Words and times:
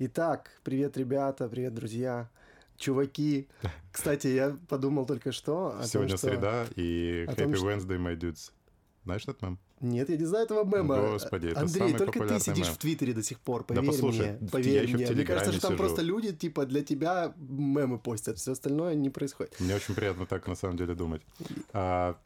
Итак, 0.00 0.52
привет, 0.62 0.96
ребята, 0.96 1.48
привет, 1.48 1.74
друзья, 1.74 2.30
чуваки. 2.76 3.48
Кстати, 3.92 4.28
я 4.28 4.56
подумал 4.68 5.06
только 5.06 5.32
что 5.32 5.76
о 5.76 5.82
Сегодня 5.82 6.10
том, 6.10 6.18
что... 6.18 6.28
среда 6.28 6.66
и 6.76 7.24
Happy 7.26 7.56
том, 7.56 7.68
Wednesday, 7.68 7.98
my 7.98 8.16
dudes. 8.16 8.52
Знаешь 9.02 9.22
этот 9.24 9.42
мем? 9.42 9.58
Нет, 9.80 10.08
я 10.08 10.16
не 10.16 10.24
знаю 10.24 10.44
этого 10.44 10.64
мема. 10.64 10.98
Господи, 10.98 11.48
это 11.48 11.62
Андрей, 11.62 11.78
самый 11.78 11.98
только 11.98 12.28
ты 12.28 12.38
сидишь 12.38 12.66
мем. 12.66 12.74
в 12.74 12.78
Твиттере 12.78 13.12
до 13.12 13.24
сих 13.24 13.40
пор, 13.40 13.64
поверь 13.64 13.86
послушай, 13.86 14.18
мне. 14.18 14.38
я 14.40 14.48
Поверь 14.48 14.84
еще 14.84 14.96
в 14.98 15.00
мне. 15.00 15.10
Мне 15.10 15.24
кажется, 15.24 15.52
что 15.52 15.62
там 15.62 15.70
сижу. 15.72 15.82
просто 15.82 16.02
люди, 16.02 16.32
типа, 16.32 16.64
для 16.64 16.84
тебя 16.84 17.34
мемы 17.36 17.98
постят, 17.98 18.38
все 18.38 18.52
остальное 18.52 18.94
не 18.94 19.10
происходит. 19.10 19.58
Мне 19.58 19.74
очень 19.74 19.96
приятно 19.96 20.26
так 20.26 20.46
на 20.46 20.54
самом 20.54 20.76
деле 20.76 20.94
думать. 20.94 21.22
А, 21.72 22.16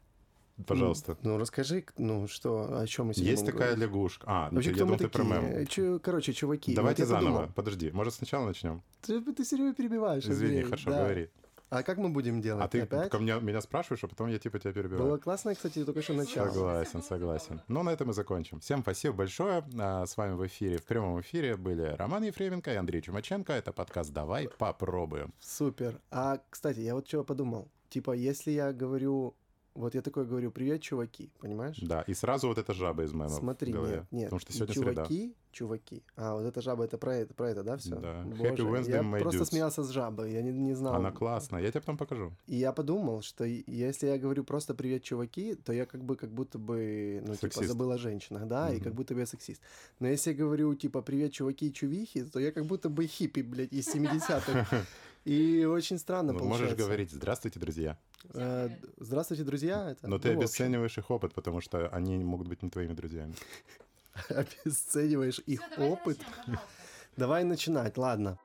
пожалуйста. 0.67 1.17
Ну, 1.23 1.37
расскажи, 1.37 1.85
ну, 1.97 2.27
что, 2.27 2.79
о 2.79 2.87
чем 2.87 3.07
мы 3.07 3.13
сегодня 3.13 3.31
Есть 3.31 3.45
такая 3.45 3.75
говорить? 3.75 3.79
лягушка. 3.79 4.25
А, 4.27 4.47
ну, 4.51 4.55
Вообще, 4.57 4.71
я 4.71 4.77
думал, 4.77 4.97
ты 4.97 5.07
про 5.09 5.23
мем. 5.23 5.65
Чё- 5.67 5.99
короче, 5.99 6.33
чуваки. 6.33 6.75
Давайте 6.75 7.03
вот 7.03 7.09
заново. 7.09 7.31
подумал. 7.33 7.53
Подожди, 7.55 7.91
может 7.91 8.13
сначала 8.13 8.45
начнем? 8.45 8.81
Ты, 9.01 9.21
ты 9.21 9.43
все 9.43 9.55
время 9.55 9.73
перебиваешь, 9.73 10.25
Извини, 10.25 10.51
Андрей, 10.57 10.63
хорошо, 10.65 10.89
да. 10.91 10.99
говори. 11.03 11.29
А 11.69 11.81
как 11.81 11.97
мы 11.97 12.09
будем 12.09 12.39
делать? 12.39 12.63
А 12.63 12.67
ты 12.67 12.81
Опять? 12.81 13.09
ко 13.09 13.17
мне, 13.17 13.33
меня 13.39 13.59
спрашиваешь, 13.59 14.03
а 14.03 14.07
потом 14.07 14.27
я 14.29 14.37
типа 14.37 14.59
тебя 14.59 14.73
перебиваю. 14.73 15.03
Было 15.07 15.17
классно, 15.17 15.55
кстати, 15.55 15.83
только 15.83 16.03
что 16.03 16.13
начало. 16.13 16.49
Согласен, 16.51 17.01
согласен. 17.01 17.61
Ну, 17.67 17.81
на 17.81 17.89
этом 17.89 18.11
и 18.11 18.13
закончим. 18.13 18.59
Всем 18.59 18.81
спасибо 18.83 19.15
большое. 19.15 19.63
А, 19.79 20.05
С 20.05 20.15
вами 20.15 20.35
в 20.35 20.45
эфире, 20.45 20.77
в 20.77 20.83
прямом 20.85 21.19
эфире 21.21 21.57
были 21.57 21.95
Роман 21.97 22.21
Ефременко 22.25 22.71
и 22.71 22.75
Андрей 22.75 23.01
Чумаченко. 23.01 23.53
Это 23.53 23.71
подкаст 23.73 24.13
«Давай 24.13 24.49
попробуем». 24.49 25.33
Супер. 25.39 25.99
А, 26.11 26.39
кстати, 26.51 26.79
я 26.81 26.93
вот 26.93 27.07
что 27.07 27.23
подумал. 27.23 27.71
Типа, 27.89 28.11
если 28.11 28.51
я 28.51 28.71
говорю... 28.71 29.35
Вот 29.75 29.95
я 29.95 30.01
такой 30.03 30.25
говорю, 30.25 30.51
привет, 30.51 30.81
чуваки, 30.81 31.31
понимаешь? 31.39 31.77
Да, 31.81 32.01
и 32.03 32.13
сразу 32.13 32.47
вот 32.47 32.59
эта 32.59 32.73
жаба 32.73 33.03
из 33.03 33.13
мемов 33.13 33.31
Смотри, 33.33 33.73
нет, 33.73 34.05
нет. 34.11 34.25
Потому 34.25 34.39
что 34.39 34.53
сегодня 34.53 34.73
среда. 34.75 34.91
чуваки, 35.05 35.35
чуваки. 35.51 36.03
А, 36.15 36.35
вот 36.35 36.45
эта 36.45 36.61
жаба, 36.61 36.83
это 36.85 36.99
про 36.99 37.15
это, 37.15 37.33
про 37.33 37.49
это, 37.49 37.63
да, 37.63 37.77
все? 37.77 37.95
Да. 37.95 38.21
Happy 38.23 38.57
Wednesday, 38.57 39.13
я 39.15 39.19
просто 39.21 39.41
dudes. 39.41 39.45
смеялся 39.45 39.83
с 39.83 39.89
жабой, 39.89 40.31
я 40.31 40.43
не, 40.43 40.51
не 40.51 40.75
знал. 40.75 40.93
Она 40.93 41.11
классная. 41.11 41.59
Я 41.61 41.71
тебе 41.71 41.81
потом 41.81 41.97
покажу. 41.97 42.31
И 42.45 42.55
я 42.57 42.71
подумал, 42.71 43.23
что 43.23 43.45
и- 43.45 43.63
если 43.65 44.05
я 44.07 44.19
говорю 44.19 44.43
просто 44.43 44.75
«привет, 44.75 45.01
чуваки», 45.01 45.55
то 45.55 45.73
я 45.73 45.87
как 45.87 46.03
бы 46.03 46.17
как 46.17 46.29
будто 46.29 46.59
бы, 46.59 47.21
ну, 47.25 47.33
типа, 47.33 47.53
Сексист. 47.53 47.67
забыл 47.69 47.91
о 47.91 47.97
женщинах, 47.97 48.47
да, 48.47 48.69
и 48.71 48.75
Мгм. 48.75 48.83
как 48.83 48.93
будто 48.93 49.15
бы 49.15 49.21
я 49.21 49.25
сексист. 49.25 49.59
Но 49.99 50.07
если 50.07 50.31
я 50.31 50.37
говорю, 50.37 50.75
типа, 50.75 51.01
«привет, 51.01 51.31
чуваки 51.33 51.69
и 51.69 51.73
чувихи», 51.73 52.25
то 52.25 52.39
я 52.39 52.51
как 52.51 52.65
будто 52.65 52.89
бы 52.89 53.07
хиппи, 53.07 53.41
блядь, 53.41 53.73
из 53.73 53.87
70-х. 53.87 54.67
И 55.25 55.63
очень 55.63 55.97
странно 55.97 56.33
Ну, 56.33 56.39
получается. 56.39 56.63
можешь 56.63 56.77
говорить 56.77 57.11
«Здравствуйте, 57.11 57.59
друзья». 57.59 57.97
Э, 58.33 58.69
Здравствуйте, 58.97 59.43
друзья. 59.43 59.91
Это, 59.91 60.07
Но 60.07 60.19
ты 60.19 60.33
ну, 60.33 60.39
обесцениваешь 60.39 60.97
их 60.97 61.09
опыт, 61.09 61.33
потому 61.33 61.61
что 61.61 61.87
они 61.89 62.17
могут 62.23 62.47
быть 62.47 62.61
не 62.61 62.69
твоими 62.69 62.93
друзьями. 62.93 63.33
обесцениваешь 64.29 65.39
их 65.45 65.61
давай 65.77 65.89
опыт. 65.91 66.19
начнем. 66.19 66.59
Давай 67.15 67.43
начинать, 67.43 67.97
ладно. 67.97 68.39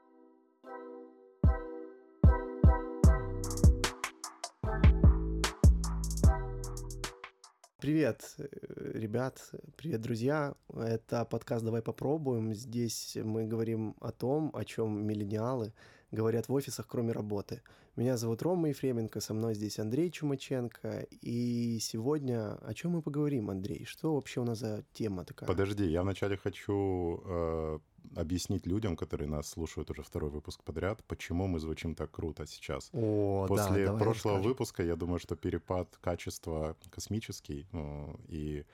Привет, 7.80 8.34
э, 8.38 8.46
ребят, 8.94 9.50
привет, 9.76 10.00
друзья. 10.00 10.54
Это 10.74 11.24
подкаст 11.24 11.64
«Давай 11.64 11.80
попробуем». 11.80 12.52
Здесь 12.52 13.16
мы 13.22 13.46
говорим 13.46 13.94
о 14.00 14.10
том, 14.10 14.50
о 14.54 14.64
чем 14.64 15.06
миллениалы 15.06 15.72
говорят 16.10 16.48
в 16.48 16.52
офисах, 16.52 16.86
кроме 16.86 17.12
работы. 17.12 17.62
Меня 17.96 18.16
зовут 18.16 18.42
Рома 18.42 18.68
Ефременко, 18.68 19.20
со 19.20 19.34
мной 19.34 19.54
здесь 19.54 19.78
Андрей 19.80 20.10
Чумаченко. 20.10 21.06
И 21.20 21.78
сегодня 21.80 22.54
о 22.64 22.72
чем 22.72 22.92
мы 22.92 23.02
поговорим, 23.02 23.50
Андрей? 23.50 23.84
Что 23.86 24.14
вообще 24.14 24.40
у 24.40 24.44
нас 24.44 24.58
за 24.58 24.84
тема 24.92 25.24
такая? 25.24 25.48
Подожди, 25.48 25.84
я 25.84 26.02
вначале 26.02 26.36
хочу 26.36 27.20
э, 27.24 27.78
объяснить 28.14 28.66
людям, 28.66 28.96
которые 28.96 29.28
нас 29.28 29.48
слушают 29.48 29.90
уже 29.90 30.02
второй 30.02 30.30
выпуск 30.30 30.62
подряд, 30.62 31.02
почему 31.08 31.48
мы 31.48 31.58
звучим 31.58 31.94
так 31.94 32.10
круто 32.10 32.46
сейчас. 32.46 32.88
О, 32.92 33.46
да, 33.48 33.48
После 33.48 33.84
давай 33.86 34.00
прошлого 34.00 34.36
расскажем. 34.36 34.42
выпуска, 34.42 34.82
я 34.84 34.96
думаю, 34.96 35.18
что 35.18 35.34
перепад 35.36 35.96
качества 36.00 36.76
космический, 36.90 37.66
ну, 37.72 38.18
и 38.28 38.64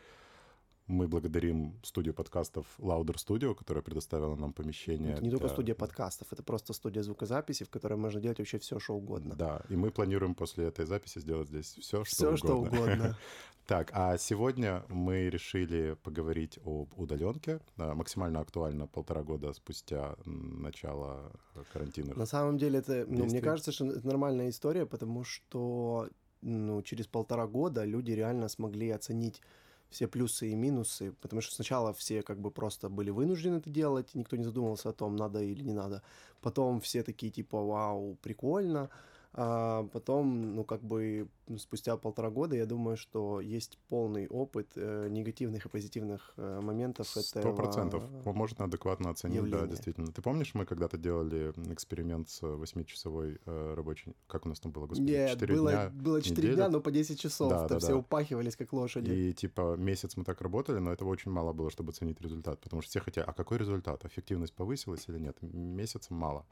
мы 0.87 1.09
благодарим 1.09 1.81
студию 1.83 2.12
подкастов 2.15 2.67
Louder 2.78 3.15
Studio, 3.17 3.55
которая 3.55 3.83
предоставила 3.83 4.37
нам 4.37 4.53
помещение. 4.53 5.15
Это 5.15 5.25
не 5.25 5.31
только 5.31 5.47
для- 5.47 5.55
студия 5.55 5.75
подкастов, 5.75 6.33
это 6.33 6.43
просто 6.43 6.72
студия 6.75 7.03
звукозаписи, 7.03 7.65
в 7.65 7.71
которой 7.71 7.95
можно 7.95 8.21
делать 8.21 8.39
вообще 8.39 8.59
все, 8.59 8.78
что 8.78 8.95
угодно. 8.95 9.34
Да, 9.34 9.62
и 9.71 9.77
мы 9.77 9.91
планируем 9.91 10.34
после 10.34 10.67
этой 10.67 10.84
записи 10.84 11.21
сделать 11.21 11.49
здесь 11.49 11.75
все, 11.81 12.05
что 12.05 12.15
Все, 12.15 12.27
угодно. 12.27 12.39
что 12.39 12.56
угодно. 12.56 13.19
Так, 13.67 13.93
а 13.95 14.19
сегодня 14.19 14.84
мы 14.91 15.31
решили 15.31 15.97
поговорить 16.03 16.59
об 16.67 16.93
удаленке. 16.99 17.61
А, 17.78 17.95
Максимально 17.95 18.41
актуально 18.41 18.87
полтора 18.87 19.22
года 19.22 19.55
спустя 19.55 20.16
начала 20.27 21.33
карантина. 21.72 22.15
На 22.15 22.27
самом 22.27 22.59
деле, 22.59 22.81
это, 22.81 23.06
ну, 23.09 23.25
мне 23.25 23.41
кажется, 23.41 23.72
что 23.72 23.87
это 23.87 24.06
нормальная 24.06 24.51
история, 24.51 24.84
потому 24.84 25.25
что 25.25 26.11
ну, 26.43 26.83
через 26.83 27.06
полтора 27.06 27.47
года 27.47 27.84
люди 27.84 28.12
реально 28.12 28.49
смогли 28.49 28.91
оценить 28.91 29.41
все 29.94 30.09
плюсы 30.09 30.50
и 30.50 30.56
минусы, 30.56 31.12
потому 31.21 31.41
что 31.41 31.55
сначала 31.55 31.93
все 31.93 32.22
как 32.22 32.38
бы 32.41 32.50
просто 32.50 32.88
были 32.88 33.10
вынуждены 33.10 33.56
это 33.56 33.71
делать, 33.71 34.15
никто 34.15 34.37
не 34.37 34.44
задумывался 34.44 34.91
о 34.91 34.93
том, 34.93 35.16
надо 35.16 35.41
или 35.41 35.62
не 35.62 35.72
надо. 35.72 36.03
Потом 36.41 36.81
все 36.81 37.03
такие 37.03 37.31
типа, 37.31 37.62
вау, 37.62 38.19
прикольно. 38.21 38.91
А 39.37 39.83
потом, 39.93 40.55
ну, 40.55 40.62
как 40.62 40.81
бы 40.84 41.28
спустя 41.59 41.97
полтора 41.97 42.31
года, 42.31 42.55
я 42.55 42.67
думаю, 42.67 42.97
что 42.97 43.41
есть 43.41 43.81
полный 43.89 44.28
опыт 44.28 44.71
э, 44.77 45.09
негативных 45.11 45.67
и 45.67 45.69
позитивных 45.69 46.34
э, 46.37 46.61
моментов 46.61 47.09
Сто 47.09 47.53
процентов. 47.53 48.05
Можно 48.25 48.67
адекватно 48.67 49.11
оценить, 49.11 49.41
да, 49.41 49.47
явления. 49.47 49.67
действительно. 49.67 50.12
Ты 50.12 50.22
помнишь, 50.22 50.55
мы 50.55 50.65
когда-то 50.67 50.99
делали 50.99 51.53
эксперимент 51.72 52.28
с 52.31 52.43
восьмичасовой 52.43 53.41
э, 53.45 53.75
рабочей... 53.75 54.15
Как 54.28 54.47
у 54.47 54.49
нас 54.49 54.61
там 54.61 54.71
было, 54.71 54.87
господи? 54.87 55.11
Нет, 55.11 55.33
Четыре 55.33 55.55
было, 55.56 55.71
дня, 55.71 55.91
было 55.91 56.22
4 56.22 56.37
неделя? 56.37 56.55
дня, 56.55 56.69
но 56.69 56.81
по 56.81 56.93
10 56.93 57.19
часов. 57.19 57.51
Да, 57.51 57.59
там 57.66 57.69
да, 57.69 57.78
все 57.81 57.89
да. 57.89 57.97
упахивались, 57.97 58.55
как 58.55 58.72
лошади. 58.72 59.11
И 59.11 59.33
типа 59.33 59.75
месяц 59.77 60.16
мы 60.16 60.22
так 60.22 60.41
работали, 60.43 60.78
но 60.78 60.93
этого 60.93 61.09
очень 61.09 61.33
мало 61.33 61.53
было, 61.53 61.72
чтобы 61.72 61.91
оценить 61.91 62.21
результат. 62.21 62.61
Потому 62.61 62.83
что 62.83 62.91
все 62.91 63.01
хотели, 63.01 63.25
а 63.27 63.33
какой 63.33 63.59
результат? 63.59 64.05
Эффективность 64.05 64.55
повысилась 64.55 65.09
или 65.09 65.19
нет? 65.19 65.37
Месяца 65.43 66.15
мало. 66.15 66.47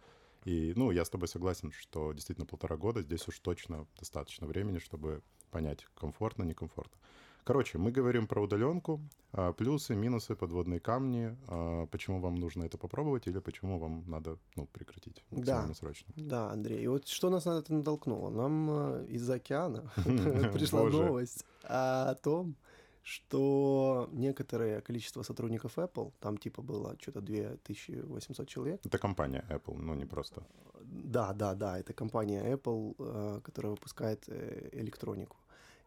И, 0.45 0.73
ну, 0.77 0.91
я 0.91 1.05
с 1.05 1.11
тобой 1.11 1.29
согласен, 1.29 1.73
что 1.73 2.13
действительно 2.13 2.47
полтора 2.47 2.77
года 2.77 3.03
здесь 3.03 3.27
уж 3.29 3.39
точно 3.39 3.87
достаточно 3.99 4.47
времени, 4.47 4.79
чтобы 4.79 5.23
понять, 5.51 5.87
комфортно, 5.95 6.43
некомфортно. 6.43 6.99
Короче, 7.45 7.77
мы 7.77 7.91
говорим 7.91 8.29
про 8.29 8.41
удаленку, 8.41 9.01
а, 9.33 9.53
плюсы, 9.53 9.97
минусы, 9.97 10.37
подводные 10.37 10.79
камни, 10.79 11.37
а, 11.49 11.87
почему 11.87 12.21
вам 12.21 12.37
нужно 12.37 12.63
это 12.65 12.79
попробовать 12.79 13.27
или 13.27 13.41
почему 13.41 13.79
вам 13.79 14.05
надо 14.09 14.39
ну, 14.55 14.67
прекратить 14.67 15.25
максимально 15.31 15.69
Да. 15.69 15.75
срочно. 15.75 16.13
Да, 16.17 16.51
Андрей, 16.51 16.85
и 16.85 16.87
вот 16.87 17.09
что 17.09 17.31
нас 17.31 17.45
на 17.45 17.59
это 17.59 17.75
натолкнуло? 17.75 18.31
Нам 18.31 18.71
э, 18.71 19.07
из-за 19.09 19.35
океана 19.35 19.91
пришла 20.53 20.85
новость 20.85 21.45
о 21.65 22.15
том, 22.15 22.57
что 23.03 24.09
некоторое 24.13 24.81
количество 24.81 25.23
сотрудников 25.23 25.79
Apple, 25.79 26.13
там 26.21 26.37
типа 26.39 26.63
было 26.63 26.97
что-то 27.01 27.21
2800 27.21 28.49
человек, 28.49 28.81
Это 28.85 28.99
компания 28.99 29.45
Apple, 29.51 29.77
ну 29.77 29.95
не 29.95 30.07
просто. 30.07 30.43
Да, 30.83 31.33
да, 31.33 31.55
да, 31.55 31.79
это 31.79 31.93
компания 31.93 32.55
Apple, 32.55 32.95
э, 32.99 33.41
которая 33.43 33.73
выпускает 33.73 34.25
э, 34.29 34.69
электронику. 34.73 35.37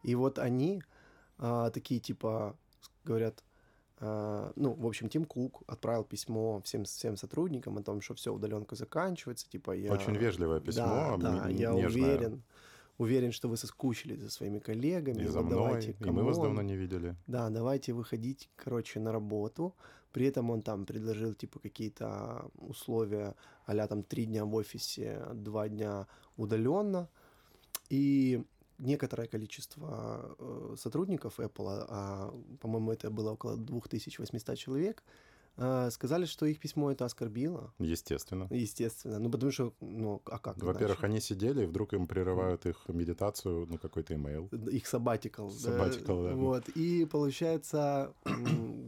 И 0.02 0.14
вот 0.14 0.38
они 0.38 0.82
э, 1.38 1.70
такие 1.72 2.00
типа 2.00 2.56
говорят, 3.04 3.44
ну, 3.98 4.74
в 4.74 4.86
общем, 4.86 5.08
Тим 5.08 5.24
Кук 5.24 5.62
отправил 5.66 6.04
письмо 6.04 6.60
всем, 6.64 6.84
всем 6.84 7.16
сотрудникам 7.16 7.78
о 7.78 7.82
том, 7.82 8.02
что 8.02 8.12
все, 8.12 8.30
удаленка 8.30 8.76
заканчивается, 8.76 9.48
типа 9.48 9.70
я... 9.70 9.90
Очень 9.90 10.16
вежливое 10.16 10.60
письмо, 10.60 11.16
Да, 11.18 11.30
да, 11.30 11.48
я 11.48 11.72
нежное. 11.72 12.04
уверен, 12.04 12.42
уверен, 12.98 13.32
что 13.32 13.48
вы 13.48 13.56
соскучились 13.56 14.20
за 14.20 14.30
своими 14.30 14.58
коллегами. 14.58 15.22
И 15.22 15.26
за 15.26 15.42
мной, 15.42 15.50
давайте, 15.50 15.96
и 16.00 16.10
мы 16.10 16.22
вас 16.22 16.38
давно 16.38 16.62
не 16.62 16.76
видели. 16.76 17.14
Да, 17.26 17.50
давайте 17.50 17.92
выходить, 17.92 18.50
короче, 18.56 19.00
на 19.00 19.12
работу. 19.12 19.74
При 20.12 20.26
этом 20.26 20.50
он 20.50 20.62
там 20.62 20.86
предложил, 20.86 21.34
типа, 21.34 21.58
какие-то 21.58 22.50
условия 22.54 23.34
а 23.66 23.86
там 23.86 24.02
три 24.02 24.26
дня 24.26 24.44
в 24.44 24.54
офисе, 24.54 25.26
два 25.34 25.68
дня 25.68 26.06
удаленно. 26.36 27.08
И 27.90 28.44
некоторое 28.78 29.28
количество 29.28 30.36
э, 30.38 30.76
сотрудников 30.78 31.40
Apple, 31.40 31.66
а, 31.68 31.86
а, 31.88 32.56
по-моему, 32.60 32.92
это 32.92 33.10
было 33.10 33.32
около 33.32 33.56
2800 33.56 34.56
человек, 34.56 35.02
сказали, 35.90 36.26
что 36.26 36.46
их 36.46 36.58
письмо 36.58 36.90
это 36.92 37.04
оскорбило. 37.04 37.72
Естественно. 37.78 38.46
Естественно. 38.50 39.18
Ну, 39.18 39.30
потому 39.30 39.52
что, 39.52 39.72
ну, 39.80 40.20
а 40.26 40.38
как? 40.38 40.58
Во-первых, 40.62 41.04
они 41.04 41.20
сидели, 41.20 41.62
и 41.62 41.66
вдруг 41.66 41.94
им 41.94 42.06
прерывают 42.06 42.66
их 42.66 42.84
медитацию, 42.88 43.66
ну, 43.70 43.78
какой-то 43.78 44.14
имейл. 44.14 44.48
их 44.70 44.86
сабатикал. 44.86 45.48
Sabbatical, 45.48 46.28
да. 46.28 46.34
Вот. 46.34 46.68
И 46.70 47.06
получается, 47.06 48.12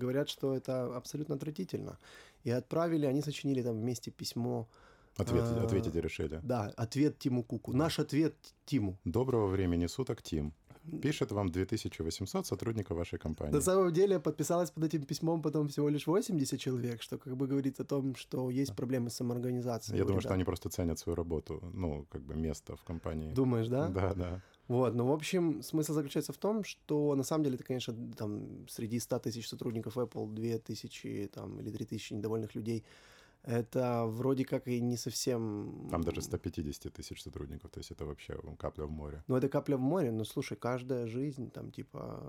говорят, 0.00 0.29
что 0.29 0.55
это 0.55 0.94
абсолютно 0.97 1.37
отвратительно. 1.37 1.99
И 2.44 2.50
отправили, 2.50 3.06
они 3.06 3.23
сочинили 3.23 3.62
там 3.62 3.76
вместе 3.81 4.11
письмо. 4.11 4.69
Ответить, 5.17 5.49
А, 5.50 5.65
ответить 5.65 5.94
решили. 5.97 6.41
Да, 6.44 6.73
ответ 6.76 7.19
Тиму 7.19 7.43
Куку. 7.43 7.73
Наш 7.73 7.99
ответ 7.99 8.35
Тиму. 8.67 8.97
Доброго 9.05 9.49
времени 9.49 9.87
суток, 9.87 10.23
Тим. 10.23 10.53
Пишет 11.02 11.32
вам 11.32 11.50
2800 11.50 12.46
сотрудников 12.46 12.96
вашей 12.96 13.19
компании. 13.19 13.52
На 13.52 13.61
самом 13.61 13.93
деле 13.93 14.19
подписалось 14.19 14.70
под 14.70 14.85
этим 14.85 15.02
письмом 15.02 15.43
потом 15.43 15.69
всего 15.69 15.88
лишь 15.88 16.06
80 16.06 16.58
человек, 16.58 17.02
что 17.02 17.19
как 17.19 17.37
бы 17.37 17.46
говорит 17.46 17.81
о 17.81 17.85
том, 17.85 18.14
что 18.14 18.50
есть 18.50 18.75
проблемы 18.75 19.11
с 19.11 19.14
самоорганизацией. 19.14 19.99
Я 19.99 20.05
думаю, 20.05 20.20
что 20.20 20.35
они 20.35 20.44
просто 20.44 20.69
ценят 20.69 20.99
свою 20.99 21.17
работу, 21.17 21.62
ну, 21.75 22.06
как 22.11 22.23
бы 22.23 22.35
место 22.35 22.76
в 22.76 22.85
компании. 22.85 23.32
Думаешь, 23.32 23.69
да? 23.69 23.88
Да, 23.88 24.14
да. 24.14 24.43
Вот, 24.69 24.94
ну, 24.94 25.06
в 25.06 25.12
общем, 25.12 25.62
смысл 25.62 25.94
заключается 25.94 26.32
в 26.32 26.37
том, 26.37 26.62
что 26.62 27.14
на 27.14 27.23
самом 27.23 27.44
деле 27.44 27.55
это, 27.55 27.64
конечно, 27.64 27.94
там 28.17 28.69
среди 28.69 29.00
100 29.00 29.19
тысяч 29.20 29.49
сотрудников 29.49 29.96
Apple 29.96 30.34
2 30.34 30.58
тысячи 30.58 31.31
там, 31.32 31.58
или 31.61 31.70
3 31.70 31.87
тысячи 31.87 32.12
недовольных 32.12 32.55
людей– 32.55 32.84
это 33.43 34.05
вроде 34.06 34.44
как 34.44 34.69
и 34.69 34.81
не 34.81 34.96
совсем... 34.96 35.88
Там 35.90 36.02
даже 36.02 36.20
150 36.23 36.93
тысяч 36.93 37.23
сотрудников, 37.23 37.70
то 37.70 37.81
есть 37.81 37.90
это 37.90 38.05
вообще 38.05 38.38
капля 38.58 38.85
в 38.85 38.90
море. 38.90 39.23
Ну, 39.26 39.37
это 39.37 39.49
капля 39.49 39.76
в 39.76 39.81
море, 39.81 40.11
но 40.11 40.25
слушай, 40.25 40.56
каждая 40.56 41.06
жизнь, 41.06 41.50
там, 41.50 41.70
типа, 41.70 42.20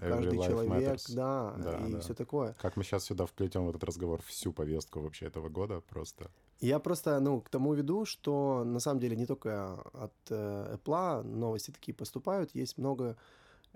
Every 0.00 0.08
каждый 0.08 0.38
человек, 0.38 1.00
да, 1.10 1.54
да, 1.58 1.86
и 1.86 1.92
да. 1.92 2.00
все 2.00 2.14
такое. 2.14 2.54
Как 2.60 2.76
мы 2.76 2.84
сейчас 2.84 3.04
сюда 3.04 3.26
вплетем 3.26 3.66
в 3.66 3.70
этот 3.70 3.84
разговор 3.84 4.22
всю 4.22 4.52
повестку 4.52 5.00
вообще 5.00 5.26
этого 5.26 5.48
года 5.48 5.80
просто. 5.80 6.30
Я 6.60 6.78
просто, 6.78 7.20
ну, 7.20 7.40
к 7.40 7.48
тому 7.48 7.74
веду, 7.74 8.04
что 8.04 8.64
на 8.64 8.80
самом 8.80 9.00
деле 9.00 9.16
не 9.16 9.26
только 9.26 9.74
от 9.92 10.14
э, 10.30 10.76
Apple 10.76 11.22
новости 11.22 11.70
такие 11.70 11.94
поступают, 11.94 12.54
есть 12.54 12.78
много 12.78 13.16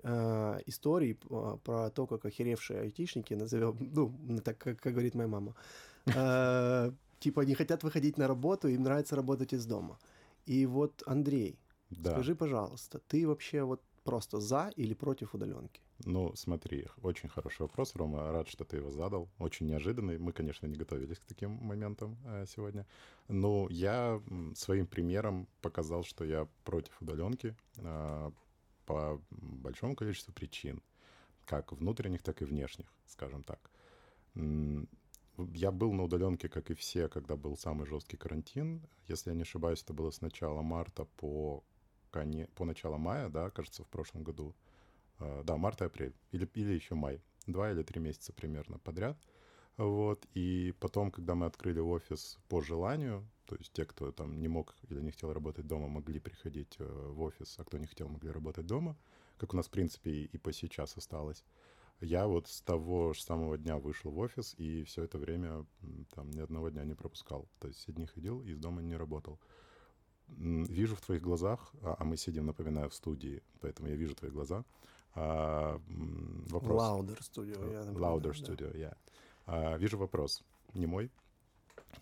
э, 0.03 0.59
историй 0.65 1.17
э, 1.29 1.57
про 1.63 1.89
то, 1.91 2.07
как 2.07 2.25
охеревшие 2.25 2.81
айтишники, 2.81 3.35
назовем, 3.35 3.77
ну, 3.79 4.39
так, 4.43 4.57
как, 4.57 4.79
как 4.81 4.93
говорит 4.93 5.13
моя 5.13 5.27
мама, 5.27 5.53
Э, 5.53 5.90
типа 6.05 7.41
не 7.41 7.53
хотят 7.53 7.83
выходить 7.83 8.17
на 8.17 8.27
работу, 8.27 8.67
им 8.67 8.83
нравится 8.83 9.15
работать 9.15 9.53
из 9.53 9.65
дома. 9.65 9.97
И 10.45 10.65
вот, 10.65 11.03
Андрей, 11.05 11.59
скажи, 11.91 12.35
пожалуйста, 12.35 12.99
ты 13.07 13.27
вообще 13.27 13.63
вот 13.63 13.81
просто 14.03 14.39
за 14.39 14.71
или 14.75 14.93
против 14.93 15.35
удаленки? 15.35 15.81
Ну, 16.05 16.35
смотри, 16.35 16.87
очень 17.03 17.29
хороший 17.29 17.61
вопрос, 17.61 17.95
Рома. 17.95 18.31
Рад, 18.31 18.47
что 18.47 18.63
ты 18.63 18.77
его 18.77 18.89
задал. 18.89 19.29
Очень 19.39 19.67
неожиданный. 19.67 20.17
Мы, 20.17 20.31
конечно, 20.31 20.67
не 20.67 20.75
готовились 20.75 21.19
к 21.19 21.25
таким 21.25 21.51
моментам 21.51 22.17
э, 22.25 22.45
сегодня. 22.47 22.85
Но 23.27 23.67
я 23.69 24.19
своим 24.55 24.87
примером 24.87 25.47
показал, 25.61 26.03
что 26.03 26.25
я 26.25 26.47
против 26.63 27.01
удаленки 27.01 27.55
э, 27.77 28.31
по 28.85 29.21
большому 29.29 29.95
количеству 29.95 30.33
причин, 30.33 30.81
как 31.45 31.71
внутренних, 31.71 32.23
так 32.23 32.41
и 32.41 32.45
внешних, 32.45 32.87
скажем 33.05 33.43
так. 33.43 33.69
Я 35.53 35.71
был 35.71 35.93
на 35.93 36.03
удаленке, 36.03 36.49
как 36.49 36.71
и 36.71 36.73
все, 36.73 37.07
когда 37.07 37.35
был 37.35 37.57
самый 37.57 37.85
жесткий 37.85 38.17
карантин. 38.17 38.81
Если 39.07 39.29
я 39.29 39.35
не 39.35 39.43
ошибаюсь, 39.43 39.83
это 39.83 39.93
было 39.93 40.11
с 40.11 40.21
начала 40.21 40.61
марта 40.61 41.05
по, 41.17 41.63
коне... 42.11 42.47
по 42.55 42.65
начало 42.65 42.97
мая, 42.97 43.29
да, 43.29 43.49
кажется, 43.49 43.83
в 43.83 43.87
прошлом 43.87 44.23
году. 44.23 44.55
Uh, 45.19 45.43
да, 45.43 45.55
март-апрель. 45.57 46.15
Или, 46.31 46.49
или 46.55 46.73
еще 46.73 46.95
май. 46.95 47.21
Два 47.45 47.71
или 47.71 47.83
три 47.83 47.99
месяца 48.01 48.33
примерно 48.33 48.79
подряд. 48.79 49.17
Вот. 49.77 50.25
И 50.33 50.73
потом, 50.79 51.11
когда 51.11 51.35
мы 51.35 51.45
открыли 51.45 51.79
офис 51.79 52.37
по 52.49 52.61
желанию, 52.61 53.27
то 53.45 53.55
есть 53.55 53.73
те, 53.73 53.85
кто 53.85 54.11
там 54.11 54.39
не 54.39 54.47
мог 54.47 54.75
или 54.89 55.01
не 55.01 55.11
хотел 55.11 55.33
работать 55.33 55.67
дома, 55.67 55.87
могли 55.87 56.19
приходить 56.19 56.75
э, 56.79 56.85
в 56.85 57.21
офис, 57.21 57.55
а 57.57 57.63
кто 57.63 57.77
не 57.77 57.87
хотел, 57.87 58.07
могли 58.07 58.31
работать 58.31 58.65
дома, 58.65 58.95
как 59.37 59.53
у 59.53 59.57
нас, 59.57 59.67
в 59.67 59.71
принципе, 59.71 60.11
и 60.11 60.37
по 60.37 60.53
сейчас 60.53 60.95
осталось. 60.97 61.43
Я 62.01 62.25
вот 62.25 62.47
с 62.47 62.61
того 62.61 63.13
же 63.13 63.21
самого 63.21 63.57
дня 63.57 63.77
вышел 63.77 64.11
в 64.11 64.17
офис 64.17 64.55
и 64.57 64.83
все 64.83 65.03
это 65.03 65.19
время 65.19 65.65
там 66.15 66.31
ни 66.31 66.39
одного 66.39 66.69
дня 66.69 66.83
не 66.83 66.95
пропускал. 66.95 67.47
То 67.59 67.67
есть 67.67 67.79
все 67.79 67.91
дни 67.91 68.07
ходил 68.07 68.41
и 68.41 68.51
из 68.51 68.59
дома 68.59 68.81
не 68.81 68.95
работал. 68.95 69.39
Вижу 70.27 70.95
в 70.95 71.01
твоих 71.01 71.21
глазах, 71.21 71.73
а, 71.81 71.95
а 71.99 72.03
мы 72.03 72.17
сидим, 72.17 72.45
напоминаю, 72.45 72.89
в 72.89 72.95
студии, 72.95 73.43
поэтому 73.59 73.89
я 73.89 73.95
вижу 73.95 74.15
твои 74.15 74.31
глаза. 74.31 74.63
А, 75.13 75.79
вопрос. 76.49 76.81
Louder 76.81 77.19
Studio. 77.19 77.71
Я 77.71 77.81
Louder 77.91 78.31
Studio, 78.31 78.77
я. 78.77 78.89
Yeah. 78.89 78.97
А, 79.45 79.77
вижу 79.77 79.97
вопрос. 79.97 80.43
Не 80.73 80.87
мой. 80.87 81.11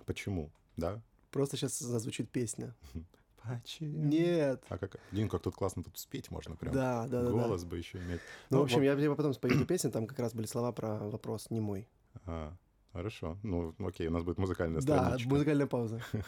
Почему? 0.05 0.51
Да? 0.77 1.01
Просто 1.31 1.57
сейчас 1.57 1.77
зазвучит 1.79 2.29
песня. 2.29 2.75
Почему? 3.43 4.05
Нет. 4.05 4.63
А 4.69 4.77
как, 4.77 4.97
блин, 5.11 5.29
как 5.29 5.41
тут 5.41 5.55
классно 5.55 5.83
тут 5.83 5.97
спеть 5.97 6.31
можно 6.31 6.55
прям. 6.55 6.73
Да, 6.73 7.07
да, 7.07 7.23
да. 7.23 7.31
Голос 7.31 7.63
бы 7.63 7.77
еще 7.77 7.97
иметь. 7.99 8.21
Ну, 8.49 8.57
ну 8.57 8.59
в 8.59 8.63
общем, 8.63 8.77
вот... 8.77 8.83
я 8.83 8.95
тебе 8.95 9.15
потом 9.15 9.33
спою 9.33 9.55
эту 9.55 9.65
песню, 9.65 9.91
там 9.91 10.07
как 10.07 10.19
раз 10.19 10.33
были 10.33 10.45
слова 10.45 10.71
про 10.71 10.97
вопрос 11.09 11.49
не 11.49 11.59
мой. 11.59 11.87
А, 12.25 12.53
хорошо. 12.93 13.37
Ну, 13.43 13.75
окей, 13.79 14.07
у 14.07 14.11
нас 14.11 14.23
будет 14.23 14.37
музыкальная 14.37 14.81
страничка. 14.81 15.23
Да, 15.23 15.29
музыкальная 15.29 15.67
пауза. 15.67 16.01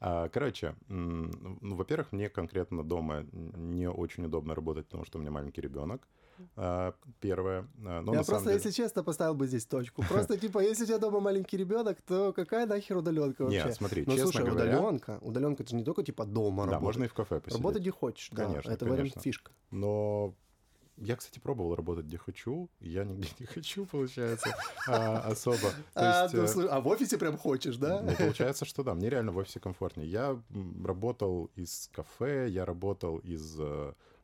А, 0.00 0.28
короче, 0.28 0.76
ну, 0.86 1.74
во-первых, 1.74 2.12
мне 2.12 2.28
конкретно 2.28 2.84
дома 2.84 3.26
не 3.32 3.90
очень 3.90 4.26
удобно 4.26 4.54
работать, 4.54 4.86
потому 4.86 5.04
что 5.04 5.18
у 5.18 5.20
меня 5.20 5.32
маленький 5.32 5.60
ребенок. 5.60 6.06
А, 6.56 6.94
первое. 7.20 7.68
А, 7.84 8.02
но 8.02 8.14
Я 8.14 8.22
просто, 8.22 8.44
деле... 8.44 8.56
если 8.56 8.70
честно, 8.70 9.02
поставил 9.02 9.34
бы 9.34 9.46
здесь 9.46 9.66
точку. 9.66 10.02
Просто, 10.08 10.36
типа, 10.36 10.60
если 10.60 10.84
у 10.84 10.86
тебя 10.86 10.98
дома 10.98 11.20
маленький 11.20 11.56
ребенок, 11.56 12.00
то 12.02 12.32
какая 12.32 12.66
нахер 12.66 12.96
удаленка 12.96 13.42
вообще? 13.42 13.64
Нет, 13.64 13.74
смотри, 13.74 14.04
ну, 14.06 14.12
честно 14.12 14.32
слушай, 14.32 14.46
говоря... 14.46 14.78
удаленка, 14.78 15.18
удаленка, 15.20 15.62
это 15.62 15.70
же 15.70 15.76
не 15.76 15.84
только, 15.84 16.02
типа, 16.02 16.24
дома 16.24 16.66
Да, 16.66 16.80
можно 16.80 17.04
и 17.04 17.08
в 17.08 17.14
кафе 17.14 17.40
посидеть. 17.40 17.58
Работать 17.58 17.82
где 17.82 17.90
хочешь, 17.90 18.30
конечно, 18.34 18.70
да, 18.70 18.74
это 18.74 18.84
конечно. 18.84 19.04
в 19.04 19.08
этом 19.08 19.22
фишка. 19.22 19.52
Но 19.70 20.34
я, 21.00 21.16
кстати, 21.16 21.38
пробовал 21.38 21.76
работать 21.76 22.06
где 22.06 22.18
хочу. 22.18 22.68
Я 22.80 23.04
нигде 23.04 23.28
не 23.38 23.46
хочу, 23.46 23.86
получается, 23.86 24.54
а, 24.88 25.18
особо. 25.20 25.70
А, 25.94 26.28
ну, 26.32 26.68
а 26.70 26.80
в 26.80 26.88
офисе 26.88 27.18
прям 27.18 27.36
хочешь, 27.36 27.76
да? 27.76 28.00
Ну, 28.02 28.14
получается, 28.16 28.64
что 28.64 28.82
да. 28.82 28.94
Мне 28.94 29.08
реально 29.08 29.32
в 29.32 29.36
офисе 29.36 29.60
комфортнее. 29.60 30.08
Я 30.08 30.40
работал 30.84 31.50
из 31.54 31.88
кафе, 31.92 32.48
я 32.48 32.64
работал 32.64 33.18
из 33.18 33.58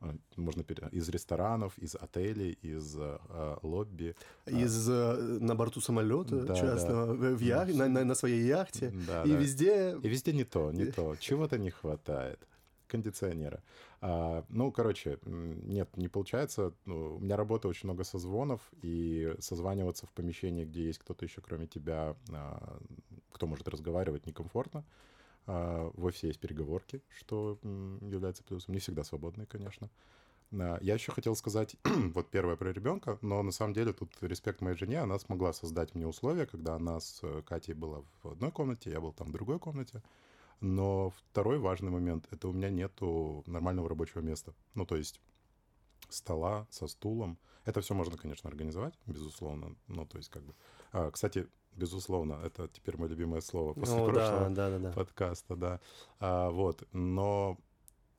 а, 0.04 0.14
можно 0.36 0.62
из 0.92 1.08
ресторанов, 1.08 1.78
из 1.78 1.94
отелей, 1.94 2.58
из 2.62 2.96
э, 2.98 3.56
лобби. 3.62 4.14
Из 4.46 4.88
э, 4.88 5.38
на 5.40 5.54
борту 5.54 5.80
самолета 5.80 6.42
да, 6.42 6.54
часто, 6.54 7.06
да. 7.06 7.12
В 7.12 7.40
ях... 7.40 7.68
на, 7.74 7.88
на, 7.88 8.04
на 8.04 8.14
своей 8.14 8.46
яхте. 8.46 8.92
Да, 9.06 9.22
и 9.24 9.32
да. 9.32 9.38
везде... 9.38 9.96
И 10.02 10.08
везде 10.08 10.32
не 10.32 10.44
то, 10.44 10.70
не 10.72 10.84
то. 10.96 11.16
Чего-то 11.16 11.58
не 11.58 11.70
хватает 11.70 12.38
кондиционера. 12.86 13.62
А, 14.00 14.44
ну, 14.48 14.70
короче, 14.70 15.18
нет, 15.24 15.96
не 15.96 16.08
получается. 16.08 16.72
Ну, 16.84 17.16
у 17.16 17.18
меня 17.18 17.36
работа 17.36 17.68
очень 17.68 17.88
много 17.88 18.04
созвонов, 18.04 18.60
и 18.82 19.34
созваниваться 19.40 20.06
в 20.06 20.12
помещении, 20.12 20.64
где 20.64 20.84
есть 20.84 20.98
кто-то 20.98 21.24
еще, 21.24 21.40
кроме 21.40 21.66
тебя, 21.66 22.14
а, 22.30 22.78
кто 23.32 23.46
может 23.46 23.66
разговаривать, 23.68 24.26
некомфортно. 24.26 24.84
А, 25.46 25.90
в 25.94 26.04
офисе 26.04 26.28
есть 26.28 26.40
переговорки, 26.40 27.02
что 27.16 27.58
является 27.62 28.42
плюсом. 28.42 28.74
Не 28.74 28.80
всегда 28.80 29.04
свободные, 29.04 29.46
конечно. 29.46 29.90
А, 30.52 30.78
я 30.80 30.94
еще 30.94 31.12
хотел 31.12 31.36
сказать, 31.36 31.76
вот 31.84 32.30
первое 32.30 32.56
про 32.56 32.72
ребенка, 32.72 33.18
но 33.22 33.42
на 33.42 33.52
самом 33.52 33.74
деле 33.74 33.92
тут 33.92 34.10
респект 34.20 34.60
моей 34.60 34.76
жене, 34.76 35.00
она 35.00 35.18
смогла 35.18 35.52
создать 35.52 35.94
мне 35.94 36.06
условия, 36.06 36.46
когда 36.46 36.76
она 36.76 37.00
с 37.00 37.20
э, 37.22 37.42
Катей 37.42 37.74
была 37.74 38.02
в 38.22 38.28
одной 38.28 38.52
комнате, 38.52 38.90
я 38.90 39.00
был 39.00 39.12
там 39.12 39.28
в 39.28 39.32
другой 39.32 39.58
комнате. 39.58 40.02
Но 40.60 41.10
второй 41.10 41.58
важный 41.58 41.90
момент— 41.90 42.26
это 42.30 42.48
у 42.48 42.52
меня 42.52 42.70
нету 42.70 43.42
нормального 43.46 43.88
рабочего 43.88 44.20
места. 44.20 44.54
Ну, 44.74 44.86
то 44.86 44.96
есть 44.96 45.20
стола 46.08 46.66
со 46.70 46.86
стулом. 46.86 47.38
Это 47.64 47.80
все 47.80 47.94
можно, 47.94 48.16
конечно, 48.16 48.48
организовать, 48.48 48.94
безусловно. 49.06 49.74
Ну, 49.88 50.06
то 50.06 50.18
есть 50.18 50.30
как 50.30 50.42
бы... 50.42 50.54
А, 50.92 51.10
кстати, 51.10 51.48
безусловно, 51.76 52.40
это 52.44 52.68
теперь 52.68 52.96
мое 52.96 53.08
любимое 53.08 53.40
слово 53.40 53.74
после 53.74 53.96
ну, 53.96 54.06
прошлого 54.06 54.50
да, 54.50 54.70
да, 54.70 54.78
да, 54.78 54.92
подкаста, 54.92 55.56
да. 55.56 55.80
А, 56.20 56.50
вот, 56.50 56.86
но 56.92 57.58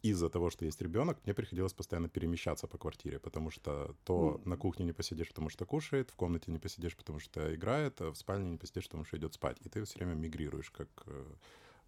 из-за 0.01 0.29
того, 0.29 0.49
что 0.51 0.65
есть 0.65 0.81
ребенок, 0.81 1.17
мне 1.25 1.33
приходилось 1.33 1.73
постоянно 1.73 2.09
перемещаться 2.09 2.67
по 2.67 2.77
квартире, 2.77 3.19
потому 3.19 3.49
что 3.49 3.95
то 4.03 4.39
mm. 4.43 4.49
на 4.49 4.57
кухне 4.57 4.85
не 4.85 4.93
посидишь, 4.93 5.29
потому 5.29 5.49
что 5.49 5.65
кушает, 5.65 6.11
в 6.11 6.15
комнате 6.15 6.51
не 6.51 6.59
посидишь, 6.59 6.95
потому 6.95 7.19
что 7.19 7.55
играет, 7.55 8.01
а 8.01 8.11
в 8.11 8.15
спальне 8.15 8.51
не 8.51 8.57
посидишь, 8.57 8.85
потому 8.85 9.05
что 9.05 9.17
идет 9.17 9.33
спать. 9.33 9.57
И 9.61 9.69
ты 9.69 9.83
все 9.83 9.97
время 9.97 10.13
мигрируешь, 10.13 10.69
как 10.69 10.89
э, 11.07 11.25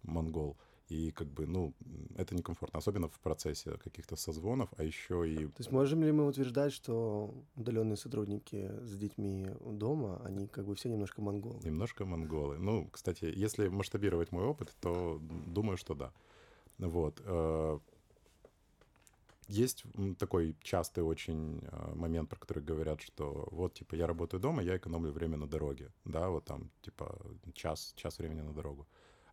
монгол. 0.02 0.56
И 0.88 1.10
как 1.10 1.28
бы, 1.28 1.46
ну, 1.46 1.74
это 2.16 2.34
некомфортно, 2.34 2.78
особенно 2.78 3.08
в 3.08 3.20
процессе 3.20 3.76
каких-то 3.84 4.16
созвонов, 4.16 4.70
а 4.76 4.84
еще 4.84 5.30
и... 5.30 5.36
То 5.36 5.58
есть 5.58 5.70
можем 5.70 6.02
ли 6.02 6.12
мы 6.12 6.26
утверждать, 6.26 6.72
что 6.72 7.34
удаленные 7.56 7.96
сотрудники 7.96 8.70
с 8.82 8.96
детьми 8.96 9.48
дома, 9.60 10.22
они 10.24 10.46
как 10.46 10.64
бы 10.64 10.74
все 10.74 10.88
немножко 10.88 11.20
монголы? 11.20 11.60
Немножко 11.62 12.06
монголы. 12.06 12.58
Ну, 12.58 12.88
кстати, 12.90 13.26
если 13.26 13.68
масштабировать 13.68 14.32
мой 14.32 14.44
опыт, 14.44 14.74
то 14.80 15.20
думаю, 15.20 15.76
что 15.76 15.94
да. 15.94 16.12
Вот. 16.78 17.20
Э, 17.24 17.78
есть 19.48 19.84
такой 20.18 20.56
частый 20.62 21.02
очень 21.02 21.60
э, 21.62 21.94
момент, 21.94 22.28
про 22.28 22.38
который 22.38 22.62
говорят, 22.62 23.00
что 23.00 23.48
вот, 23.50 23.74
типа, 23.74 23.94
я 23.94 24.06
работаю 24.06 24.40
дома, 24.40 24.62
я 24.62 24.76
экономлю 24.76 25.10
время 25.10 25.36
на 25.36 25.46
дороге, 25.46 25.90
да, 26.04 26.28
вот 26.28 26.44
там, 26.44 26.70
типа, 26.82 27.18
час, 27.54 27.92
час 27.96 28.18
времени 28.18 28.42
на 28.42 28.52
дорогу. 28.52 28.86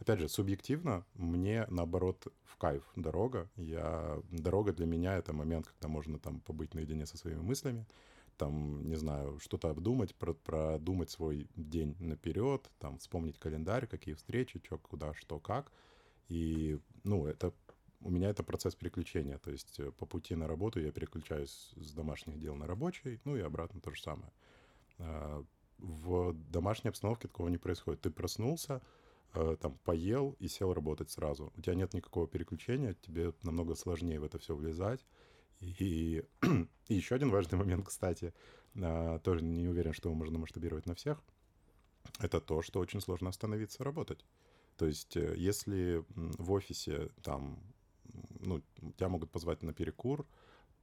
Опять 0.05 0.19
же, 0.19 0.29
субъективно, 0.29 1.03
мне, 1.15 1.65
наоборот, 1.67 2.27
в 2.43 2.57
кайф 2.57 2.83
дорога. 2.95 3.49
Я... 3.55 4.21
Дорога 4.29 4.71
для 4.71 4.85
меня— 4.85 5.15
это 5.17 5.33
момент, 5.33 5.65
когда 5.65 5.87
можно 5.87 6.19
там 6.19 6.41
побыть 6.41 6.75
наедине 6.75 7.07
со 7.07 7.17
своими 7.17 7.41
мыслями, 7.41 7.87
там, 8.37 8.87
не 8.87 8.97
знаю, 8.97 9.39
что-то 9.39 9.71
обдумать, 9.71 10.13
про 10.13 10.35
продумать 10.35 11.09
свой 11.09 11.47
день 11.55 11.95
наперед, 11.99 12.69
там, 12.77 12.99
вспомнить 12.99 13.39
календарь, 13.39 13.87
какие 13.87 14.13
встречи, 14.13 14.61
что, 14.63 14.77
куда, 14.77 15.15
что, 15.15 15.39
как. 15.39 15.71
И, 16.27 16.77
ну, 17.03 17.25
это 17.25 17.51
у 18.01 18.11
меня 18.11 18.29
это 18.29 18.43
процесс 18.43 18.75
переключения. 18.75 19.39
То 19.39 19.49
есть 19.49 19.79
э, 19.79 19.91
по 19.91 20.05
пути 20.05 20.35
на 20.35 20.47
работу 20.47 20.79
я 20.79 20.91
переключаюсь 20.91 21.73
с 21.77 21.93
домашних 21.93 22.39
дел 22.39 22.55
на 22.55 22.67
рабочий, 22.67 23.19
ну 23.25 23.35
и 23.35 23.41
обратно 23.41 23.81
то 23.81 23.89
же 23.89 24.03
самое. 24.03 24.31
А, 24.99 25.43
в 25.79 26.33
домашней 26.51 26.89
обстановке 26.89 27.27
такого 27.27 27.47
не 27.47 27.57
происходит. 27.57 28.01
Ты 28.01 28.11
проснулся, 28.11 28.75
э, 28.75 29.04
там 29.61 29.77
поел 29.83 30.35
и 30.39 30.47
сел 30.47 30.73
работать 30.73 31.09
сразу. 31.09 31.51
У 31.55 31.61
тебя 31.61 31.75
нет 31.75 31.93
никакого 31.93 32.27
переключения, 32.27 32.93
тебе 32.93 33.33
намного 33.43 33.75
сложнее 33.75 34.19
в 34.19 34.23
это 34.23 34.39
все 34.39 34.55
влезать. 34.55 35.05
И, 35.61 36.23
и 36.87 36.93
еще 36.93 37.15
один 37.15 37.29
важный 37.29 37.57
момент, 37.63 37.87
кстати, 37.87 38.33
а, 38.81 39.19
тоже 39.19 39.43
не 39.43 39.67
уверен, 39.67 39.93
что 39.93 40.09
его 40.09 40.17
можно 40.17 40.37
масштабировать 40.37 40.85
на 40.85 40.95
всех, 40.95 41.21
это 42.19 42.39
то, 42.39 42.61
что 42.61 42.79
очень 42.79 43.01
сложно 43.01 43.29
остановиться 43.29 43.83
работать. 43.83 44.25
То 44.77 44.85
есть, 44.85 45.15
э, 45.17 45.35
если 45.37 46.03
в 46.09 46.51
офисе 46.51 47.09
там, 47.23 47.59
ну, 48.39 48.61
тебя 48.97 49.09
могут 49.09 49.31
позвать 49.31 49.63
на 49.63 49.73
перекур, 49.73 50.25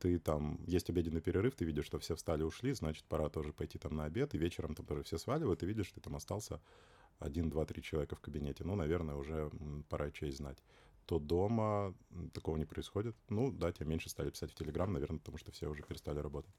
ты 0.02 0.18
там, 0.18 0.58
есть 0.66 0.90
обеденный 0.90 1.20
перерыв, 1.20 1.54
ты 1.54 1.64
видишь, 1.64 1.86
что 1.86 1.98
все 2.00 2.16
встали, 2.16 2.42
ушли, 2.42 2.72
значит, 2.72 3.04
пора 3.04 3.28
тоже 3.28 3.52
пойти 3.52 3.78
там 3.78 3.94
на 3.94 4.04
обед, 4.04 4.34
и 4.34 4.38
вечером 4.38 4.74
там 4.74 4.84
тоже 4.84 5.04
все 5.04 5.16
сваливают, 5.16 5.60
ты 5.60 5.66
видишь, 5.66 5.86
что 5.86 5.94
ты 5.94 6.00
там 6.00 6.16
остался 6.16 6.60
один, 7.20 7.50
два, 7.50 7.64
три 7.64 7.80
человека 7.82 8.16
в 8.16 8.20
кабинете. 8.20 8.64
Ну, 8.64 8.74
наверное, 8.74 9.14
уже 9.14 9.48
пора 9.88 10.10
честь 10.10 10.38
знать. 10.38 10.58
То 11.06 11.20
дома 11.20 11.94
такого 12.32 12.56
не 12.56 12.64
происходит. 12.64 13.14
Ну, 13.28 13.52
да, 13.52 13.70
тебя 13.70 13.86
меньше 13.86 14.10
стали 14.10 14.30
писать 14.30 14.50
в 14.50 14.54
Телеграм, 14.56 14.92
наверное, 14.92 15.18
потому 15.18 15.38
что 15.38 15.52
все 15.52 15.68
уже 15.68 15.84
перестали 15.84 16.18
работать. 16.18 16.54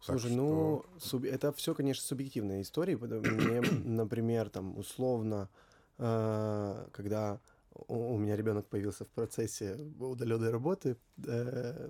Слушай, 0.00 0.30
ну, 0.30 0.86
суб... 0.98 1.24
это 1.24 1.52
все, 1.52 1.74
конечно, 1.74 2.02
субъективные 2.02 2.62
истории. 2.62 2.94
Мне, 2.94 3.60
например, 3.84 4.48
там, 4.48 4.78
условно, 4.78 5.50
э, 5.98 6.88
когда 6.92 7.40
у 7.86 8.18
меня 8.18 8.36
ребенок 8.36 8.66
появился 8.66 9.04
в 9.04 9.08
процессе 9.08 9.76
удаленной 9.98 10.50
работы. 10.50 10.96
Э, 11.26 11.88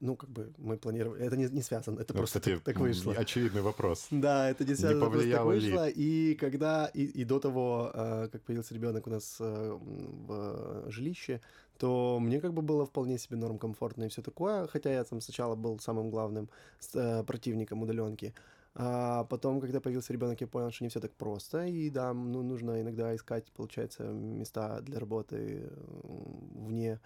ну, 0.00 0.16
как 0.16 0.30
бы 0.30 0.52
мы 0.58 0.76
планировали... 0.76 1.22
Это 1.22 1.36
не, 1.36 1.48
не 1.48 1.62
связано, 1.62 2.00
это 2.00 2.12
ну, 2.12 2.18
просто 2.18 2.40
кстати, 2.40 2.56
так, 2.56 2.64
так 2.64 2.78
вышло. 2.78 3.14
очевидный 3.14 3.62
вопрос. 3.62 4.08
Да, 4.10 4.50
это 4.50 4.64
не 4.64 4.74
связано, 4.74 5.04
не 5.04 5.10
повлияло 5.10 5.50
просто 5.50 5.70
так 5.70 5.74
вышло. 5.76 5.88
И 5.88 6.34
когда... 6.34 6.86
И, 6.86 7.04
и 7.04 7.24
до 7.24 7.38
того, 7.38 7.90
э, 7.94 8.28
как 8.32 8.42
появился 8.42 8.74
ребенок 8.74 9.06
у 9.06 9.10
нас 9.10 9.36
э, 9.40 9.78
в 9.80 10.90
жилище, 10.90 11.40
то 11.78 12.18
мне 12.20 12.40
как 12.40 12.52
бы 12.52 12.62
было 12.62 12.84
вполне 12.84 13.18
себе 13.18 13.36
норм, 13.36 13.58
комфортно 13.58 14.04
и 14.04 14.08
все 14.08 14.22
такое, 14.22 14.66
хотя 14.66 14.92
я 14.92 15.04
там 15.04 15.20
сначала 15.20 15.56
был 15.56 15.78
самым 15.78 16.10
главным 16.10 16.48
противником 17.26 17.82
удаленки. 17.82 18.34
А 18.74 19.24
потом, 19.24 19.60
когда 19.60 19.80
появился 19.80 20.12
ребенок, 20.12 20.40
я 20.40 20.46
понял, 20.46 20.70
что 20.70 20.84
не 20.84 20.88
все 20.88 21.00
так 21.00 21.12
просто. 21.12 21.66
И 21.66 21.90
да, 21.90 22.14
ну, 22.14 22.42
нужно 22.42 22.80
иногда 22.80 23.14
искать, 23.14 23.52
получается, 23.52 24.04
места 24.04 24.80
для 24.80 24.98
работы 24.98 25.70
вне 26.02 26.98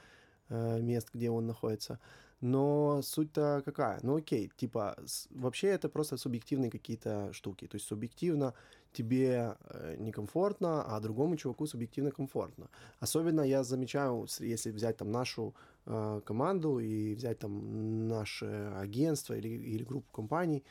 э, 0.49 0.81
мест, 0.81 1.09
где 1.13 1.31
он 1.31 1.47
находится. 1.47 1.99
Но 2.41 3.01
суть-то 3.03 3.63
какая? 3.65 3.99
Ну 4.03 4.17
окей, 4.17 4.53
типа, 4.57 4.97
с, 5.07 5.27
вообще 5.31 5.69
это 5.69 5.89
просто 5.89 6.17
субъективные 6.19 6.71
какие-то 6.71 7.33
штуки. 7.33 7.67
То 7.67 7.77
есть 7.77 7.87
субъективно 7.87 8.55
тебе 8.93 9.57
э, 9.71 9.97
некомфортно, 9.99 10.85
а 10.85 11.01
другому 11.01 11.37
чуваку 11.37 11.67
субъективно 11.67 12.11
комфортно. 12.11 12.69
Особенно 13.01 13.41
я 13.41 13.65
замечаю, 13.65 14.27
если 14.41 14.71
взять 14.71 14.99
там 14.99 15.11
нашу 15.11 15.55
э, 15.87 16.21
команду 16.25 16.79
и 16.79 17.15
взять 17.15 17.39
там 17.39 18.07
наше 18.07 18.73
агентство 18.77 19.35
или, 19.35 19.49
или 19.49 19.83
группу 19.85 20.13
компаний, 20.13 20.63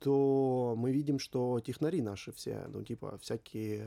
то 0.00 0.74
мы 0.76 0.92
видим, 0.92 1.18
что 1.18 1.60
технари 1.60 2.02
наши 2.02 2.32
все, 2.32 2.66
ну, 2.68 2.82
типа, 2.82 3.18
всякие 3.18 3.86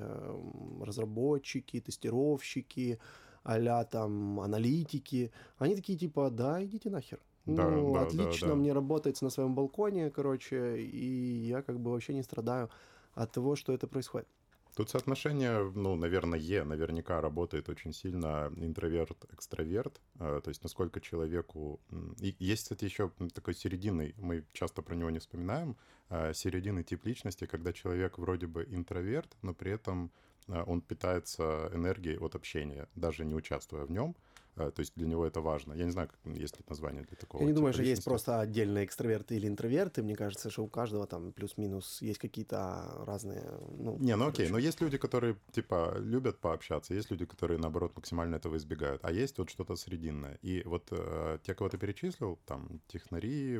разработчики, 0.81 1.81
тестировщики, 1.81 2.99
а 3.43 3.83
там 3.83 4.39
аналитики, 4.39 5.31
они 5.57 5.75
такие, 5.75 5.97
типа, 5.97 6.29
да, 6.29 6.63
идите 6.63 6.89
нахер. 6.89 7.19
Да, 7.45 7.69
ну, 7.69 7.93
да, 7.93 8.03
отлично 8.03 8.47
да, 8.47 8.53
да. 8.53 8.59
мне 8.59 8.73
работается 8.73 9.25
на 9.25 9.29
своем 9.29 9.53
балконе, 9.53 10.09
короче, 10.11 10.77
и 10.79 11.45
я 11.47 11.61
как 11.61 11.79
бы 11.79 11.91
вообще 11.91 12.13
не 12.13 12.23
страдаю 12.23 12.69
от 13.15 13.31
того, 13.31 13.55
что 13.55 13.73
это 13.73 13.87
происходит. 13.87 14.27
Тут 14.75 14.89
соотношение, 14.89 15.71
ну, 15.75 15.95
наверное, 15.95 16.63
наверняка 16.63 17.21
работает 17.21 17.69
очень 17.69 17.93
сильно 17.93 18.51
интроверт-экстраверт, 18.55 20.01
э, 20.19 20.41
то 20.43 20.49
есть 20.49 20.63
насколько 20.63 20.99
человеку... 20.99 21.79
И 22.19 22.35
есть, 22.39 22.63
кстати, 22.63 22.85
еще 22.85 23.11
такой 23.33 23.53
серединный, 23.53 24.15
мы 24.17 24.45
часто 24.51 24.81
про 24.81 24.95
него 24.95 25.11
не 25.11 25.19
вспоминаем, 25.19 25.77
э, 26.09 26.33
серединный 26.33 26.83
тип 26.83 27.05
личности, 27.05 27.45
когда 27.45 27.71
человек 27.71 28.17
вроде 28.17 28.47
бы 28.47 28.63
интроверт, 28.63 29.37
но 29.43 29.53
при 29.53 29.71
этом 29.71 30.11
э, 30.47 30.63
он 30.65 30.81
питается 30.81 31.69
энергией 31.71 32.17
от 32.17 32.33
общения, 32.33 32.87
даже 32.95 33.25
не 33.25 33.35
участвуя 33.35 33.85
в 33.85 33.91
нем. 33.91 34.15
Э, 34.55 34.71
то 34.71 34.81
есть 34.81 34.93
для 34.95 35.07
него 35.07 35.25
это 35.25 35.41
важно. 35.41 35.73
Я 35.73 35.85
не 35.85 35.91
знаю, 35.91 36.09
как, 36.09 36.35
есть 36.35 36.57
ли 36.57 36.65
название 36.69 37.03
для 37.03 37.17
такого. 37.17 37.41
Я 37.41 37.47
не 37.47 37.53
думаю, 37.53 37.73
что 37.73 37.83
есть 37.83 38.03
просто 38.03 38.39
отдельные 38.39 38.85
экстраверты 38.85 39.35
или 39.35 39.47
интроверты. 39.47 40.03
Мне 40.03 40.15
кажется, 40.15 40.49
что 40.49 40.63
у 40.63 40.67
каждого 40.67 41.07
там 41.07 41.31
плюс-минус 41.31 42.01
есть 42.01 42.19
какие-то 42.19 43.03
разные... 43.05 43.43
Ну, 43.77 43.97
не, 43.99 44.15
ну 44.15 44.27
окей, 44.27 44.49
но 44.49 44.57
есть 44.57 44.81
люди, 44.81 44.97
которые 44.97 45.37
типа 45.51 45.95
любят 45.97 46.39
пообщаться, 46.39 46.93
есть 46.93 47.11
люди, 47.11 47.25
которые 47.25 47.59
наоборот 47.59 47.95
максимально 47.95 48.35
этого 48.35 48.57
избегают, 48.57 49.03
а 49.03 49.11
есть 49.11 49.37
вот 49.37 49.49
что-то 49.49 49.75
срединное. 49.75 50.37
И 50.41 50.63
вот 50.65 50.87
э, 50.91 51.39
те, 51.43 51.53
кого 51.55 51.69
ты 51.69 51.77
перечислил, 51.77 52.39
там 52.45 52.81
технари, 52.87 53.59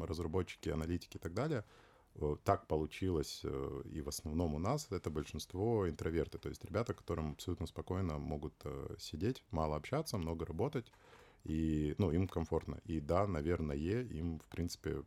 разработчики, 0.00 0.68
аналитики 0.70 1.16
и 1.16 1.20
так 1.20 1.34
далее, 1.34 1.64
так 2.44 2.66
получилось, 2.66 3.40
э, 3.44 3.82
и 3.92 4.00
в 4.00 4.08
основном 4.08 4.54
у 4.54 4.58
нас 4.58 4.86
это 4.90 5.10
большинство 5.10 5.88
интроверты, 5.88 6.38
то 6.38 6.48
есть 6.48 6.64
ребята, 6.64 6.94
которым 6.94 7.32
абсолютно 7.32 7.66
спокойно 7.66 8.18
могут 8.18 8.54
э, 8.64 8.96
сидеть, 8.98 9.42
мало 9.50 9.76
общаться, 9.76 10.16
много 10.16 10.46
работать, 10.46 10.92
и, 11.44 11.94
ну, 11.98 12.10
им 12.10 12.28
комфортно. 12.28 12.80
И 12.84 13.00
да, 13.00 13.26
наверное, 13.26 13.76
им, 13.76 14.38
в 14.38 14.46
принципе, 14.48 15.02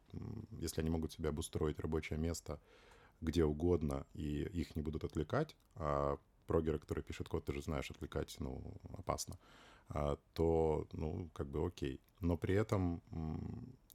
если 0.52 0.82
они 0.82 0.90
могут 0.90 1.14
себе 1.14 1.30
обустроить 1.30 1.80
рабочее 1.80 2.20
место 2.20 2.60
где 3.22 3.44
угодно, 3.44 4.06
и 4.14 4.44
их 4.44 4.76
не 4.76 4.82
будут 4.82 5.04
отвлекать, 5.04 5.56
а 5.76 6.18
прогеры, 6.46 6.80
которые 6.80 7.04
пишут 7.04 7.30
код, 7.30 7.46
ты 7.46 7.54
же 7.54 7.62
знаешь, 7.62 7.90
отвлекать, 7.90 8.36
ну, 8.40 8.62
опасно, 8.98 9.38
а, 9.90 10.18
то, 10.34 10.88
ну, 10.94 11.30
как 11.34 11.48
бы 11.48 11.66
окей. 11.66 12.00
Но 12.22 12.38
при 12.38 12.56
этом, 12.56 13.02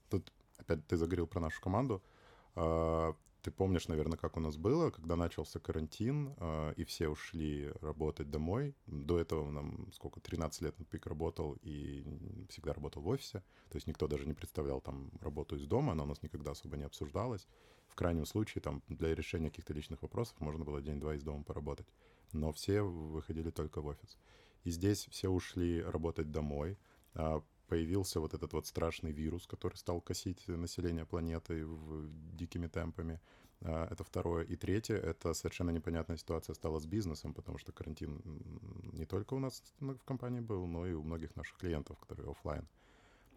тут, 0.09 0.33
опять 0.59 0.87
ты 0.87 0.97
заговорил 0.97 1.27
про 1.27 1.41
нашу 1.41 1.61
команду, 1.61 2.03
ты 3.43 3.51
помнишь, 3.51 3.89
наверное, 3.89 4.17
как 4.17 4.37
у 4.37 4.41
нас 4.41 4.57
было, 4.57 4.91
когда 4.91 5.17
начался 5.17 5.59
карантин, 5.59 6.33
а, 6.39 6.71
и 6.73 6.85
все 6.85 7.09
ушли 7.09 7.73
работать 7.81 8.31
домой. 8.31 8.77
До 8.87 9.19
этого 9.19 9.51
нам 9.51 9.91
сколько, 9.93 10.21
13 10.21 10.63
лет 10.63 10.79
на 10.79 10.85
пик 10.85 11.07
работал 11.07 11.59
и 11.63 12.05
всегда 12.49 12.73
работал 12.73 13.03
в 13.03 13.09
офисе. 13.09 13.43
То 13.69 13.77
есть 13.77 13.89
никто 13.89 14.07
даже 14.07 14.27
не 14.27 14.35
представлял 14.35 14.81
там 14.81 15.11
работу 15.21 15.57
из 15.57 15.67
дома, 15.67 15.93
она 15.93 16.05
у 16.05 16.07
нас 16.07 16.23
никогда 16.23 16.53
особо 16.53 16.77
не 16.77 16.85
обсуждалась. 16.85 17.49
В 17.89 17.97
крайнем 17.97 18.27
случае, 18.27 18.63
там, 18.63 18.81
для 18.89 19.13
решения 19.13 19.51
каких-то 19.51 19.75
личных 19.75 20.03
вопросов 20.03 20.41
можно 20.41 20.65
было 20.65 20.81
день-два 20.81 21.17
из 21.17 21.25
дома 21.25 21.43
поработать. 21.43 21.89
Но 22.33 22.53
все 22.53 22.81
выходили 22.83 23.51
только 23.51 23.83
в 23.83 23.87
офис. 23.87 24.19
И 24.63 24.71
здесь 24.71 25.09
все 25.11 25.29
ушли 25.29 25.83
работать 25.83 26.31
домой. 26.31 26.79
Появился 27.73 28.21
вот 28.21 28.35
этот 28.35 28.53
вот 28.53 28.67
страшный 28.67 29.13
вирус, 29.13 29.47
который 29.47 29.77
стал 29.77 30.03
косить 30.03 30.47
население 30.47 31.07
планеты 31.07 31.65
в, 31.65 32.07
дикими 32.37 32.67
темпами. 32.67 33.19
А, 33.63 33.89
это 33.91 34.05
второе. 34.05 34.45
И 34.45 34.57
третье, 34.57 34.97
это 34.97 35.33
совершенно 35.33 35.71
непонятная 35.71 36.19
ситуация 36.19 36.53
стала 36.53 36.81
с 36.81 36.85
бизнесом, 36.85 37.33
потому 37.33 37.57
что 37.57 37.73
карантин 37.73 38.21
не 38.93 39.07
только 39.07 39.33
у 39.33 39.39
нас 39.39 39.63
в 39.81 40.05
компании 40.05 40.41
был, 40.41 40.67
но 40.67 40.87
и 40.87 40.93
у 40.93 41.03
многих 41.03 41.35
наших 41.35 41.57
клиентов, 41.57 41.99
которые 41.99 42.31
офлайн. 42.31 42.69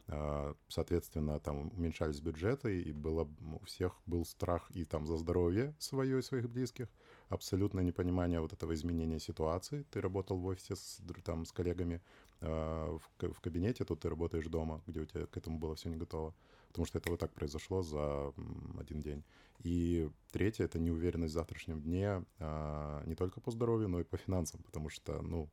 А, 0.07 0.53
соответственно, 0.67 1.39
там 1.39 1.71
уменьшались 1.75 2.19
бюджеты, 2.19 2.81
и 2.81 2.91
было, 2.91 3.27
у 3.61 3.65
всех 3.65 4.01
был 4.05 4.25
страх 4.25 4.69
и 4.71 4.83
там 4.83 5.07
за 5.07 5.17
здоровье 5.17 5.73
свое 5.79 6.19
и 6.19 6.21
своих 6.21 6.49
близких, 6.49 6.89
абсолютное 7.29 7.83
непонимание 7.83 8.39
вот 8.39 8.53
этого 8.53 8.73
изменения 8.73 9.19
ситуации. 9.19 9.83
Ты 9.91 10.01
работал 10.01 10.37
в 10.37 10.45
офисе 10.45 10.75
с, 10.75 11.01
там, 11.23 11.45
с 11.45 11.51
коллегами, 11.51 12.01
в, 12.41 13.01
в 13.19 13.39
кабинете, 13.41 13.85
тут 13.85 14.01
ты 14.01 14.09
работаешь 14.09 14.47
дома, 14.47 14.81
где 14.87 15.01
у 15.01 15.05
тебя 15.05 15.25
к 15.25 15.37
этому 15.37 15.57
было 15.57 15.75
все 15.75 15.89
не 15.89 15.97
готово. 15.97 16.33
Потому 16.67 16.85
что 16.85 16.97
это 16.97 17.09
вот 17.09 17.19
так 17.19 17.31
произошло 17.31 17.81
за 17.81 18.33
один 18.79 19.01
день. 19.01 19.23
И 19.63 20.09
третье— 20.31 20.63
это 20.65 20.77
неуверенность 20.77 21.31
в 21.31 21.35
завтрашнем 21.35 21.81
дне 21.81 22.23
а, 22.39 23.01
не 23.05 23.15
только 23.15 23.39
по 23.39 23.51
здоровью, 23.51 23.87
но 23.87 24.01
и 24.01 24.03
по 24.03 24.17
финансам, 24.17 24.61
потому 24.63 24.89
что, 24.89 25.21
ну, 25.21 25.49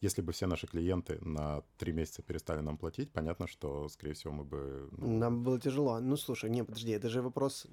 если 0.00 0.22
бы 0.22 0.32
все 0.32 0.46
наши 0.46 0.66
клиенты 0.66 1.18
на 1.20 1.62
три 1.76 1.92
месяца 1.92 2.22
перестали 2.22 2.60
нам 2.60 2.78
платить, 2.78 3.12
понятно, 3.12 3.46
что, 3.46 3.88
скорее 3.88 4.14
всего, 4.14 4.32
мы 4.32 4.44
бы... 4.44 4.88
Ну... 4.92 5.18
Нам 5.18 5.42
было 5.42 5.60
тяжело. 5.60 6.00
Ну, 6.00 6.16
слушай, 6.16 6.48
не, 6.48 6.64
подожди, 6.64 6.92
это 6.92 7.08
же 7.08 7.20
вопрос... 7.20 7.66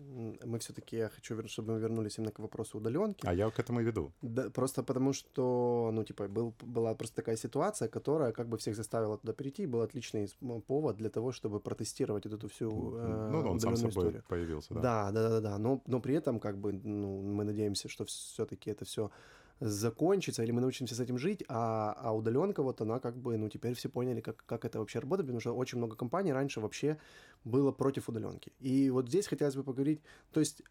Мы 0.44 0.60
все-таки, 0.60 0.98
я 0.98 1.10
хочу, 1.10 1.48
чтобы 1.48 1.74
мы 1.74 1.80
вернулись 1.80 2.18
именно 2.18 2.32
к 2.32 2.40
вопросу 2.40 2.78
удаленки. 2.78 3.26
А 3.26 3.34
я 3.34 3.50
к 3.50 3.60
этому 3.60 3.80
и 3.80 3.84
веду. 3.84 4.12
Да, 4.22 4.50
просто 4.50 4.84
потому 4.84 5.14
что, 5.14 5.92
ну, 5.94 6.04
типа, 6.04 6.28
был, 6.28 6.54
была 6.62 6.96
просто 6.96 7.16
такая 7.16 7.38
ситуация, 7.38 7.88
которая 7.88 8.32
как 8.34 8.50
бы 8.50 8.58
всех 8.58 8.76
заставила 8.76 9.18
туда 9.18 9.34
перейти, 9.34 9.66
был 9.66 9.82
отличный 9.82 10.28
повод 10.68 10.98
для 10.98 11.10
того, 11.10 11.32
чтобы 11.32 11.60
протестировать 11.62 12.26
эту 12.26 12.50
всю 12.50 12.98
э, 12.98 13.30
Ну, 13.32 13.52
он 13.52 13.60
сам 13.60 13.76
собой 13.76 13.90
историю. 13.90 14.24
появился, 14.28 14.74
да. 14.74 14.82
Да, 14.82 15.12
да, 15.12 15.30
да, 15.30 15.42
да. 15.42 15.58
Но, 15.58 15.82
но 15.88 16.02
при 16.02 16.16
этом, 16.16 16.40
как 16.40 16.58
бы, 16.58 16.74
ну, 16.74 17.22
мы 17.22 17.46
надеемся, 17.46 17.88
что 17.88 18.04
все-таки 18.04 18.70
это 18.70 18.84
все 18.84 19.12
закончится, 19.60 20.44
или 20.44 20.52
мы 20.52 20.62
научимся 20.62 20.96
с 20.96 21.00
этим 21.00 21.18
жить, 21.18 21.44
а, 21.48 21.94
а 21.98 22.16
удаленка 22.16 22.62
вот 22.64 22.82
она 22.82 23.00
как 23.00 23.18
бы, 23.18 23.38
ну, 23.38 23.50
теперь 23.50 23.74
все 23.74 23.90
поняли, 23.90 24.22
как, 24.22 24.44
как 24.46 24.66
это 24.66 24.80
вообще 24.80 25.00
работает, 25.00 25.28
потому 25.28 25.40
что 25.40 25.56
очень 25.56 25.78
много 25.78 25.96
компаний 25.96 26.34
раньше 26.34 26.60
вообще 26.60 26.98
было 27.44 27.72
против 27.72 28.10
удаленки. 28.10 28.52
И 28.60 28.90
вот 28.90 29.08
здесь 29.08 29.28
хотелось 29.28 29.56
бы 29.56 29.64
поговорить, 29.64 30.02
то 30.32 30.40
есть 30.40 30.62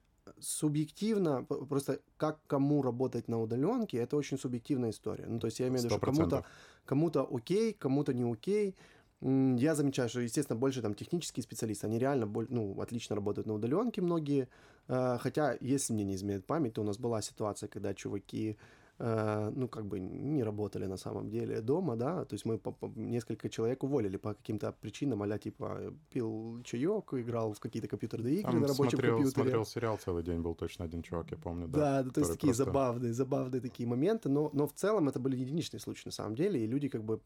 субъективно, 0.41 1.45
просто 1.45 2.01
как 2.17 2.39
кому 2.47 2.83
работать 2.83 3.29
на 3.29 3.41
удаленке, 3.41 3.99
это 3.99 4.17
очень 4.17 4.39
субъективная 4.39 4.91
история. 4.91 5.27
Ну, 5.27 5.39
то 5.39 5.47
есть 5.47 5.61
я 5.61 5.69
имею 5.69 5.83
в 5.83 5.85
виду, 5.85 5.97
что 5.97 6.01
кому-то 6.05 6.45
кому 6.85 7.11
окей, 7.37 7.73
кому-то 7.73 8.13
не 8.13 8.31
окей. 8.31 8.77
Я 9.23 9.75
замечаю, 9.75 10.09
что, 10.09 10.21
естественно, 10.21 10.59
больше 10.59 10.83
там 10.83 10.95
технические 10.95 11.43
специалисты, 11.43 11.87
они 11.87 11.99
реально 11.99 12.27
ну, 12.49 12.79
отлично 12.81 13.17
работают 13.17 13.47
на 13.47 13.55
удаленке 13.55 14.03
многие. 14.03 14.49
Э, 14.89 15.17
хотя, 15.19 15.57
если 15.61 15.95
мне 15.95 16.05
не 16.05 16.17
изменяет 16.17 16.47
память, 16.47 16.75
то 16.75 16.83
у 16.83 16.85
нас 16.85 16.99
была 16.99 17.23
ситуация, 17.23 17.69
когда 17.69 17.95
чуваки 17.95 18.59
ну, 18.99 19.69
как 19.69 19.85
бы 19.85 20.01
не 20.01 20.43
работали 20.43 20.87
на 20.87 20.97
самом 20.97 21.29
деле 21.29 21.61
дома, 21.61 21.97
да, 21.97 22.25
то 22.25 22.35
есть 22.35 22.47
мы 22.47 22.59
по, 22.59 22.73
по, 22.73 22.87
несколько 22.97 23.51
человек 23.51 23.83
уволили 23.83 24.17
по 24.17 24.33
каким-то 24.35 24.73
причинам, 24.73 25.23
а 25.23 25.39
типа 25.39 25.93
пил 26.11 26.63
чаек, 26.65 27.13
играл 27.13 27.53
в 27.53 27.61
какие-то 27.61 27.89
компьютерные 27.89 28.37
игры 28.37 28.53
Там 28.53 28.61
на 28.61 28.69
рабочем 28.69 28.91
смотрел, 28.93 29.17
компьютере. 29.17 29.43
смотрел 29.43 29.67
сериал 29.67 29.99
целый 29.99 30.23
день, 30.23 30.41
был 30.41 30.55
точно 30.55 30.87
один 30.87 31.03
чувак, 31.03 31.31
я 31.31 31.37
помню, 31.37 31.69
да. 31.69 32.03
Да, 32.03 32.11
то 32.11 32.21
есть 32.21 32.33
такие 32.33 32.55
просто... 32.55 32.65
забавные, 32.65 33.13
забавные 33.13 33.61
такие 33.61 33.87
моменты, 33.87 34.31
но, 34.31 34.51
но 34.55 34.67
в 34.67 34.73
целом 34.73 35.09
это 35.09 35.21
были 35.21 35.37
единичные 35.37 35.81
случаи 35.81 36.07
на 36.07 36.13
самом 36.13 36.35
деле, 36.35 36.65
и 36.65 36.67
люди 36.67 36.89
как 36.89 37.05
бы 37.05 37.21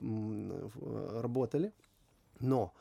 работали, 1.21 1.73
но 2.41 2.73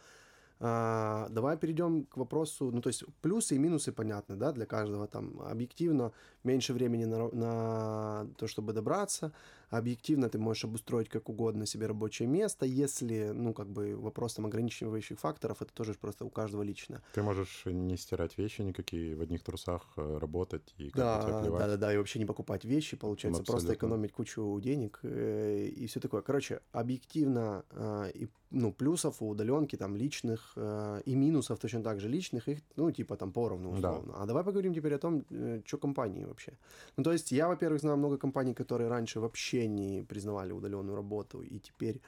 а, 0.61 1.27
давай 1.29 1.57
перейдем 1.57 2.05
к 2.05 2.17
вопросу, 2.17 2.69
ну, 2.71 2.81
то 2.81 2.87
есть 2.89 3.03
плюсы 3.21 3.55
и 3.55 3.59
минусы 3.59 3.91
понятны, 3.91 4.35
да, 4.35 4.51
для 4.51 4.65
каждого 4.65 5.07
там 5.07 5.39
объективно 5.41 6.11
меньше 6.43 6.73
времени 6.73 7.05
на, 7.05 7.29
на 7.29 8.27
то, 8.37 8.47
чтобы 8.47 8.73
добраться, 8.73 9.31
объективно 9.69 10.29
ты 10.29 10.37
можешь 10.37 10.65
обустроить 10.65 11.09
как 11.09 11.29
угодно 11.29 11.65
себе 11.65 11.87
рабочее 11.87 12.27
место, 12.27 12.65
если, 12.65 13.31
ну, 13.33 13.53
как 13.53 13.69
бы 13.69 13.95
вопрос 13.95 14.33
там 14.35 14.45
ограничивающих 14.45 15.19
факторов, 15.19 15.61
это 15.61 15.73
тоже 15.73 15.93
просто 15.93 16.25
у 16.25 16.29
каждого 16.29 16.63
лично. 16.63 17.01
Ты 17.13 17.21
можешь 17.23 17.63
не 17.65 17.97
стирать 17.97 18.37
вещи 18.37 18.61
никакие, 18.61 19.15
в 19.15 19.21
одних 19.21 19.43
трусах 19.43 19.83
э, 19.97 20.17
работать 20.17 20.73
и 20.77 20.89
как 20.89 20.95
да, 20.95 21.41
да, 21.41 21.67
да, 21.67 21.77
да, 21.77 21.93
и 21.93 21.97
вообще 21.97 22.19
не 22.19 22.25
покупать 22.25 22.65
вещи, 22.65 22.97
получается, 22.97 23.43
просто 23.43 23.73
экономить 23.73 24.11
кучу 24.11 24.59
денег 24.61 24.99
э, 25.03 25.67
и 25.67 25.87
все 25.87 25.99
такое. 25.99 26.21
Короче, 26.21 26.61
объективно 26.71 27.63
э, 27.71 28.11
и 28.13 28.29
ну, 28.51 28.73
плюсов 28.73 29.21
у 29.21 29.29
удаленки, 29.29 29.77
там, 29.77 29.95
личных, 29.95 30.53
э, 30.55 31.01
и 31.05 31.15
минусов 31.15 31.59
точно 31.59 31.83
так 31.83 31.99
же 31.99 32.09
личных, 32.09 32.47
их, 32.47 32.59
ну, 32.75 32.91
типа, 32.91 33.15
там, 33.15 33.31
поровну, 33.31 33.71
условно. 33.71 34.13
Да. 34.13 34.23
А 34.23 34.25
давай 34.25 34.43
поговорим 34.43 34.73
теперь 34.73 34.95
о 34.95 34.97
том, 34.97 35.23
э, 35.29 35.61
что 35.65 35.77
компании 35.77 36.25
вообще. 36.25 36.53
Ну, 36.97 37.03
то 37.03 37.11
есть, 37.11 37.31
я, 37.31 37.47
во-первых, 37.47 37.81
знаю 37.81 37.97
много 37.97 38.17
компаний, 38.17 38.53
которые 38.53 38.89
раньше 38.89 39.19
вообще 39.19 39.58
не 39.67 40.03
признавали 40.03 40.51
удаленную 40.51 40.95
работу, 40.95 41.41
и 41.41 41.59
теперь 41.59 42.01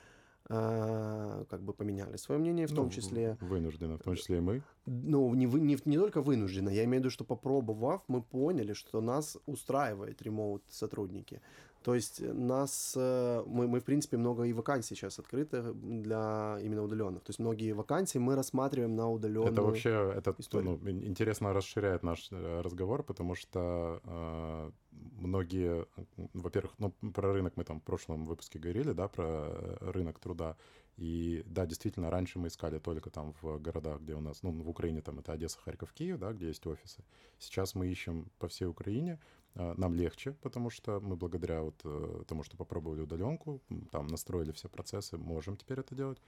э, 0.50 1.46
как 1.50 1.62
бы 1.62 1.74
поменяли 1.74 2.18
свое 2.18 2.40
мнение, 2.40 2.68
в 2.68 2.74
том 2.74 2.86
ну, 2.86 2.92
числе... 2.92 3.38
Вынужденно, 3.42 3.98
в 3.98 4.04
том 4.04 4.16
числе 4.16 4.38
и 4.38 4.42
мы. 4.42 4.62
Ну, 4.86 5.34
не, 5.34 5.48
вы, 5.48 5.60
не, 5.60 5.78
не 5.86 5.98
только 5.98 6.22
вынужденно, 6.22 6.70
я 6.70 6.84
имею 6.84 7.02
в 7.02 7.06
виду, 7.06 7.10
что 7.10 7.24
попробовав, 7.24 8.02
мы 8.08 8.22
поняли, 8.22 8.74
что 8.74 9.02
нас 9.02 9.38
устраивает 9.46 10.22
ремоут 10.22 10.64
сотрудники. 10.70 11.42
То 11.84 11.96
есть 11.96 12.22
нас, 12.22 12.94
э, 12.96 13.44
мы, 13.48 13.68
мы 13.68 13.80
в 13.80 13.84
принципе 13.84 14.18
много 14.18 14.44
и 14.44 14.54
вакансий 14.54 14.96
сейчас 14.96 15.18
открыты 15.18 15.64
для 15.74 16.60
именно 16.62 16.84
удаленных. 16.84 17.24
То 17.24 17.32
есть 17.32 17.40
многие 17.40 17.72
вакансии 17.72 18.20
мы 18.20 18.36
рассматриваем 18.36 18.96
на 18.96 19.10
удаленную 19.10 19.52
Это 19.52 19.62
вообще 19.64 20.14
это, 20.16 20.36
ну, 20.54 20.80
интересно 20.90 21.54
расширяет 21.54 22.04
наш 22.04 22.28
э, 22.32 22.62
разговор, 22.62 23.02
потому 23.02 23.34
что 23.34 24.00
э, 24.04 24.72
многие, 25.18 25.86
во-первых, 26.34 26.74
ну, 26.78 26.92
про 27.12 27.34
рынок 27.34 27.54
мы 27.56 27.64
там 27.64 27.80
в 27.80 27.84
прошлом 27.84 28.26
выпуске 28.26 28.60
говорили, 28.60 28.92
да, 28.94 29.08
про 29.08 29.26
э, 29.26 29.92
рынок 29.92 30.20
труда. 30.20 30.58
И 30.98 31.44
да, 31.46 31.66
действительно, 31.66 32.12
раньше 32.12 32.38
мы 32.38 32.48
искали 32.48 32.80
только 32.80 33.10
там 33.10 33.34
в 33.42 33.60
городах, 33.60 34.02
где 34.02 34.14
у 34.14 34.22
нас, 34.22 34.44
ну, 34.44 34.52
в 34.52 34.70
Украине 34.70 35.02
там 35.02 35.20
это 35.20 35.32
Одесса, 35.32 35.60
Харьков, 35.60 35.94
Киев, 35.94 36.20
да, 36.20 36.32
где 36.34 36.48
есть 36.48 36.66
офисы. 36.68 37.04
Сейчас 37.40 37.76
мы 37.76 37.88
ищем 37.88 38.30
по 38.40 38.48
всей 38.48 38.66
Украине, 38.66 39.20
а, 39.56 39.74
нам 39.78 39.96
легче, 39.96 40.34
потому 40.42 40.70
что 40.70 41.00
мы 41.00 41.16
благодаря 41.16 41.62
вот 41.62 41.76
э, 41.84 42.24
тому, 42.28 42.44
что 42.44 42.58
попробовали 42.58 43.02
удаленку, 43.02 43.62
там 43.92 44.08
настроили 44.08 44.52
все 44.52 44.70
процессы, 44.70 45.18
можем 45.18 45.58
теперь 45.58 45.80
это 45.80 45.96
делать. 45.96 46.22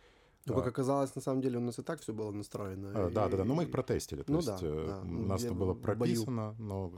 Ну, 0.45 0.55
как 0.55 0.67
оказалось, 0.67 1.15
на 1.15 1.21
самом 1.21 1.41
деле 1.41 1.57
у 1.57 1.61
нас 1.61 1.79
и 1.79 1.83
так 1.83 2.01
все 2.01 2.13
было 2.13 2.31
настроено. 2.31 2.91
А, 2.93 3.09
и... 3.09 3.13
Да, 3.13 3.29
да, 3.29 3.37
да. 3.37 3.45
Но 3.45 3.55
мы 3.55 3.63
их 3.63 3.71
протестили. 3.71 4.23
То 4.23 4.31
ну, 4.31 4.37
есть 4.39 4.47
да, 4.47 4.57
э, 4.61 4.85
да. 4.87 5.01
у 5.01 5.25
нас 5.25 5.43
это 5.43 5.53
было 5.53 5.73
прописано, 5.73 6.55
но 6.59 6.91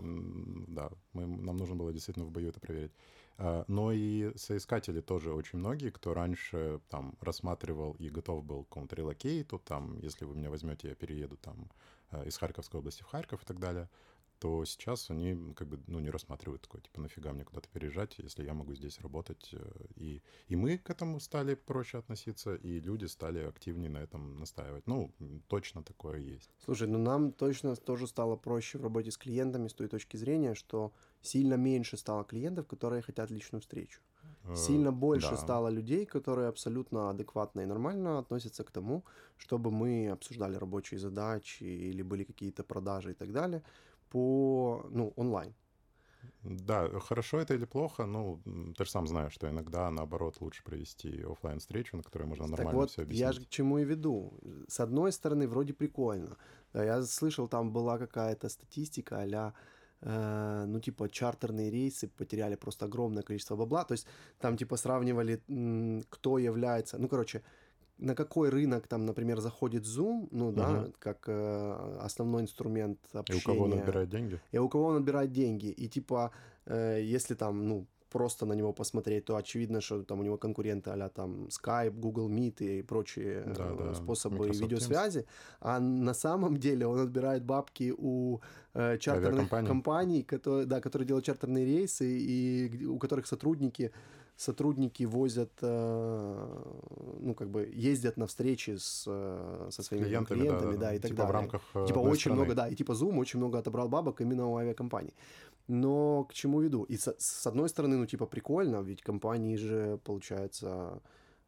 да, 0.68 0.90
мы, 1.14 1.26
нам 1.28 1.58
нужно 1.58 1.76
было 1.76 1.94
действительно 1.94 2.26
в 2.26 2.32
бою 2.32 2.50
это 2.50 2.60
проверить. 2.60 2.92
А, 3.38 3.66
но 3.68 3.92
и 3.92 4.36
соискатели 4.38 5.02
тоже 5.02 5.34
очень 5.34 5.60
многие, 5.60 5.90
кто 5.90 6.14
раньше 6.14 6.80
там 6.90 7.16
рассматривал 7.22 7.94
и 8.00 8.10
готов 8.10 8.44
был 8.44 8.64
к 8.64 8.70
какому-то 8.70 8.96
релокейту, 8.96 9.60
там, 9.60 10.00
если 10.00 10.26
вы 10.26 10.36
меня 10.36 10.50
возьмете, 10.50 10.90
я 10.90 10.96
перееду 10.96 11.38
там 11.38 11.70
э, 12.12 12.28
из 12.28 12.38
Харьковской 12.38 12.80
области 12.80 13.04
в 13.04 13.08
Харьков 13.08 13.44
и 13.44 13.46
так 13.46 13.60
далее 13.60 13.90
то 14.40 14.66
сейчас 14.66 15.10
они 15.10 15.54
как 15.54 15.68
бы 15.68 15.80
ну, 15.88 16.00
не 16.00 16.10
рассматривают 16.10 16.62
такое, 16.62 16.82
типа, 16.82 17.02
нафига 17.02 17.34
мне 17.34 17.44
куда-то 17.44 17.70
переезжать, 17.70 18.16
если 18.18 18.44
я 18.44 18.54
могу 18.54 18.76
здесь 18.76 19.00
работать. 19.00 19.50
Э, 19.54 19.86
и, 19.96 20.22
и 20.48 20.56
мы 20.56 20.78
к 20.78 20.90
этому 20.90 21.20
стали 21.20 21.56
проще 21.56 21.98
относиться, 21.98 22.56
и 22.56 22.80
люди 22.80 23.06
стали 23.06 23.40
активнее 23.40 23.90
на 23.90 24.00
этом 24.00 24.40
настаивать. 24.40 24.88
Ну, 24.88 25.12
точно 25.48 25.84
такое 25.84 26.20
есть. 26.20 26.50
Слушай, 26.64 26.88
ну 26.88 26.98
нам 26.98 27.32
точно 27.32 27.76
тоже 27.76 28.08
стало 28.08 28.36
проще 28.36 28.78
в 28.78 28.84
работе 28.84 29.12
с 29.12 29.18
клиентами 29.18 29.68
с 29.68 29.74
той 29.74 29.88
точки 29.88 30.18
зрения, 30.18 30.56
что 30.56 30.92
сильно 31.22 31.56
меньше 31.56 31.98
стало 31.98 32.24
клиентов, 32.24 32.68
которые 32.68 33.02
хотят 33.02 33.32
личную 33.32 33.62
встречу. 33.62 34.02
Э, 34.44 34.56
сильно 34.56 34.92
больше 34.92 35.32
да. 35.32 35.38
стало 35.38 35.70
людей, 35.70 36.06
которые 36.06 36.50
абсолютно 36.50 37.10
адекватно 37.10 37.62
и 37.62 37.66
нормально 37.66 38.20
относятся 38.20 38.64
к 38.64 38.72
тому, 38.72 39.04
чтобы 39.38 39.72
мы 39.72 40.10
обсуждали 40.10 40.56
рабочие 40.56 41.00
задачи 41.00 41.64
или 41.64 42.04
были 42.04 42.24
какие-то 42.24 42.64
продажи 42.64 43.12
и 43.12 43.14
так 43.14 43.32
далее 43.32 43.64
по, 44.16 44.86
ну, 44.92 45.12
онлайн. 45.18 45.54
Да, 46.44 46.88
хорошо 47.00 47.38
это 47.38 47.54
или 47.54 47.66
плохо, 47.66 48.06
ну, 48.06 48.40
ты 48.78 48.86
же 48.86 48.92
сам 48.92 49.08
знаешь, 49.08 49.34
что 49.34 49.48
иногда, 49.48 49.92
наоборот, 49.92 50.42
лучше 50.42 50.64
провести 50.64 51.24
офлайн 51.24 51.60
встречу 51.60 51.98
на 51.98 52.04
которой 52.04 52.28
можно 52.28 52.48
нормально 52.48 52.72
так 52.72 52.76
вот, 52.76 52.90
все 52.92 53.02
объяснить. 53.02 53.28
я 53.28 53.32
же 53.34 53.42
к 53.42 53.50
чему 53.50 53.80
и 53.80 53.86
веду. 53.86 54.32
С 54.70 54.80
одной 54.80 55.12
стороны, 55.12 55.48
вроде 55.48 55.74
прикольно. 55.74 56.38
Я 56.74 57.04
слышал, 57.04 57.50
там 57.50 57.74
была 57.74 57.98
какая-то 57.98 58.50
статистика 58.50 59.18
а 59.18 59.54
э, 60.02 60.66
ну, 60.68 60.80
типа, 60.80 61.10
чартерные 61.10 61.70
рейсы 61.70 62.08
потеряли 62.08 62.56
просто 62.56 62.86
огромное 62.86 63.24
количество 63.24 63.58
бабла. 63.58 63.84
То 63.84 63.94
есть 63.96 64.08
там, 64.40 64.56
типа, 64.56 64.78
сравнивали, 64.78 65.42
кто 66.10 66.38
является... 66.38 66.98
Ну, 66.98 67.08
короче, 67.10 67.42
на 67.98 68.16
какой 68.16 68.50
рынок 68.50 68.88
там, 68.88 69.06
например, 69.06 69.40
заходит 69.40 69.84
Zoom, 69.84 70.28
ну 70.32 70.52
да, 70.52 70.82
угу. 70.82 70.94
как 71.00 71.24
э, 71.28 71.98
основной 72.02 72.42
инструмент 72.42 73.00
общения. 73.14 73.40
И 73.40 73.42
у 73.42 73.46
кого 73.46 73.66
он 73.66 73.74
отбирает 73.74 74.10
деньги. 74.10 74.40
И 74.52 74.58
у 74.58 74.70
кого 74.70 74.86
он 74.86 74.98
отбирает 74.98 75.32
деньги. 75.32 75.68
И 75.68 75.88
типа, 75.88 76.32
э, 76.66 77.02
если 77.02 77.36
там, 77.36 77.68
ну, 77.68 77.88
просто 78.16 78.46
на 78.46 78.54
него 78.54 78.74
посмотреть, 78.74 79.26
то 79.26 79.36
очевидно, 79.36 79.82
что 79.82 80.04
там 80.04 80.20
у 80.20 80.24
него 80.24 80.38
конкуренты 80.38 80.90
а 80.90 81.10
там 81.10 81.48
Skype, 81.48 82.00
Google 82.00 82.30
Meet 82.30 82.64
и 82.64 82.82
прочие 82.82 83.44
да, 83.46 83.68
э, 83.72 83.78
да. 83.78 83.94
способы 83.94 84.38
Microsoft 84.38 84.62
видеосвязи. 84.62 85.20
Teams. 85.20 85.28
А 85.60 85.80
на 85.80 86.14
самом 86.14 86.58
деле 86.58 86.88
он 86.88 87.00
отбирает 87.00 87.44
бабки 87.44 87.94
у 87.98 88.40
э, 88.74 88.98
чартерных 89.00 89.50
компаний, 89.50 90.24
которые, 90.24 90.66
да, 90.66 90.80
которые 90.80 91.08
делают 91.08 91.26
чартерные 91.26 91.66
рейсы 91.66 92.06
и 92.06 92.86
у 92.86 92.98
которых 93.00 93.28
сотрудники 93.28 93.92
сотрудники 94.38 95.04
возят, 95.04 95.52
э, 95.62 96.64
ну, 97.20 97.34
как 97.34 97.50
бы 97.50 97.72
ездят 97.74 98.18
на 98.18 98.26
встречи 98.28 98.78
с, 98.78 99.06
э, 99.08 99.70
со 99.72 99.84
своими 99.84 100.06
клиентами, 100.06 100.40
клиентами 100.40 100.74
да, 100.74 100.80
да, 100.80 100.94
и 100.94 101.00
так 101.00 101.12
типа 101.12 101.18
далее. 101.18 101.32
в 101.32 101.36
рамках 101.36 101.62
э, 101.74 101.86
Типа 101.88 102.00
очень 102.00 102.20
страны. 102.22 102.38
много, 102.42 102.54
да, 102.56 102.68
и 102.68 102.76
типа 102.76 102.92
Zoom 102.92 103.18
очень 103.18 103.40
много 103.40 103.60
отобрал 103.60 103.88
бабок 103.88 104.22
именно 104.22 104.48
у 104.48 104.58
авиакомпаний. 104.58 105.14
Но 105.68 106.26
к 106.26 106.34
чему 106.34 106.62
веду? 106.62 106.84
И 106.84 106.98
с, 106.98 107.16
с 107.18 107.48
одной 107.48 107.70
стороны, 107.70 107.98
ну, 107.98 108.06
типа, 108.06 108.26
прикольно, 108.26 108.82
ведь 108.82 109.02
компании 109.02 109.56
же, 109.56 110.00
получается, 110.04 111.02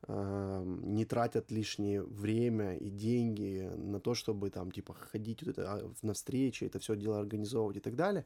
э, 0.07 0.63
не 0.65 1.05
тратят 1.05 1.51
лишнее 1.51 2.01
время 2.01 2.77
и 2.77 2.89
деньги 2.89 3.69
на 3.75 3.99
то, 3.99 4.13
чтобы 4.15 4.49
там, 4.49 4.71
типа, 4.71 4.93
ходить 4.93 5.43
вот 5.43 5.57
это, 5.57 5.73
а, 5.73 5.91
на 6.01 6.13
встречи, 6.13 6.63
это 6.63 6.79
все 6.79 6.95
дело 6.95 7.19
организовывать 7.19 7.77
и 7.77 7.81
так 7.81 7.95
далее. 7.95 8.25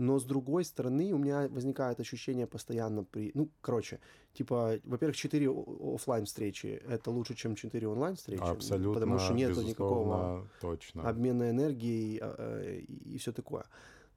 Но 0.00 0.18
с 0.18 0.24
другой 0.24 0.64
стороны, 0.64 1.12
у 1.12 1.18
меня 1.18 1.46
возникает 1.50 2.00
ощущение 2.00 2.46
постоянно 2.46 3.04
при... 3.04 3.32
Ну, 3.34 3.50
короче, 3.60 4.00
типа, 4.32 4.80
во-первых, 4.84 5.14
4 5.14 5.50
офлайн 5.94 6.24
встречи 6.24 6.82
это 6.88 7.10
лучше, 7.10 7.34
чем 7.34 7.54
4 7.54 7.86
онлайн 7.86 8.16
встречи. 8.16 8.40
Абсолютно. 8.40 8.94
Потому 8.94 9.18
что 9.18 9.34
нет 9.34 9.54
никакого 9.58 10.48
точно. 10.62 11.06
обмена 11.06 11.50
энергией 11.50 12.18
а, 12.22 12.34
э, 12.38 12.80
и, 12.80 13.14
и 13.14 13.18
все 13.18 13.32
такое. 13.32 13.66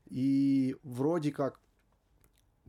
И 0.05 0.77
вроде 0.83 1.33
как 1.33 1.59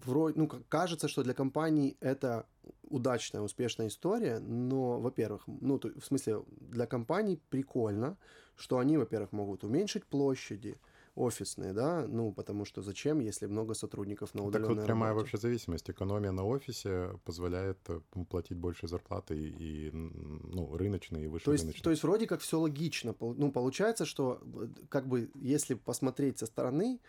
вроде, 0.05 0.41
ну, 0.41 0.49
кажется, 0.69 1.07
что 1.07 1.23
для 1.23 1.35
компаний 1.35 1.97
это 2.01 2.47
удачная, 2.83 3.43
успешная 3.43 3.87
история, 3.87 4.41
но, 4.41 4.99
во-первых, 5.01 5.45
ну, 5.47 5.79
то, 5.79 5.89
в 6.01 6.05
смысле, 6.05 6.43
для 6.59 6.87
компаний 6.87 7.41
прикольно, 7.49 8.17
что 8.57 8.79
они, 8.79 8.99
во-первых, 8.99 9.31
могут 9.31 9.63
уменьшить 9.63 10.05
площади, 10.05 10.79
офисные, 11.15 11.73
да, 11.73 12.07
ну, 12.09 12.33
потому 12.33 12.65
что 12.65 12.83
зачем, 12.83 13.21
если 13.21 13.47
много 13.47 13.75
сотрудников 13.75 14.35
на 14.35 14.43
удаленной 14.43 14.69
Так 14.69 14.79
вот 14.79 14.87
прямая 14.87 15.11
работе? 15.11 15.23
вообще 15.25 15.39
зависимость. 15.39 15.91
Экономия 15.91 16.33
на 16.33 16.45
офисе 16.45 17.11
позволяет 17.25 17.79
э, 17.89 18.01
платить 18.29 18.57
больше 18.57 18.89
зарплаты 18.89 19.37
и, 19.37 19.91
ну, 19.93 20.77
рыночные 20.77 21.25
и 21.25 21.27
выше 21.29 21.45
то 21.45 21.53
есть, 21.53 21.65
рыночные. 21.65 21.85
То 21.85 21.91
есть 21.91 22.03
вроде 22.03 22.27
как 22.27 22.41
все 22.41 22.59
логично. 22.59 23.15
Ну, 23.21 23.53
получается, 23.53 24.05
что 24.05 24.41
э, 24.45 24.69
как 24.89 25.07
бы 25.07 25.31
если 25.35 25.75
посмотреть 25.75 26.39
со 26.39 26.47
стороны, 26.47 27.01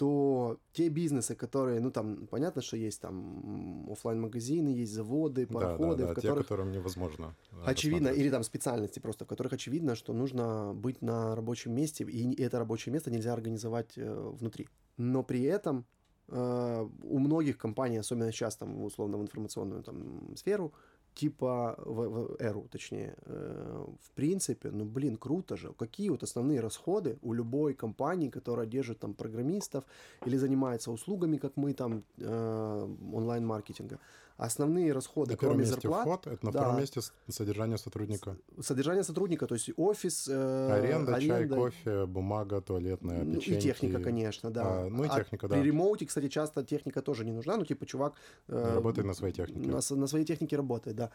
то 0.00 0.58
те 0.72 0.88
бизнесы, 0.88 1.34
которые, 1.34 1.78
ну 1.80 1.90
там, 1.90 2.26
понятно, 2.26 2.62
что 2.62 2.78
есть 2.78 3.02
там 3.02 3.86
офлайн 3.90 4.18
магазины 4.18 4.70
есть 4.70 4.94
заводы, 4.94 5.46
пароходы, 5.46 5.96
да, 5.96 6.06
да, 6.06 6.12
в 6.12 6.14
которых... 6.14 6.38
те, 6.38 6.42
которым 6.42 6.72
невозможно. 6.72 7.36
Э, 7.52 7.64
очевидно, 7.66 8.08
или 8.08 8.30
там 8.30 8.42
специальности 8.42 8.98
просто, 8.98 9.24
в 9.26 9.28
которых 9.28 9.52
очевидно, 9.52 9.94
что 9.94 10.14
нужно 10.14 10.72
быть 10.74 11.02
на 11.02 11.36
рабочем 11.36 11.74
месте, 11.74 12.04
и 12.04 12.42
это 12.42 12.58
рабочее 12.58 12.94
место 12.94 13.10
нельзя 13.10 13.34
организовать 13.34 13.98
э, 13.98 14.30
внутри. 14.40 14.68
Но 14.96 15.22
при 15.22 15.42
этом 15.42 15.84
э, 16.28 16.88
у 17.02 17.18
многих 17.18 17.58
компаний, 17.58 17.98
особенно 17.98 18.32
сейчас 18.32 18.56
там 18.56 18.82
условно 18.82 19.18
в 19.18 19.20
информационную 19.20 19.82
там 19.82 20.34
сферу, 20.34 20.72
типа 21.20 21.74
в, 21.78 22.08
в 22.08 22.36
эру, 22.40 22.66
точнее, 22.70 23.14
э, 23.26 23.84
в 24.00 24.10
принципе, 24.14 24.70
ну 24.70 24.84
блин, 24.84 25.16
круто 25.16 25.56
же. 25.56 25.72
Какие 25.72 26.10
вот 26.10 26.22
основные 26.22 26.60
расходы 26.60 27.18
у 27.22 27.34
любой 27.34 27.74
компании, 27.74 28.30
которая 28.30 28.66
держит 28.66 28.98
там 28.98 29.14
программистов 29.14 29.84
или 30.26 30.38
занимается 30.38 30.90
услугами, 30.90 31.38
как 31.38 31.56
мы 31.56 31.74
там 31.74 32.02
э, 32.18 32.96
онлайн-маркетинга, 33.12 33.98
основные 34.40 34.92
расходы, 34.92 35.32
на 35.32 35.36
кроме 35.36 35.58
месте 35.58 35.74
зарплат. 35.74 36.02
Вход, 36.02 36.26
это 36.26 36.46
на 36.46 36.52
да, 36.52 36.60
втором 36.60 36.80
месте 36.80 37.00
содержание 37.28 37.78
сотрудника. 37.78 38.36
Содержание 38.60 39.04
сотрудника, 39.04 39.46
то 39.46 39.54
есть 39.54 39.70
офис, 39.76 40.28
э, 40.28 40.72
аренда, 40.72 41.16
аренда, 41.16 41.36
чай, 41.36 41.48
кофе, 41.48 42.06
бумага, 42.06 42.60
туалетная, 42.60 43.24
печеньки. 43.24 43.58
И 43.58 43.60
техника, 43.60 44.00
конечно, 44.02 44.50
да. 44.50 44.62
А, 44.64 44.88
ну 44.88 45.04
и 45.04 45.08
техника, 45.08 45.46
а 45.46 45.48
да. 45.50 45.56
При 45.56 45.64
ремоуте, 45.64 46.06
кстати, 46.06 46.28
часто 46.28 46.64
техника 46.64 47.02
тоже 47.02 47.24
не 47.24 47.32
нужна, 47.32 47.56
ну 47.56 47.64
типа 47.64 47.84
чувак... 47.86 48.14
Э, 48.48 48.74
работает 48.74 49.06
на 49.06 49.14
своей 49.14 49.34
технике. 49.34 49.68
На, 49.68 49.80
на 49.96 50.06
своей 50.06 50.24
технике 50.24 50.56
работает, 50.56 50.96
да. 50.96 51.10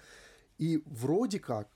И 0.58 0.84
вроде 0.86 1.40
как 1.40 1.68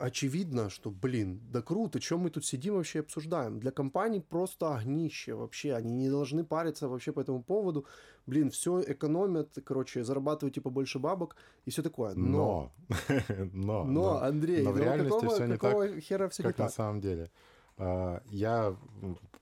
очевидно, 0.00 0.70
что, 0.70 0.90
блин, 0.90 1.40
да 1.52 1.62
круто, 1.62 2.00
чем 2.00 2.20
мы 2.20 2.30
тут 2.30 2.44
сидим 2.44 2.74
вообще 2.74 3.00
обсуждаем. 3.00 3.60
Для 3.60 3.70
компаний 3.70 4.20
просто 4.20 4.74
огнище 4.74 5.34
вообще, 5.34 5.74
они 5.74 5.92
не 5.92 6.08
должны 6.08 6.44
париться 6.44 6.88
вообще 6.88 7.12
по 7.12 7.20
этому 7.20 7.42
поводу. 7.42 7.86
Блин, 8.26 8.50
все 8.50 8.80
экономят, 8.80 9.58
короче, 9.64 10.02
зарабатывают 10.02 10.54
типа 10.54 10.70
больше 10.70 10.98
бабок 10.98 11.36
и 11.66 11.70
все 11.70 11.82
такое. 11.82 12.14
Но, 12.14 12.72
но, 13.52 13.84
но, 13.84 13.84
но 13.84 14.22
Андрей, 14.22 14.62
но 14.62 14.72
в 14.72 14.78
реальности 14.78 15.20
какого, 15.20 15.34
все 15.34 15.46
не 15.46 15.58
какого 15.58 15.88
так, 15.88 15.98
хера 16.00 16.28
все 16.28 16.42
как 16.42 16.58
не 16.58 16.62
на 16.62 16.68
так? 16.68 16.76
самом 16.76 17.00
деле. 17.00 17.30
А, 17.76 18.22
я 18.30 18.76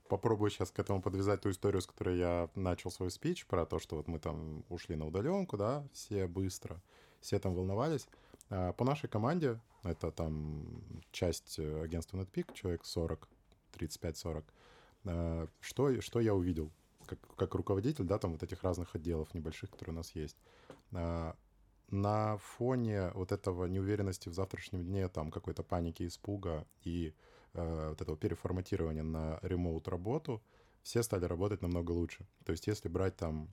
попробую 0.09 0.49
сейчас 0.49 0.71
к 0.71 0.79
этому 0.79 1.01
подвязать 1.01 1.41
ту 1.41 1.51
историю, 1.51 1.81
с 1.81 1.87
которой 1.87 2.17
я 2.17 2.49
начал 2.55 2.91
свой 2.91 3.11
спич, 3.11 3.45
про 3.45 3.65
то, 3.65 3.79
что 3.79 3.95
вот 3.95 4.07
мы 4.07 4.19
там 4.19 4.65
ушли 4.69 4.95
на 4.95 5.07
удаленку, 5.07 5.55
да, 5.55 5.87
все 5.93 6.27
быстро, 6.27 6.81
все 7.21 7.39
там 7.39 7.53
волновались. 7.53 8.07
А, 8.49 8.73
по 8.73 8.83
нашей 8.83 9.07
команде, 9.07 9.59
это 9.83 10.11
там 10.11 10.81
часть 11.11 11.59
э, 11.59 11.83
агентства 11.83 12.17
NetPeak, 12.17 12.53
человек 12.53 12.85
40, 12.85 13.27
35-40, 13.73 14.43
а, 15.05 15.47
что, 15.59 16.01
что 16.01 16.19
я 16.19 16.33
увидел 16.33 16.71
как, 17.05 17.19
как 17.35 17.55
руководитель, 17.55 18.03
да, 18.03 18.17
там 18.17 18.33
вот 18.33 18.43
этих 18.43 18.63
разных 18.63 18.95
отделов 18.95 19.33
небольших, 19.33 19.71
которые 19.71 19.93
у 19.93 19.97
нас 19.97 20.15
есть. 20.15 20.37
А, 20.91 21.35
на 21.89 22.37
фоне 22.37 23.11
вот 23.15 23.31
этого 23.31 23.65
неуверенности 23.65 24.29
в 24.29 24.33
завтрашнем 24.33 24.83
дне, 24.83 25.07
там 25.07 25.31
какой-то 25.31 25.63
паники, 25.63 26.05
испуга 26.05 26.67
и 26.83 27.15
вот 27.53 27.99
этого 27.99 28.15
переформатирования 28.15 29.01
на 29.01 29.39
ремоут 29.41 29.87
работу, 29.87 30.39
все 30.83 31.03
стали 31.03 31.25
работать 31.25 31.61
намного 31.61 31.91
лучше. 31.91 32.25
То 32.45 32.51
есть 32.51 32.67
если 32.67 32.89
брать 32.89 33.15
там 33.15 33.49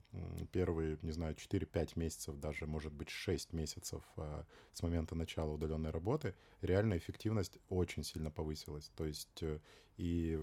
первые, 0.51 0.97
не 1.01 1.11
знаю, 1.11 1.35
4-5 1.35 1.91
месяцев, 1.95 2.39
даже, 2.39 2.65
может 2.65 2.93
быть, 2.93 3.09
6 3.09 3.53
месяцев 3.53 4.03
э, 4.17 4.43
с 4.73 4.81
момента 4.81 5.15
начала 5.15 5.51
удаленной 5.51 5.91
работы, 5.91 6.35
реальная 6.61 6.97
эффективность 6.97 7.59
очень 7.69 8.03
сильно 8.03 8.31
повысилась. 8.31 8.91
То 8.95 9.05
есть 9.05 9.43
э, 9.43 9.59
и, 9.97 10.39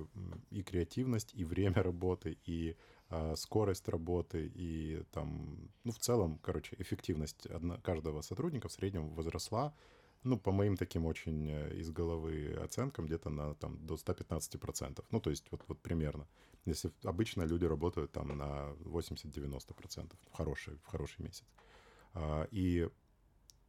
и 0.51 0.63
креативность, 0.63 1.35
и 1.35 1.45
время 1.45 1.83
работы, 1.83 2.39
и 2.45 2.77
э, 3.11 3.35
скорость 3.37 3.89
работы, 3.89 4.51
и 4.55 5.03
там, 5.13 5.71
ну, 5.85 5.93
в 5.93 5.99
целом, 5.99 6.39
короче, 6.43 6.77
эффективность 6.79 7.47
одно, 7.47 7.79
каждого 7.79 8.21
сотрудника 8.23 8.69
в 8.69 8.73
среднем 8.73 9.09
возросла 9.15 9.75
ну, 10.25 10.39
по 10.39 10.53
моим 10.53 10.77
таким 10.77 11.07
очень 11.07 11.51
э, 11.51 11.75
из 11.75 11.91
головы 11.91 12.59
оценкам, 12.65 13.07
где-то 13.07 13.31
на 13.31 13.55
там 13.55 13.79
до 13.87 13.95
115%. 13.95 15.05
Ну, 15.11 15.21
то 15.21 15.31
есть 15.31 15.45
вот, 15.51 15.63
вот 15.69 15.81
примерно. 15.81 16.27
Если 16.67 16.91
обычно 17.05 17.43
люди 17.43 17.67
работают 17.67 18.13
там 18.13 18.29
на 18.29 18.75
80-90% 18.85 20.13
в 20.31 20.37
хороший, 20.37 20.77
в 20.77 20.87
хороший 20.87 21.23
месяц. 21.23 21.45
А, 22.15 22.49
и 22.51 22.89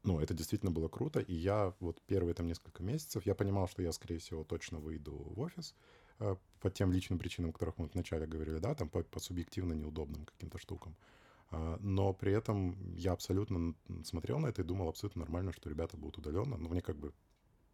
ну, 0.03 0.19
это 0.19 0.33
действительно 0.33 0.71
было 0.71 0.87
круто. 0.87 1.19
И 1.19 1.33
я 1.33 1.73
вот 1.79 2.01
первые 2.07 2.33
там 2.33 2.47
несколько 2.47 2.83
месяцев, 2.83 3.25
я 3.25 3.35
понимал, 3.35 3.67
что 3.67 3.81
я, 3.81 3.91
скорее 3.91 4.19
всего, 4.19 4.43
точно 4.43 4.79
выйду 4.79 5.11
в 5.11 5.39
офис 5.39 5.75
э, 6.19 6.35
по 6.61 6.69
тем 6.69 6.91
личным 6.91 7.19
причинам, 7.19 7.49
о 7.49 7.53
которых 7.53 7.77
мы 7.77 7.87
вначале 7.87 8.27
говорили, 8.27 8.59
да, 8.59 8.75
там 8.75 8.87
по, 8.87 9.03
по 9.03 9.19
субъективно 9.19 9.73
неудобным 9.73 10.25
каким-то 10.25 10.57
штукам. 10.57 10.95
Но 11.79 12.13
при 12.13 12.33
этом 12.33 12.95
я 12.95 13.13
абсолютно 13.13 13.75
смотрел 14.03 14.39
на 14.39 14.47
это 14.47 14.61
и 14.61 14.65
думал 14.65 14.89
абсолютно 14.89 15.21
нормально, 15.21 15.53
что 15.53 15.69
ребята 15.69 15.97
будут 15.97 16.17
удаленно. 16.17 16.57
Но 16.57 16.69
мне 16.69 16.81
как 16.81 16.97
бы 16.97 17.13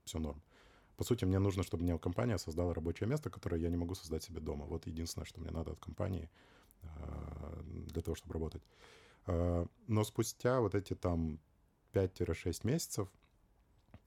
все 0.04 0.20
норм. 0.20 0.42
По 0.98 1.04
сути, 1.04 1.26
мне 1.26 1.40
нужно, 1.40 1.64
чтобы 1.64 1.84
мне 1.84 1.98
компания 1.98 2.38
создала 2.38 2.74
рабочее 2.74 3.10
место, 3.10 3.30
которое 3.30 3.60
я 3.60 3.70
не 3.70 3.78
могу 3.78 3.96
создать 3.96 4.24
себе 4.24 4.40
дома. 4.40 4.66
Вот 4.66 4.86
единственное, 4.86 5.26
что 5.26 5.42
мне 5.42 5.52
надо 5.52 5.72
от 5.72 5.80
компании 5.80 6.30
а, 6.84 7.60
для 7.64 8.02
того, 8.02 8.16
чтобы 8.16 8.34
работать. 8.34 8.62
А, 9.26 9.66
но 9.88 10.04
спустя 10.04 10.60
вот 10.60 10.76
эти 10.76 10.94
там 10.94 11.40
5-6 11.94 12.68
месяцев 12.68 13.10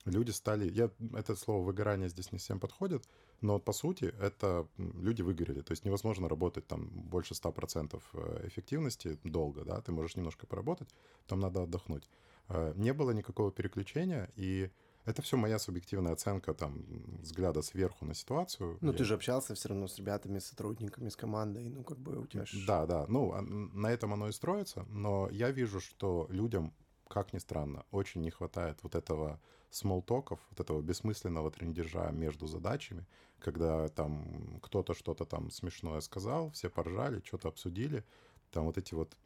люди 0.04 0.30
стали... 0.30 0.70
Я, 0.70 0.90
это 1.14 1.34
слово 1.34 1.64
выгорание 1.64 2.08
здесь 2.08 2.32
не 2.32 2.38
всем 2.38 2.60
подходит, 2.60 3.08
но 3.44 3.59
по 3.59 3.72
сути 3.72 4.14
это 4.20 4.66
люди 4.78 5.22
выгорели. 5.22 5.61
То 5.61 5.72
есть 5.72 5.85
невозможно 5.85 6.28
работать 6.28 6.66
там 6.66 6.88
больше 6.88 7.35
100% 7.35 8.02
э, 8.14 8.48
эффективности 8.48 9.18
долго, 9.22 9.64
да, 9.64 9.80
ты 9.83 9.92
можешь 9.92 10.16
немножко 10.16 10.46
поработать, 10.46 10.88
там 11.26 11.40
надо 11.40 11.62
отдохнуть. 11.62 12.09
А, 12.48 12.72
не 12.74 12.94
было 12.94 13.11
никакого 13.11 13.52
переключения, 13.52 14.30
и 14.37 14.70
это 15.04 15.20
все 15.20 15.37
моя 15.37 15.59
субъективная 15.59 16.14
оценка 16.14 16.54
там 16.54 16.87
взгляда 17.20 17.61
сверху 17.61 18.07
на 18.07 18.14
ситуацию. 18.14 18.78
Ну, 18.80 18.92
я... 18.92 18.98
ты 18.98 19.04
же 19.04 19.14
общался 19.14 19.54
все 19.54 19.68
равно 19.68 19.88
с 19.88 19.98
ребятами, 19.98 20.38
с 20.38 20.46
сотрудниками, 20.46 21.11
с 21.11 21.16
командой, 21.16 21.68
ну, 21.68 21.85
как 21.85 21.98
бы 21.98 22.18
у 22.18 22.26
тебя... 22.26 22.44
Да, 22.66 22.87
да, 22.87 23.04
ну, 23.09 23.33
а, 23.33 23.42
на 23.42 23.88
этом 23.92 24.14
оно 24.14 24.28
и 24.28 24.33
строится, 24.33 24.87
но 24.88 25.28
я 25.30 25.50
вижу, 25.50 25.80
что 25.80 26.26
людям, 26.30 26.72
как 27.09 27.35
ни 27.35 27.38
странно, 27.38 27.85
очень 27.90 28.22
не 28.22 28.30
хватает 28.30 28.78
вот 28.83 28.94
этого 28.94 29.38
смолтоков, 29.74 30.40
вот 30.50 30.60
этого 30.60 30.80
бессмысленного 30.80 31.50
трендежа 31.50 32.10
между 32.12 32.46
задачами, 32.46 33.04
когда 33.38 33.88
там 33.88 34.60
кто-то 34.62 34.94
что-то 34.94 35.24
там 35.24 35.50
смешное 35.50 36.00
сказал, 36.00 36.50
все 36.50 36.70
поржали, 36.70 37.20
что-то 37.24 37.48
обсудили, 37.48 38.04
там 38.50 38.66
вот 38.66 38.78
эти 38.78 38.94
вот 38.94 39.16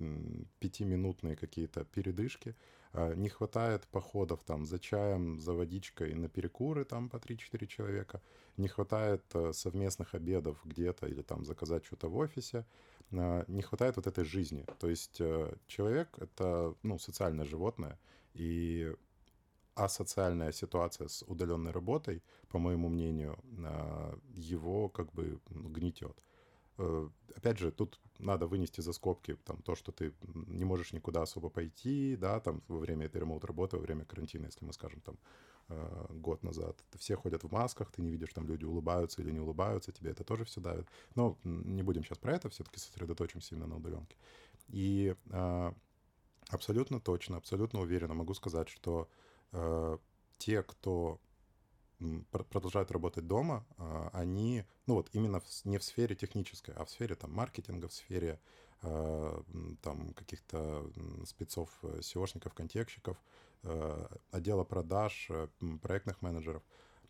пятиминутные 0.58 1.36
какие-то 1.36 1.84
передышки, 1.84 2.56
а, 2.92 3.14
не 3.14 3.28
хватает 3.28 3.86
походов 3.88 4.42
там 4.44 4.64
за 4.64 4.78
чаем, 4.78 5.38
за 5.38 5.52
водичкой 5.52 6.14
на 6.14 6.28
перекуры 6.28 6.84
там 6.84 7.10
по 7.10 7.18
3-4 7.18 7.66
человека, 7.66 8.22
не 8.56 8.68
хватает 8.68 9.22
э, 9.34 9.52
совместных 9.52 10.14
обедов 10.14 10.58
где-то 10.64 11.06
или 11.06 11.22
там 11.22 11.44
заказать 11.44 11.84
что-то 11.84 12.08
в 12.08 12.16
офисе, 12.16 12.64
а, 13.12 13.44
не 13.48 13.62
хватает 13.62 13.96
вот 13.96 14.06
этой 14.06 14.24
жизни. 14.24 14.64
То 14.78 14.88
есть 14.88 15.20
э, 15.20 15.54
человек— 15.66 16.08
это, 16.18 16.74
ну, 16.82 16.98
социальное 16.98 17.44
животное, 17.44 17.98
и 18.34 18.94
асоциальная 19.84 20.52
ситуация 20.52 21.08
с 21.08 21.24
удаленной 21.26 21.72
работой, 21.72 22.22
по 22.48 22.58
моему 22.58 22.88
мнению, 22.88 23.38
а, 23.64 24.18
его 24.34 24.88
как 24.88 25.12
бы 25.12 25.40
гнетет. 25.50 26.16
Э, 26.78 27.08
опять 27.36 27.58
же, 27.58 27.70
тут 27.72 28.00
надо 28.18 28.46
вынести 28.46 28.80
за 28.80 28.92
скобки 28.92 29.36
там, 29.44 29.62
то, 29.62 29.74
что 29.74 29.92
ты 29.92 30.12
не 30.46 30.64
можешь 30.64 30.92
никуда 30.92 31.22
особо 31.22 31.50
пойти, 31.50 32.16
да, 32.16 32.40
там, 32.40 32.62
во 32.68 32.78
время 32.78 33.06
этой 33.06 33.20
ремоут-работы, 33.20 33.76
во 33.76 33.82
время 33.82 34.04
карантина, 34.04 34.46
если 34.46 34.64
мы 34.64 34.72
скажем, 34.72 35.00
там, 35.00 35.18
э, 35.68 36.06
год 36.10 36.42
назад. 36.44 36.76
Все 36.98 37.16
ходят 37.16 37.42
в 37.42 37.52
масках, 37.52 37.90
ты 37.90 38.02
не 38.02 38.10
видишь, 38.10 38.32
там 38.32 38.46
люди 38.46 38.64
улыбаются 38.64 39.22
или 39.22 39.32
не 39.32 39.40
улыбаются, 39.40 39.92
тебе 39.92 40.10
это 40.12 40.24
тоже 40.24 40.44
все 40.44 40.60
давит. 40.60 40.86
Но 41.16 41.36
не 41.44 41.82
будем 41.82 42.04
сейчас 42.04 42.18
про 42.18 42.32
это, 42.34 42.48
все-таки 42.48 42.78
сосредоточимся 42.78 43.54
именно 43.54 43.66
на 43.66 43.76
удаленке. 43.76 44.16
И 44.68 45.16
э, 45.30 45.72
абсолютно 46.50 47.00
точно, 47.00 47.36
абсолютно 47.36 47.80
уверенно 47.80 48.14
могу 48.14 48.34
сказать, 48.34 48.68
что 48.68 49.08
те, 50.38 50.62
кто 50.62 51.20
продолжают 52.30 52.90
работать 52.90 53.26
дома, 53.26 53.66
а, 53.76 54.10
они, 54.12 54.64
ну 54.86 54.94
вот 54.94 55.08
именно 55.12 55.42
не 55.64 55.78
в 55.78 55.84
сфере 55.84 56.14
технической, 56.14 56.74
а 56.74 56.84
в 56.84 56.90
сфере 56.90 57.14
там 57.14 57.32
маркетинга, 57.32 57.88
в 57.88 57.92
сфере 57.92 58.40
э, 58.82 59.42
там 59.82 60.14
каких-то 60.14 60.88
спецов, 61.26 61.70
SEOшников, 61.82 62.54
контекщиков, 62.54 63.16
э, 63.64 64.06
отдела 64.30 64.62
продаж, 64.62 65.30
проектных 65.82 66.22
менеджеров, 66.22 66.62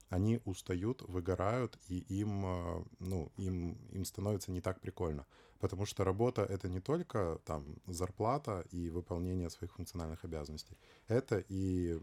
они 0.09 0.41
устают, 0.45 1.03
выгорают, 1.03 1.79
и 1.89 1.99
им, 2.21 2.45
э, 2.47 2.85
ну, 2.99 3.33
им, 3.37 3.79
им 3.93 4.05
становится 4.05 4.51
не 4.51 4.61
так 4.61 4.81
прикольно. 4.81 5.27
Потому 5.59 5.87
что 5.87 6.05
работа— 6.05 6.43
это 6.49 6.69
не 6.69 6.81
только 6.81 7.41
там 7.45 7.65
зарплата 7.87 8.65
и 8.71 8.91
выполнение 8.91 9.51
своих 9.51 9.73
функциональных 9.73 10.25
обязанностей. 10.25 10.77
Это 11.09 11.45
и, 11.49 11.99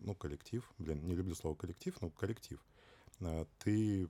ну, 0.00 0.14
коллектив. 0.14 0.72
Блин, 0.78 1.06
не 1.06 1.14
люблю 1.14 1.34
слово 1.34 1.54
коллектив, 1.54 2.00
но 2.00 2.10
коллектив. 2.10 2.64
Э, 3.20 3.44
ты 3.58 4.08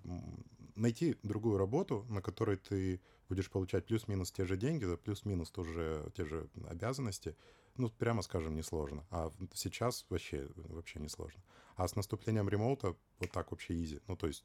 найти 0.77 1.17
другую 1.23 1.59
работу, 1.59 2.07
на 2.09 2.23
которой 2.23 2.57
ты 2.57 3.01
будешь 3.29 3.51
получать 3.51 3.87
плюс-минус 3.87 4.31
те 4.33 4.45
же 4.45 4.57
деньги, 4.57 4.85
за 4.85 4.97
плюс-минус 4.97 5.51
тоже 5.51 6.11
те 6.15 6.25
же 6.25 6.49
обязанности, 6.69 7.37
ну, 7.77 7.89
прямо 7.89 8.23
скажем, 8.23 8.55
несложно. 8.55 9.05
А 9.11 9.31
сейчас 9.55 10.05
вообще, 10.11 10.49
вообще 10.57 11.01
несложно. 11.01 11.43
А 11.81 11.89
с 11.89 11.97
наступлением 11.97 12.47
ремоута 12.47 12.95
вот 13.21 13.31
так 13.31 13.51
вообще 13.53 13.73
изи. 13.83 14.01
Ну, 14.07 14.15
то 14.15 14.27
есть 14.27 14.45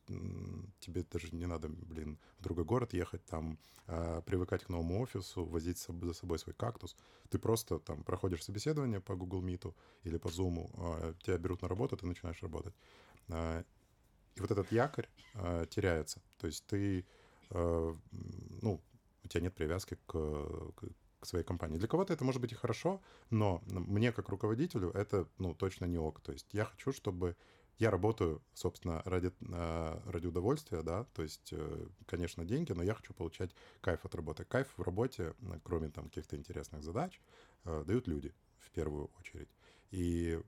тебе 0.79 1.03
даже 1.03 1.35
не 1.35 1.45
надо, 1.45 1.67
блин, 1.67 2.17
в 2.39 2.43
другой 2.43 2.63
город 2.63 2.93
ехать, 2.93 3.25
там, 3.25 3.59
э, 3.87 4.21
привыкать 4.25 4.63
к 4.63 4.69
новому 4.69 5.01
офису, 5.01 5.43
возить 5.43 5.77
за 5.77 6.13
собой 6.13 6.39
свой 6.39 6.55
кактус. 6.55 6.95
Ты 7.29 7.37
просто 7.37 7.79
там 7.79 8.03
проходишь 8.03 8.45
собеседование 8.45 9.01
по 9.01 9.17
Google 9.17 9.43
Meet 9.43 9.75
или 10.03 10.17
по 10.17 10.29
Zoom, 10.29 10.69
э, 10.77 11.13
тебя 11.23 11.37
берут 11.37 11.61
на 11.61 11.67
работу, 11.67 11.97
ты 11.97 12.05
начинаешь 12.05 12.41
работать. 12.41 12.73
Э, 13.27 13.63
и 14.35 14.39
вот 14.39 14.51
этот 14.51 14.71
якорь 14.71 15.09
э, 15.33 15.65
теряется. 15.69 16.21
То 16.37 16.47
есть 16.47 16.65
ты, 16.67 17.05
э, 17.49 17.95
ну, 18.61 18.81
у 19.25 19.27
тебя 19.27 19.41
нет 19.41 19.53
привязки 19.53 19.97
к, 20.05 20.13
к, 20.13 20.87
своей 21.25 21.45
компании. 21.45 21.77
Для 21.77 21.87
кого-то 21.87 22.13
это 22.13 22.23
может 22.23 22.41
быть 22.41 22.51
и 22.51 22.55
хорошо, 22.55 23.01
но 23.29 23.61
мне 23.67 24.11
как 24.11 24.29
руководителю 24.29 24.91
это, 24.91 25.27
ну, 25.37 25.53
точно 25.53 25.85
не 25.85 25.97
ок. 25.97 26.21
То 26.21 26.31
есть 26.31 26.47
я 26.53 26.65
хочу, 26.65 26.91
чтобы 26.91 27.35
я 27.77 27.91
работаю, 27.91 28.41
собственно, 28.53 29.01
ради, 29.05 29.31
э, 29.41 29.99
ради 30.05 30.27
удовольствия, 30.27 30.81
да, 30.81 31.03
то 31.13 31.23
есть, 31.23 31.49
э, 31.51 31.87
конечно, 32.05 32.45
деньги, 32.45 32.71
но 32.71 32.83
я 32.83 32.93
хочу 32.93 33.13
получать 33.13 33.51
кайф 33.81 34.05
от 34.05 34.15
работы. 34.15 34.45
Кайф 34.45 34.67
в 34.77 34.81
работе, 34.81 35.33
кроме 35.63 35.89
там 35.89 36.05
каких-то 36.05 36.37
интересных 36.37 36.83
задач, 36.83 37.19
э, 37.65 37.83
дают 37.85 38.07
люди 38.07 38.33
в 38.59 38.71
первую 38.71 39.09
очередь. 39.19 39.49
И 39.91 40.39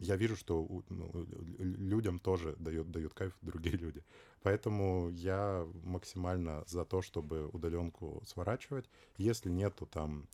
я 0.00 0.16
вижу, 0.16 0.34
что 0.34 0.66
ну, 0.88 1.26
людям 1.58 2.18
тоже 2.18 2.56
дают, 2.58 2.90
дают 2.90 3.14
кайф 3.14 3.36
другие 3.42 3.76
люди. 3.76 4.02
Поэтому 4.42 5.10
я 5.10 5.66
максимально 5.84 6.64
за 6.66 6.84
то, 6.84 7.02
чтобы 7.02 7.48
удаленку 7.48 8.22
сворачивать. 8.26 8.88
Если 9.18 9.50
нету 9.50 9.86
там 9.86 10.26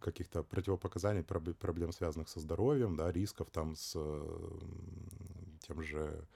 каких-то 0.00 0.42
противопоказаний, 0.42 1.22
проблем, 1.22 1.92
связанных 1.92 2.28
со 2.28 2.40
здоровьем, 2.40 2.96
да, 2.96 3.12
рисков 3.12 3.48
там 3.50 3.76
с 3.76 3.92
тем 5.60 5.82
же 5.82 6.26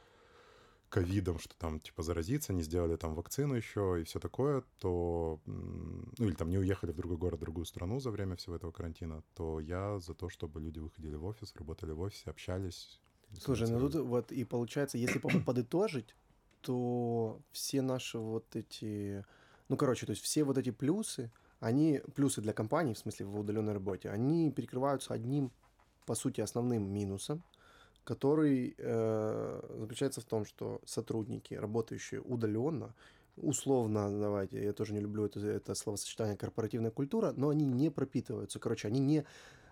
ковидом, 0.93 1.39
что 1.39 1.57
там, 1.57 1.81
типа, 1.81 2.03
заразиться, 2.03 2.53
не 2.53 2.63
сделали 2.63 2.97
там 2.97 3.15
вакцину 3.15 3.55
еще 3.55 3.99
и 4.01 4.05
все 4.05 4.21
такое, 4.21 4.63
то, 4.79 5.41
ну, 5.47 6.27
или 6.27 6.35
там 6.35 6.51
не 6.51 6.59
уехали 6.59 6.93
в 6.93 6.97
другой 6.97 7.17
город, 7.17 7.41
в 7.41 7.43
другую 7.43 7.65
страну 7.65 7.99
за 7.99 8.11
время 8.11 8.37
всего 8.37 8.57
этого 8.57 8.73
карантина, 8.73 9.23
то 9.35 9.59
я 9.59 9.99
за 10.01 10.13
то, 10.13 10.29
чтобы 10.29 10.61
люди 10.61 10.81
выходили 10.81 11.17
в 11.17 11.25
офис, 11.25 11.55
работали 11.57 11.93
в 11.93 12.01
офисе, 12.01 12.31
общались. 12.31 13.01
Слушай, 13.41 13.71
ну 13.71 13.81
тут 13.81 13.95
вот 14.07 14.33
и 14.33 14.45
получается, 14.45 14.99
если 14.99 15.19
подытожить, 15.47 16.15
то 16.61 17.41
все 17.53 17.81
наши 17.81 18.19
вот 18.19 18.55
эти, 18.55 19.25
ну, 19.71 19.79
короче, 19.79 20.05
то 20.05 20.11
есть 20.11 20.23
все 20.23 20.45
вот 20.45 20.59
эти 20.59 20.71
плюсы, 20.71 21.33
они, 21.59 22.03
плюсы 22.15 22.43
для 22.43 22.53
компании, 22.53 22.93
в 22.93 22.99
смысле 22.99 23.27
в 23.27 23.39
удаленной 23.39 23.73
работе, 23.73 24.11
они 24.11 24.51
перекрываются 24.51 25.15
одним, 25.15 25.53
по 26.05 26.15
сути, 26.15 26.43
основным 26.43 26.93
минусом, 26.93 27.43
который 28.05 28.75
э, 28.77 29.61
заключается 29.79 30.21
в 30.21 30.25
том, 30.25 30.45
что 30.45 30.81
сотрудники, 30.85 31.55
работающие 31.55 32.21
удаленно, 32.21 32.95
условно, 33.37 34.11
давайте, 34.21 34.63
я 34.63 34.73
тоже 34.73 34.93
не 34.93 35.01
люблю 35.01 35.25
это, 35.25 35.41
это 35.41 35.75
словосочетание 35.75 36.37
корпоративная 36.37 36.91
культура, 36.91 37.33
но 37.37 37.49
они 37.49 37.65
не 37.65 37.91
пропитываются, 37.91 38.59
короче, 38.59 38.89
они 38.89 39.01
не, 39.01 39.25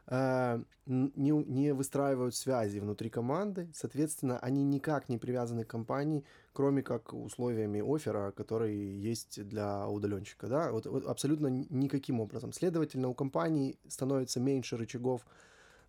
э, 0.07 0.62
не, 0.87 1.31
не 1.31 1.75
выстраивают 1.75 2.35
связи 2.35 2.79
внутри 2.79 3.11
команды, 3.11 3.69
соответственно, 3.75 4.38
они 4.38 4.64
никак 4.64 5.09
не 5.09 5.19
привязаны 5.19 5.64
к 5.64 5.69
компании, 5.69 6.25
кроме 6.53 6.83
как 6.83 7.12
условиями 7.12 7.81
оффера, 7.81 8.31
которые 8.31 9.01
есть 9.01 9.47
для 9.47 9.88
удаленщика, 9.88 10.47
да, 10.47 10.73
вот, 10.73 10.87
вот 10.87 11.07
абсолютно 11.07 11.49
никаким 11.49 12.21
образом. 12.21 12.53
Следовательно, 12.53 13.09
у 13.09 13.14
компании 13.14 13.79
становится 13.88 14.40
меньше 14.40 14.77
рычагов 14.77 15.27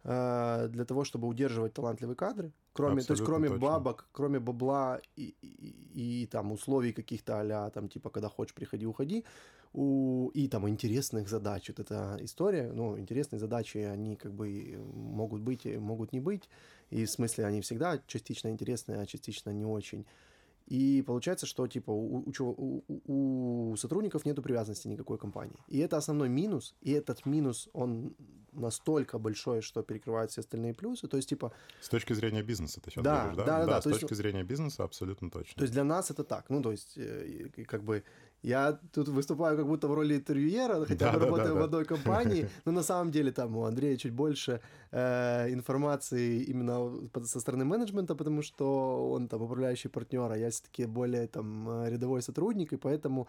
для 0.03 0.85
того, 0.85 1.03
чтобы 1.03 1.27
удерживать 1.27 1.73
талантливые 1.73 2.15
кадры. 2.15 2.51
Кроме, 2.73 3.03
то 3.03 3.13
есть 3.13 3.23
кроме 3.23 3.49
точно. 3.49 3.61
бабок, 3.61 4.09
кроме 4.11 4.39
бабла 4.39 4.99
и, 5.15 5.35
и, 5.41 6.23
и 6.23 6.27
там 6.27 6.51
условий 6.51 6.93
каких-то 6.93 7.41
а 7.41 7.69
там 7.69 7.87
типа 7.89 8.09
когда 8.09 8.29
хочешь 8.29 8.55
приходи, 8.55 8.85
уходи, 8.85 9.25
у, 9.73 10.29
и 10.33 10.47
там 10.47 10.67
интересных 10.67 11.29
задач. 11.29 11.69
Вот 11.69 11.79
эта 11.79 12.17
история, 12.21 12.71
ну, 12.73 12.97
интересные 12.97 13.39
задачи, 13.39 13.77
они 13.77 14.15
как 14.15 14.33
бы 14.33 14.77
могут 14.93 15.41
быть, 15.41 15.65
могут 15.65 16.13
не 16.13 16.19
быть. 16.19 16.49
И 16.89 17.05
в 17.05 17.09
смысле 17.09 17.45
они 17.45 17.61
всегда 17.61 17.99
частично 18.07 18.49
интересные, 18.49 18.99
а 18.99 19.05
частично 19.05 19.51
не 19.51 19.65
очень. 19.65 20.05
И 20.67 21.01
получается, 21.01 21.45
что 21.45 21.67
типа 21.67 21.91
у, 21.91 22.23
у, 22.39 22.83
у, 22.87 23.71
у 23.71 23.75
сотрудников 23.75 24.25
нет 24.25 24.41
привязанности 24.41 24.87
никакой 24.87 25.17
компании. 25.17 25.59
И 25.67 25.79
это 25.79 25.97
основной 25.97 26.29
минус. 26.29 26.75
И 26.81 26.91
этот 26.91 27.25
минус, 27.25 27.69
он 27.73 28.15
настолько 28.53 29.17
большой, 29.17 29.61
что 29.61 29.83
перекрывает 29.83 30.31
все 30.31 30.41
остальные 30.41 30.73
плюсы. 30.73 31.07
То 31.07 31.17
есть, 31.17 31.29
типа... 31.29 31.53
С 31.79 31.89
точки 31.89 32.13
зрения 32.13 32.43
бизнеса 32.43 32.81
ты 32.81 32.91
сейчас 32.91 33.03
да, 33.03 33.19
говоришь, 33.21 33.37
да? 33.37 33.45
Да, 33.45 33.59
да, 33.59 33.65
да. 33.65 33.81
С 33.81 33.83
точки 33.83 34.03
есть, 34.03 34.15
зрения 34.15 34.43
бизнеса 34.43 34.83
абсолютно 34.83 35.29
точно. 35.29 35.55
То 35.55 35.61
есть 35.63 35.73
для 35.73 35.83
нас 35.83 36.11
это 36.11 36.23
так. 36.23 36.49
Ну, 36.49 36.61
то 36.61 36.71
есть, 36.71 36.97
э, 36.97 37.49
как 37.65 37.83
бы 37.83 38.03
я 38.43 38.79
тут 38.91 39.07
выступаю 39.07 39.57
как 39.57 39.67
будто 39.67 39.87
в 39.87 39.93
роли 39.93 40.15
интервьюера, 40.15 40.85
хотя 40.85 41.05
да, 41.05 41.13
бы 41.13 41.19
да, 41.19 41.25
работаю 41.25 41.53
да, 41.53 41.59
в 41.61 41.63
одной 41.63 41.85
компании, 41.85 42.49
но 42.65 42.71
на 42.71 42.83
самом 42.83 43.11
деле 43.11 43.31
там 43.31 43.55
у 43.57 43.65
Андрея 43.65 43.97
чуть 43.97 44.13
больше 44.13 44.61
э, 44.91 45.53
информации 45.53 46.43
именно 46.43 46.91
со 47.25 47.39
стороны 47.39 47.65
менеджмента, 47.65 48.15
потому 48.15 48.41
что 48.41 49.11
он 49.11 49.27
там 49.27 49.41
управляющий 49.41 49.89
партнер, 49.89 50.31
а 50.31 50.37
я 50.37 50.49
все-таки 50.49 50.85
более 50.85 51.27
там 51.27 51.69
э, 51.69 51.89
рядовой 51.89 52.21
сотрудник, 52.21 52.73
и 52.73 52.77
поэтому 52.77 53.27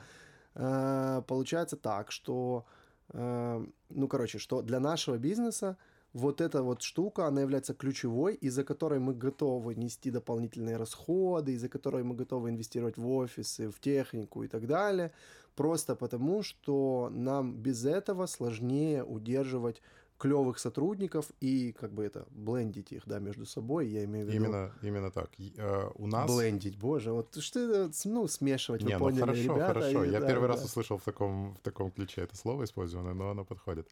э, 0.55 1.23
получается 1.27 1.77
так, 1.77 2.11
что, 2.11 2.65
э, 3.13 3.67
ну, 3.91 4.09
короче, 4.09 4.39
что 4.39 4.63
для 4.63 4.81
нашего 4.81 5.19
бизнеса 5.19 5.77
вот 6.13 6.41
эта 6.41 6.63
вот 6.63 6.83
штука, 6.83 7.27
она 7.27 7.41
является 7.41 7.75
ключевой, 7.75 8.35
из-за 8.35 8.65
которой 8.65 8.99
мы 8.99 9.15
готовы 9.15 9.75
нести 9.75 10.11
дополнительные 10.11 10.77
расходы, 10.77 11.53
из-за 11.53 11.69
которой 11.69 12.03
мы 12.03 12.15
готовы 12.15 12.51
инвестировать 12.51 12.97
в 12.97 13.09
офисы, 13.11 13.71
в 13.71 13.81
технику 13.81 14.43
и 14.43 14.49
так 14.49 14.67
далее, 14.67 15.13
просто 15.55 15.97
потому, 15.97 16.43
что 16.43 17.09
нам 17.11 17.55
без 17.55 17.85
этого 17.85 18.27
сложнее 18.27 19.05
удерживать 19.05 19.83
клевых 20.19 20.59
сотрудников 20.61 21.33
и 21.41 21.73
как 21.73 21.93
бы 21.93 22.05
это 22.05 22.27
блендить 22.31 22.93
их, 22.93 23.03
да, 23.07 23.19
между 23.19 23.45
собой, 23.45 23.89
я 23.89 24.05
имею 24.05 24.25
в 24.25 24.29
виду. 24.29 24.45
Именно, 24.45 24.73
именно 24.83 25.11
так. 25.11 25.31
Uh, 25.39 25.91
у 25.97 26.07
нас... 26.07 26.33
Блендить, 26.33 26.79
боже, 26.79 27.11
вот 27.11 27.37
что 27.41 27.59
это, 27.59 27.93
ну, 28.05 28.29
смешивать, 28.29 28.83
Не, 28.83 28.99
вы 28.99 28.99
ну, 28.99 29.05
поняли, 29.07 29.21
хорошо, 29.21 29.43
ребята. 29.43 29.67
хорошо, 29.67 30.05
и, 30.05 30.11
я 30.11 30.21
да, 30.21 30.27
первый 30.29 30.43
да. 30.43 30.55
раз 30.55 30.65
услышал 30.65 30.99
в 30.99 31.03
таком, 31.03 31.55
в 31.55 31.59
таком 31.59 31.91
ключе 31.91 32.21
это 32.21 32.37
слово 32.37 32.65
использованное, 32.65 33.15
но 33.15 33.31
оно 33.31 33.45
подходит. 33.45 33.89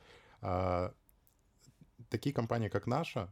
Такие 2.11 2.35
компании, 2.35 2.69
как 2.69 2.87
наша, 2.87 3.31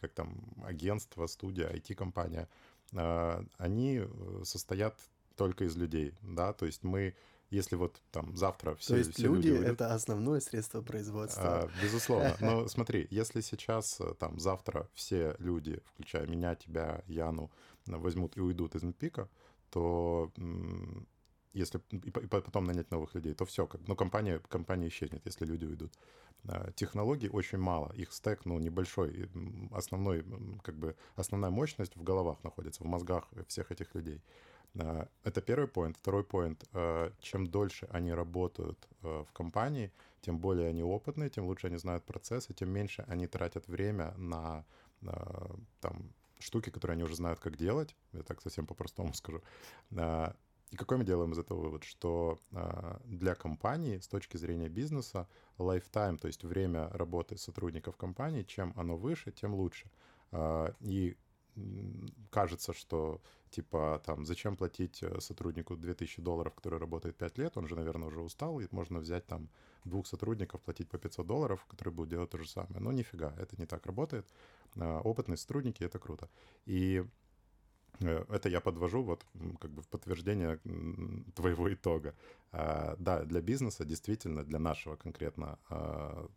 как 0.00 0.12
там 0.12 0.36
агентство, 0.64 1.26
студия, 1.26 1.68
IT-компания, 1.70 2.48
а, 2.94 3.44
они 3.58 4.02
э, 4.02 4.42
состоят 4.44 4.96
только 5.36 5.64
из 5.64 5.76
людей, 5.76 6.14
да, 6.22 6.52
то 6.52 6.66
есть 6.66 6.84
мы 6.84 7.14
если 7.50 7.76
вот 7.76 8.00
там 8.10 8.36
завтра 8.36 8.74
все, 8.76 8.94
То 8.94 8.96
есть 8.96 9.14
все 9.14 9.22
люди, 9.22 9.46
люди 9.46 9.58
уйдут, 9.58 9.74
это 9.74 9.94
основное 9.94 10.40
средство 10.40 10.82
производства. 10.82 11.62
А, 11.64 11.70
безусловно. 11.82 12.36
Но 12.40 12.68
смотри, 12.68 13.06
если 13.10 13.40
сейчас 13.42 14.00
э, 14.00 14.14
там 14.18 14.40
завтра 14.40 14.88
все 14.94 15.36
люди, 15.38 15.80
включая 15.86 16.26
меня, 16.26 16.56
тебя, 16.56 17.02
Яну, 17.06 17.50
возьмут 17.86 18.36
и 18.36 18.40
уйдут 18.40 18.74
из 18.74 18.82
Мпика, 18.82 19.28
то 19.70 20.32
если 21.54 21.80
и 21.90 22.10
потом 22.10 22.64
нанять 22.64 22.90
новых 22.90 23.14
людей, 23.14 23.34
то 23.34 23.44
все, 23.44 23.66
как, 23.66 23.80
ну, 23.86 23.96
компания, 23.96 24.40
компания 24.48 24.88
исчезнет, 24.88 25.22
если 25.24 25.46
люди 25.46 25.64
уйдут. 25.64 25.92
А, 26.46 26.70
технологий 26.72 27.28
очень 27.28 27.58
мало, 27.58 27.92
их 27.94 28.12
стек, 28.12 28.44
ну, 28.44 28.58
небольшой, 28.58 29.30
основной, 29.70 30.24
как 30.62 30.74
бы, 30.74 30.96
основная 31.16 31.50
мощность 31.50 31.96
в 31.96 32.02
головах 32.02 32.42
находится, 32.44 32.82
в 32.82 32.86
мозгах 32.86 33.24
всех 33.46 33.70
этих 33.72 33.94
людей. 33.94 34.20
А, 34.76 35.08
это 35.22 35.40
первый 35.40 35.68
поинт. 35.68 35.96
Второй 35.96 36.24
поинт. 36.24 36.64
А, 36.72 37.12
чем 37.20 37.46
дольше 37.46 37.88
они 37.90 38.12
работают 38.12 38.78
в 39.00 39.26
компании, 39.32 39.92
тем 40.20 40.38
более 40.38 40.68
они 40.68 40.82
опытные, 40.82 41.30
тем 41.30 41.46
лучше 41.46 41.68
они 41.68 41.76
знают 41.76 42.04
процессы, 42.04 42.52
тем 42.52 42.70
меньше 42.70 43.04
они 43.08 43.26
тратят 43.26 43.68
время 43.68 44.14
на, 44.16 44.64
на 45.00 45.16
там, 45.80 46.10
штуки, 46.38 46.70
которые 46.70 46.94
они 46.94 47.04
уже 47.04 47.16
знают, 47.16 47.40
как 47.40 47.56
делать. 47.56 47.94
Я 48.12 48.22
так 48.22 48.40
совсем 48.42 48.66
по-простому 48.66 49.14
скажу. 49.14 49.42
И 50.74 50.76
какой 50.76 50.98
мы 50.98 51.04
делаем 51.04 51.30
из 51.30 51.38
этого 51.38 51.60
вывод? 51.60 51.84
Что 51.84 52.40
э, 52.50 52.96
для 53.04 53.36
компании 53.36 54.00
с 54.00 54.08
точки 54.08 54.36
зрения 54.36 54.68
бизнеса 54.68 55.28
lifetime, 55.56 56.18
то 56.18 56.26
есть 56.26 56.42
время 56.42 56.88
работы 56.88 57.38
сотрудников 57.38 57.96
компании, 57.96 58.42
чем 58.42 58.72
оно 58.74 58.96
выше, 58.96 59.30
тем 59.30 59.54
лучше. 59.54 59.88
Э, 60.32 60.72
и 60.80 61.16
кажется, 62.30 62.72
что 62.72 63.20
типа 63.50 64.02
там 64.04 64.26
зачем 64.26 64.56
платить 64.56 65.00
э, 65.04 65.20
сотруднику 65.20 65.76
2000 65.76 66.20
долларов, 66.20 66.52
который 66.54 66.80
работает 66.80 67.16
5 67.16 67.38
лет, 67.38 67.56
он 67.56 67.68
же, 67.68 67.76
наверное, 67.76 68.08
уже 68.08 68.20
устал, 68.20 68.58
и 68.58 68.66
можно 68.72 68.98
взять 68.98 69.26
там 69.26 69.48
двух 69.84 70.08
сотрудников, 70.08 70.60
платить 70.62 70.90
по 70.90 70.98
500 70.98 71.24
долларов, 71.24 71.64
которые 71.66 71.94
будут 71.94 72.10
делать 72.10 72.30
то 72.30 72.38
же 72.38 72.48
самое. 72.48 72.80
Но 72.80 72.90
нифига, 72.90 73.32
это 73.38 73.54
не 73.58 73.66
так 73.66 73.86
работает. 73.86 74.26
А, 74.76 75.00
опытные 75.02 75.36
сотрудники— 75.36 75.84
это 75.84 76.00
круто. 76.00 76.28
И 76.66 77.04
это 78.00 78.48
я 78.48 78.60
подвожу 78.60 79.02
вот 79.02 79.24
как 79.60 79.70
бы 79.70 79.82
в 79.82 79.88
подтверждение 79.88 80.60
твоего 81.34 81.72
итога. 81.72 82.14
А, 82.52 82.96
да, 82.98 83.24
для 83.24 83.40
бизнеса 83.40 83.84
действительно, 83.84 84.44
для 84.44 84.58
нашего 84.58 84.96
конкретно 84.96 85.58
а, 85.68 86.28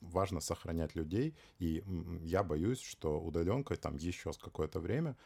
важно 0.00 0.40
сохранять 0.40 0.94
людей, 0.94 1.36
и 1.58 1.84
я 2.22 2.42
боюсь, 2.42 2.80
что 2.80 3.20
удаленка 3.20 3.76
там 3.76 3.96
еще 3.96 4.32
с 4.32 4.38
какое-то 4.38 4.80
время 4.80 5.16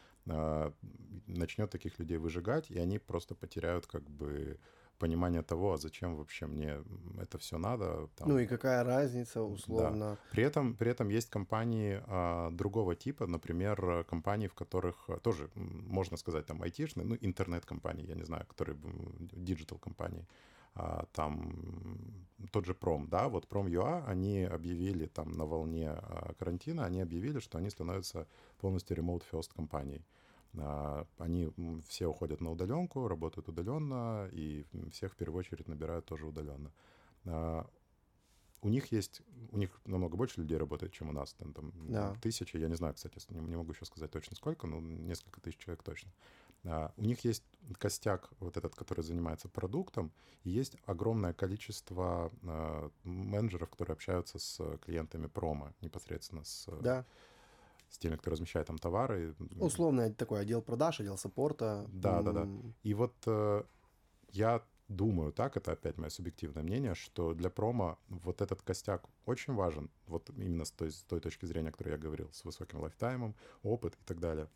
начнет 1.27 1.69
таких 1.69 1.99
людей 1.99 2.17
выжигать, 2.17 2.71
и 2.71 2.79
они 2.79 2.97
просто 2.97 3.35
потеряют 3.35 3.85
как 3.85 4.09
бы 4.09 4.59
понимание 4.97 5.41
того, 5.41 5.73
а 5.73 5.77
зачем 5.77 6.15
вообще 6.15 6.45
мне 6.45 6.77
это 7.21 7.37
все 7.37 7.57
надо. 7.57 8.07
Там. 8.15 8.29
Ну 8.29 8.39
и 8.39 8.47
какая 8.47 8.83
разница, 8.83 9.41
условно. 9.41 10.11
Да. 10.11 10.17
При, 10.31 10.43
этом, 10.43 10.73
при 10.75 10.91
этом 10.91 11.09
есть 11.09 11.29
компании 11.29 12.01
а, 12.07 12.49
другого 12.51 12.95
типа, 12.95 13.27
например, 13.27 14.05
компании, 14.09 14.47
в 14.47 14.53
которых 14.53 14.95
а, 15.09 15.17
тоже, 15.17 15.49
можно 15.55 16.17
сказать, 16.17 16.45
там 16.45 16.61
айтишные, 16.61 17.05
ну, 17.05 17.17
интернет-компании, 17.21 18.07
я 18.07 18.15
не 18.15 18.23
знаю, 18.23 18.45
которые 18.47 18.77
digital 19.31 19.70
-компании, 19.70 20.25
а, 20.75 21.05
там 21.13 21.55
тот 22.51 22.65
же 22.65 22.73
Пром, 22.73 23.07
да, 23.07 23.29
вот 23.29 23.47
Пром.ua, 23.47 24.03
они 24.05 24.43
объявили 24.43 25.05
там 25.05 25.31
на 25.31 25.45
волне 25.45 25.89
а, 25.89 26.33
карантина, 26.37 26.85
они 26.85 27.01
объявили, 27.01 27.39
что 27.39 27.57
они 27.57 27.69
становятся 27.69 28.27
полностью 28.59 28.97
remote 28.97 29.23
first 29.31 29.51
компанией. 29.55 30.03
А, 30.57 31.07
они 31.17 31.51
все 31.87 32.07
уходят 32.07 32.41
на 32.41 32.51
удаленку, 32.51 33.07
работают 33.07 33.49
удаленно, 33.49 34.29
и 34.31 34.65
всех 34.91 35.13
в 35.13 35.15
первую 35.15 35.39
очередь 35.39 35.67
набирают 35.67 36.05
тоже 36.05 36.25
удаленно. 36.25 36.71
А, 37.25 37.67
у 38.61 38.69
них 38.69 38.91
есть, 38.91 39.21
у 39.51 39.57
них 39.57 39.69
намного 39.85 40.17
больше 40.17 40.41
людей 40.41 40.57
работает, 40.57 40.91
чем 40.91 41.09
у 41.09 41.11
нас, 41.11 41.33
там, 41.33 41.53
там 41.53 41.71
да. 41.87 42.15
тысячи, 42.21 42.57
я 42.57 42.67
не 42.67 42.75
знаю, 42.75 42.95
кстати, 42.95 43.19
не, 43.29 43.39
не 43.39 43.55
могу 43.55 43.73
еще 43.73 43.85
сказать 43.85 44.09
точно 44.11 44.35
сколько, 44.35 44.65
но 44.65 44.79
несколько 44.79 45.39
тысяч 45.39 45.57
человек 45.57 45.83
точно. 45.83 46.11
А, 46.63 46.91
у 46.97 47.03
них 47.03 47.23
есть 47.25 47.43
костяк 47.77 48.29
вот 48.39 48.57
этот, 48.57 48.75
который 48.75 49.03
занимается 49.03 49.49
продуктом, 49.49 50.11
и 50.43 50.49
есть 50.49 50.77
огромное 50.85 51.33
количество 51.33 52.31
менеджеров, 53.03 53.69
которые 53.69 53.93
общаются 53.93 54.39
с 54.39 54.77
клиентами 54.77 55.27
промо 55.27 55.73
непосредственно 55.81 56.43
с 56.43 56.67
да 56.81 57.05
с 57.95 57.97
теми, 57.97 58.17
кто 58.17 58.31
размещает 58.31 58.67
там 58.67 58.77
товары. 58.77 59.35
Условный 59.59 60.13
такой 60.13 60.41
отдел 60.41 60.61
продаж, 60.61 60.99
отдел 60.99 61.17
саппорта. 61.17 61.85
Да, 61.87 62.21
да, 62.21 62.31
да. 62.31 62.47
И 62.83 62.93
вот 62.93 63.15
э, 63.25 63.63
я 64.31 64.61
думаю, 64.87 65.31
так, 65.31 65.57
это 65.57 65.71
опять 65.71 65.97
мое 65.97 66.09
субъективное 66.09 66.63
мнение, 66.63 66.93
что 66.93 67.33
для 67.33 67.49
промо 67.49 67.97
вот 68.07 68.41
этот 68.41 68.61
костяк 68.61 69.05
очень 69.25 69.53
важен, 69.53 69.89
вот 70.07 70.29
именно 70.29 70.65
с 70.65 70.71
той, 70.71 70.91
с 70.91 71.03
той 71.03 71.19
точки 71.19 71.45
зрения, 71.45 71.69
о 71.69 71.71
которой 71.71 71.91
я 71.91 71.97
говорил, 71.97 72.29
с 72.33 72.43
высоким 72.45 72.79
лайфтаймом, 72.79 73.33
опыт 73.63 73.95
и 73.95 74.03
так 74.05 74.19
далее. 74.19 74.49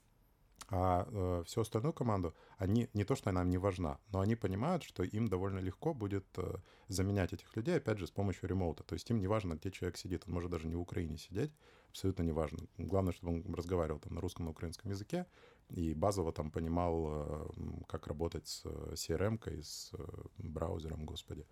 А 0.71 1.08
э, 1.10 1.43
всю 1.45 1.62
остальную 1.62 1.93
команду, 1.93 2.36
они 2.58 2.89
не 2.93 3.04
то, 3.04 3.15
что 3.15 3.30
она 3.30 3.41
им 3.41 3.49
не 3.49 3.58
важна, 3.58 3.97
но 4.12 4.19
они 4.19 4.36
понимают, 4.36 4.84
что 4.84 5.04
им 5.04 5.28
довольно 5.28 5.60
легко 5.60 5.93
будет 5.93 6.25
э, 6.38 6.58
заменять 6.89 7.34
этих 7.34 7.56
людей, 7.56 7.78
опять 7.78 7.97
же, 7.97 8.06
с 8.06 8.12
помощью 8.12 8.49
ремоута. 8.49 8.84
То 8.84 8.93
есть 8.93 9.10
им 9.10 9.19
не 9.19 9.28
важно, 9.28 9.56
где 9.56 9.71
человек 9.71 9.97
сидит, 9.97 10.23
он 10.28 10.34
может 10.34 10.52
даже 10.52 10.67
не 10.67 10.75
в 10.75 10.82
Украине 10.82 11.17
сидеть, 11.17 11.52
абсолютно 11.89 12.23
неважно. 12.23 12.60
Главное, 12.78 13.13
чтобы 13.13 13.34
он 13.34 13.54
разговаривал 13.54 13.99
там 13.99 14.15
на 14.15 14.21
русском, 14.21 14.45
на 14.45 14.52
украинском 14.52 14.91
языке 14.91 15.25
и 15.69 15.93
базово 15.93 16.32
там 16.32 16.52
понимал, 16.52 17.06
э, 17.08 17.47
как 17.88 18.08
работать 18.08 18.47
с 18.47 18.65
CRM-кой, 18.65 19.63
с 19.63 19.91
э, 19.93 20.06
браузером, 20.38 21.06
господи. 21.06 21.45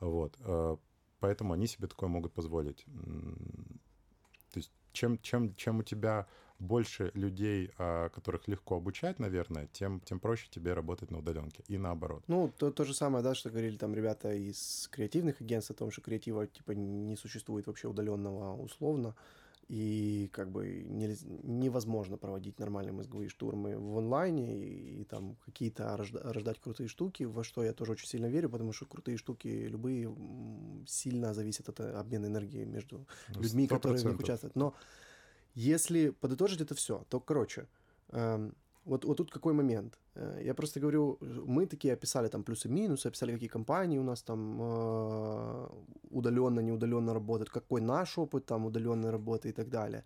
Вот. 0.00 0.36
Э, 0.40 0.76
поэтому 1.20 1.52
они 1.52 1.66
себе 1.66 1.86
такое 1.86 2.08
могут 2.08 2.32
позволить. 2.32 2.84
То 4.52 4.58
есть 4.58 4.72
чем, 4.92 5.18
чем, 5.18 5.54
чем 5.56 5.80
у 5.80 5.82
тебя 5.82 6.26
больше 6.58 7.12
людей, 7.14 7.70
которых 7.76 8.48
легко 8.48 8.76
обучать, 8.76 9.20
наверное, 9.20 9.68
тем, 9.68 10.00
тем 10.00 10.18
проще 10.18 10.48
тебе 10.50 10.72
работать 10.72 11.12
на 11.12 11.18
удаленке. 11.18 11.62
И 11.68 11.78
наоборот. 11.78 12.24
Ну, 12.26 12.52
то, 12.56 12.72
то 12.72 12.84
же 12.84 12.94
самое, 12.94 13.22
да, 13.22 13.36
что 13.36 13.50
говорили 13.50 13.76
там 13.76 13.94
ребята 13.94 14.32
из 14.32 14.88
креативных 14.90 15.40
агентств 15.40 15.70
о 15.70 15.74
том, 15.74 15.92
что 15.92 16.00
креатива 16.00 16.48
типа 16.48 16.72
не 16.72 17.16
существует 17.16 17.68
вообще 17.68 17.86
удаленного 17.86 18.56
условно 18.60 19.14
и 19.68 20.30
как 20.32 20.50
бы 20.50 20.82
невозможно 20.88 22.16
проводить 22.16 22.58
нормальные 22.58 22.94
мозговые 22.94 23.28
штурмы 23.28 23.76
в 23.76 23.98
онлайне 23.98 24.56
и, 24.56 25.02
и 25.02 25.04
там 25.04 25.36
какие-то 25.44 25.94
рожда, 25.94 26.20
рождать 26.32 26.58
крутые 26.58 26.88
штуки, 26.88 27.24
во 27.24 27.44
что 27.44 27.62
я 27.62 27.74
тоже 27.74 27.92
очень 27.92 28.06
сильно 28.06 28.26
верю, 28.26 28.48
потому 28.48 28.72
что 28.72 28.86
крутые 28.86 29.18
штуки 29.18 29.46
любые 29.48 30.14
сильно 30.86 31.34
зависят 31.34 31.68
от 31.68 31.80
э, 31.80 31.92
обмена 31.92 32.26
энергии 32.26 32.64
между 32.64 33.06
ну, 33.34 33.42
людьми, 33.42 33.66
100%. 33.66 33.68
которые 33.68 34.02
в 34.02 34.06
них 34.06 34.18
участвуют. 34.18 34.56
Но 34.56 34.74
если 35.54 36.10
подытожить 36.10 36.62
это 36.62 36.74
все, 36.74 37.04
то, 37.10 37.20
короче, 37.20 37.66
эм, 38.08 38.54
вот, 38.88 39.04
вот 39.04 39.16
тут 39.16 39.30
какой 39.30 39.52
момент. 39.52 39.98
Э, 40.14 40.40
я 40.44 40.54
просто 40.54 40.80
говорю, 40.80 41.18
мы 41.46 41.66
такие 41.66 41.92
описали 41.92 42.28
там 42.28 42.42
плюсы-минусы, 42.42 43.08
описали, 43.08 43.32
какие 43.32 43.48
компании 43.48 43.98
у 43.98 44.02
нас 44.02 44.22
там 44.22 44.58
э, 44.60 45.68
удаленно, 46.10 46.60
неудаленно 46.60 47.14
работают, 47.14 47.50
какой 47.50 47.80
наш 47.80 48.18
опыт 48.18 48.46
там 48.46 48.64
удаленной 48.64 49.10
работы 49.10 49.48
и 49.48 49.52
так 49.52 49.68
далее. 49.68 50.04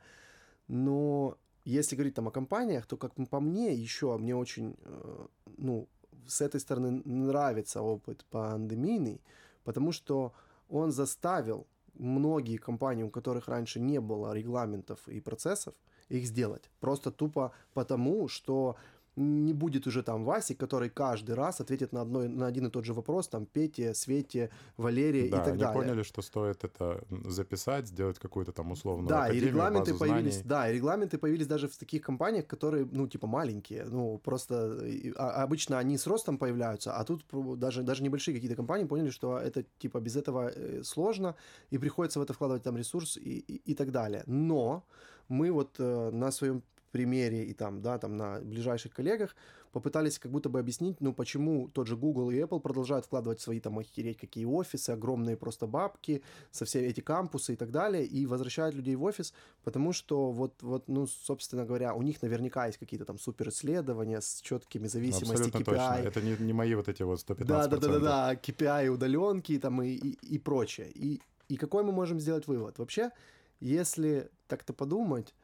Но 0.69 1.37
если 1.65 1.97
говорить 1.97 2.15
там 2.15 2.27
о 2.27 2.31
компаниях, 2.31 2.87
то 2.87 2.97
как 2.97 3.13
по 3.31 3.41
мне 3.41 3.73
еще, 3.73 4.19
мне 4.19 4.35
очень, 4.35 4.75
э, 4.85 5.27
ну, 5.59 5.89
с 6.27 6.41
этой 6.41 6.61
стороны 6.61 7.03
нравится 7.05 7.83
опыт 7.83 8.25
пандемийный, 8.31 9.21
потому 9.65 9.93
что 9.93 10.33
он 10.69 10.91
заставил 10.91 11.67
многие 11.95 12.57
компании, 12.57 13.05
у 13.05 13.11
которых 13.11 13.49
раньше 13.49 13.81
не 13.81 14.01
было 14.01 14.35
регламентов 14.35 15.09
и 15.09 15.21
процессов, 15.21 15.75
их 16.13 16.27
сделать. 16.27 16.71
Просто 16.81 17.11
тупо 17.11 17.53
потому, 17.75 18.29
что 18.29 18.77
не 19.17 19.53
будет 19.53 19.87
уже 19.87 20.03
там 20.03 20.25
Васи, 20.25 20.55
который 20.55 20.89
каждый 20.89 21.35
раз 21.35 21.61
ответит 21.61 21.93
на, 21.93 22.03
одной, 22.03 22.29
на 22.29 22.47
один 22.47 22.67
и 22.67 22.71
тот 22.71 22.85
же 22.85 22.95
вопрос, 22.95 23.29
там, 23.29 23.47
Пете, 23.47 23.95
Свете, 23.95 24.51
Валерии 24.77 25.29
да, 25.29 25.37
и 25.37 25.41
так 25.41 25.49
они 25.49 25.59
далее. 25.59 25.83
поняли, 25.83 26.03
что 26.03 26.23
стоит 26.23 26.65
это 26.65 27.05
записать, 27.27 27.89
сделать 27.89 28.19
какую-то 28.19 28.53
там 28.53 28.71
условную 28.71 29.09
Да, 29.09 29.29
и 29.29 29.39
регламенты 29.39 29.95
появились, 29.95 30.35
знаний. 30.35 30.49
да, 30.49 30.71
и 30.71 30.75
регламенты 30.75 31.19
появились 31.19 31.47
даже 31.47 31.69
в 31.69 31.77
таких 31.77 32.03
компаниях, 32.03 32.47
которые, 32.47 32.89
ну, 32.91 33.07
типа, 33.07 33.27
маленькие, 33.27 33.85
ну, 33.85 34.19
просто 34.19 34.79
а, 35.17 35.43
обычно 35.43 35.79
они 35.79 35.99
с 35.99 36.07
ростом 36.07 36.39
появляются, 36.39 36.95
а 36.97 37.05
тут 37.05 37.25
даже, 37.59 37.83
даже 37.83 38.03
небольшие 38.03 38.35
какие-то 38.35 38.57
компании 38.57 38.85
поняли, 38.87 39.11
что 39.11 39.39
это, 39.39 39.65
типа, 39.79 40.01
без 40.01 40.17
этого 40.17 40.49
э, 40.49 40.83
сложно, 40.85 41.35
и 41.71 41.79
приходится 41.79 42.19
в 42.19 42.23
это 42.23 42.33
вкладывать 42.33 42.63
там 42.63 42.77
ресурс 42.77 43.17
и, 43.19 43.39
и, 43.41 43.73
и 43.73 43.75
так 43.75 43.91
далее. 43.91 44.23
Но 44.27 44.85
мы 45.29 45.51
вот 45.53 45.77
э, 45.79 46.11
на 46.11 46.31
своем 46.31 46.63
примере 46.93 47.45
и 47.45 47.55
там, 47.55 47.83
да, 47.83 47.99
там 47.99 48.17
на 48.17 48.41
ближайших 48.41 48.93
коллегах 48.93 49.35
попытались 49.73 50.19
как 50.19 50.31
будто 50.31 50.49
бы 50.49 50.61
объяснить, 50.61 51.01
ну, 51.01 51.13
почему 51.13 51.69
тот 51.69 51.87
же 51.87 51.97
Google 51.97 52.31
и 52.31 52.37
Apple 52.37 52.61
продолжают 52.61 53.07
вкладывать 53.07 53.41
свои 53.41 53.59
там 53.59 53.79
охереть 53.79 54.19
какие 54.19 54.45
офисы, 54.45 54.91
огромные 54.91 55.37
просто 55.37 55.67
бабки, 55.67 56.23
со 56.51 56.65
все 56.65 56.87
эти 56.87 57.01
кампусы 57.01 57.55
и 57.55 57.57
так 57.57 57.71
далее, 57.71 58.05
и 58.05 58.27
возвращают 58.27 58.75
людей 58.75 58.95
в 58.95 59.03
офис, 59.03 59.33
потому 59.65 59.93
что 59.93 60.31
вот, 60.31 60.63
вот 60.63 60.89
ну, 60.89 61.07
собственно 61.07 61.65
говоря, 61.65 61.95
у 61.95 62.03
них 62.03 62.21
наверняка 62.23 62.67
есть 62.67 62.79
какие-то 62.79 63.07
там 63.07 63.19
супер 63.19 63.49
исследования 63.49 64.21
с 64.21 64.41
четкими 64.43 64.87
зависимостями 64.87 65.49
Абсолютно 65.49 65.59
KPI. 65.59 65.65
Точно. 65.65 66.09
Это 66.09 66.21
не, 66.21 66.37
не 66.39 66.53
мои 66.53 66.75
вот 66.75 66.89
эти 66.89 67.03
вот 67.03 67.19
115%. 67.19 67.45
Да, 67.45 67.67
да, 67.67 67.77
да, 67.79 67.89
да, 67.89 67.99
да, 67.99 68.35
KPI 68.35 68.89
удаленки 68.89 69.59
там 69.59 69.83
и, 69.83 69.89
и, 69.89 70.35
и 70.35 70.39
прочее. 70.39 70.91
И, 70.95 71.21
и 71.49 71.57
какой 71.57 71.83
мы 71.83 71.93
можем 71.93 72.21
сделать 72.21 72.47
вывод? 72.47 72.79
Вообще, 72.79 73.11
если 73.61 74.31
так-то 74.49 74.73
подумать, 74.73 75.35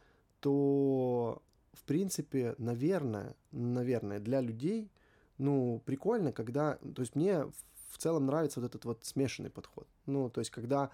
то, 0.41 1.43
в 1.73 1.83
принципе, 1.85 2.55
наверное, 2.59 3.35
наверное, 3.53 4.21
для 4.21 4.41
людей, 4.41 4.91
ну, 5.39 5.83
прикольно, 5.85 6.33
когда... 6.33 6.77
То 6.95 7.03
есть 7.03 7.15
мне 7.15 7.45
в 7.91 7.99
целом 7.99 8.27
нравится 8.27 8.61
вот 8.61 8.67
этот 8.67 8.85
вот 8.85 9.05
смешанный 9.05 9.51
подход. 9.51 9.87
Ну, 10.07 10.31
то 10.31 10.41
есть 10.41 10.51
когда 10.51 10.91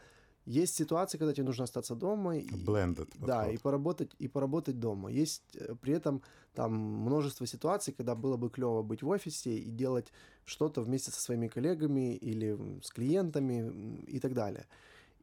есть 0.46 0.74
ситуации, 0.74 1.16
когда 1.16 1.32
тебе 1.32 1.46
нужно 1.46 1.64
остаться 1.64 1.94
дома. 1.94 2.36
И, 2.36 2.46
Blended 2.46 3.10
Да, 3.18 3.48
и 3.50 3.56
поработать, 3.56 4.10
и 4.18 4.28
поработать 4.28 4.78
дома. 4.78 5.10
Есть 5.10 5.42
э, 5.54 5.74
при 5.80 5.94
этом 5.94 6.22
там 6.54 6.74
множество 6.74 7.46
ситуаций, 7.46 7.94
когда 7.94 8.14
было 8.14 8.36
бы 8.36 8.50
клево 8.50 8.82
быть 8.82 9.02
в 9.02 9.08
офисе 9.08 9.56
и 9.56 9.70
делать 9.70 10.12
что-то 10.44 10.82
вместе 10.82 11.10
со 11.10 11.20
своими 11.20 11.48
коллегами 11.48 12.14
или 12.16 12.58
с 12.82 12.90
клиентами 12.90 14.02
и 14.06 14.20
так 14.20 14.34
далее. 14.34 14.66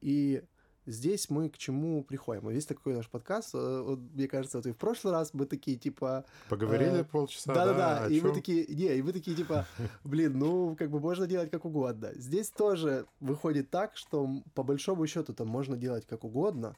И 0.01 0.43
здесь 0.91 1.29
мы 1.29 1.49
к 1.49 1.57
чему 1.57 2.03
приходим? 2.03 2.49
Весь 2.49 2.65
такой 2.65 2.93
наш 2.93 3.09
подкаст, 3.09 3.55
э, 3.55 3.81
вот, 3.81 3.99
мне 4.13 4.27
кажется, 4.27 4.57
вот 4.57 4.67
и 4.67 4.71
в 4.71 4.77
прошлый 4.77 5.13
раз 5.13 5.33
мы 5.33 5.45
такие, 5.45 5.77
типа... 5.77 6.25
Поговорили 6.49 7.01
э, 7.01 7.03
полчаса, 7.03 7.53
Да-да-да, 7.53 8.07
и 8.07 8.19
вы 8.19 8.33
такие, 8.33 8.65
не, 8.67 8.95
и 8.97 9.01
вы 9.01 9.13
такие, 9.13 9.35
типа, 9.35 9.65
блин, 10.03 10.37
ну, 10.37 10.75
как 10.75 10.89
бы 10.89 10.99
можно 10.99 11.27
делать 11.27 11.49
как 11.49 11.65
угодно. 11.65 12.11
Здесь 12.15 12.49
тоже 12.49 13.05
выходит 13.19 13.69
так, 13.69 13.95
что 13.95 14.29
по 14.53 14.63
большому 14.63 15.07
счету 15.07 15.33
там 15.33 15.47
можно 15.47 15.77
делать 15.77 16.05
как 16.05 16.23
угодно, 16.23 16.75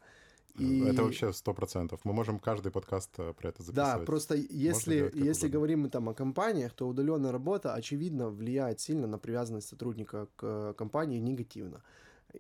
И... 0.60 0.82
Это 0.82 1.04
вообще 1.04 1.34
сто 1.34 1.54
процентов. 1.54 2.00
Мы 2.04 2.14
можем 2.14 2.40
каждый 2.40 2.72
подкаст 2.72 3.10
э, 3.18 3.34
про 3.34 3.50
это 3.50 3.64
записывать. 3.64 4.00
Да, 4.00 4.06
просто 4.06 4.36
если, 4.36 5.12
если 5.16 5.48
говорим 5.48 5.82
мы 5.82 5.90
там 5.90 6.10
о 6.10 6.14
компаниях, 6.14 6.74
то 6.74 6.88
удаленная 6.88 7.32
работа, 7.32 7.74
очевидно, 7.74 8.30
влияет 8.30 8.80
сильно 8.80 9.08
на 9.08 9.18
привязанность 9.18 9.68
сотрудника 9.68 10.28
к 10.36 10.74
компании 10.74 11.20
негативно. 11.20 11.82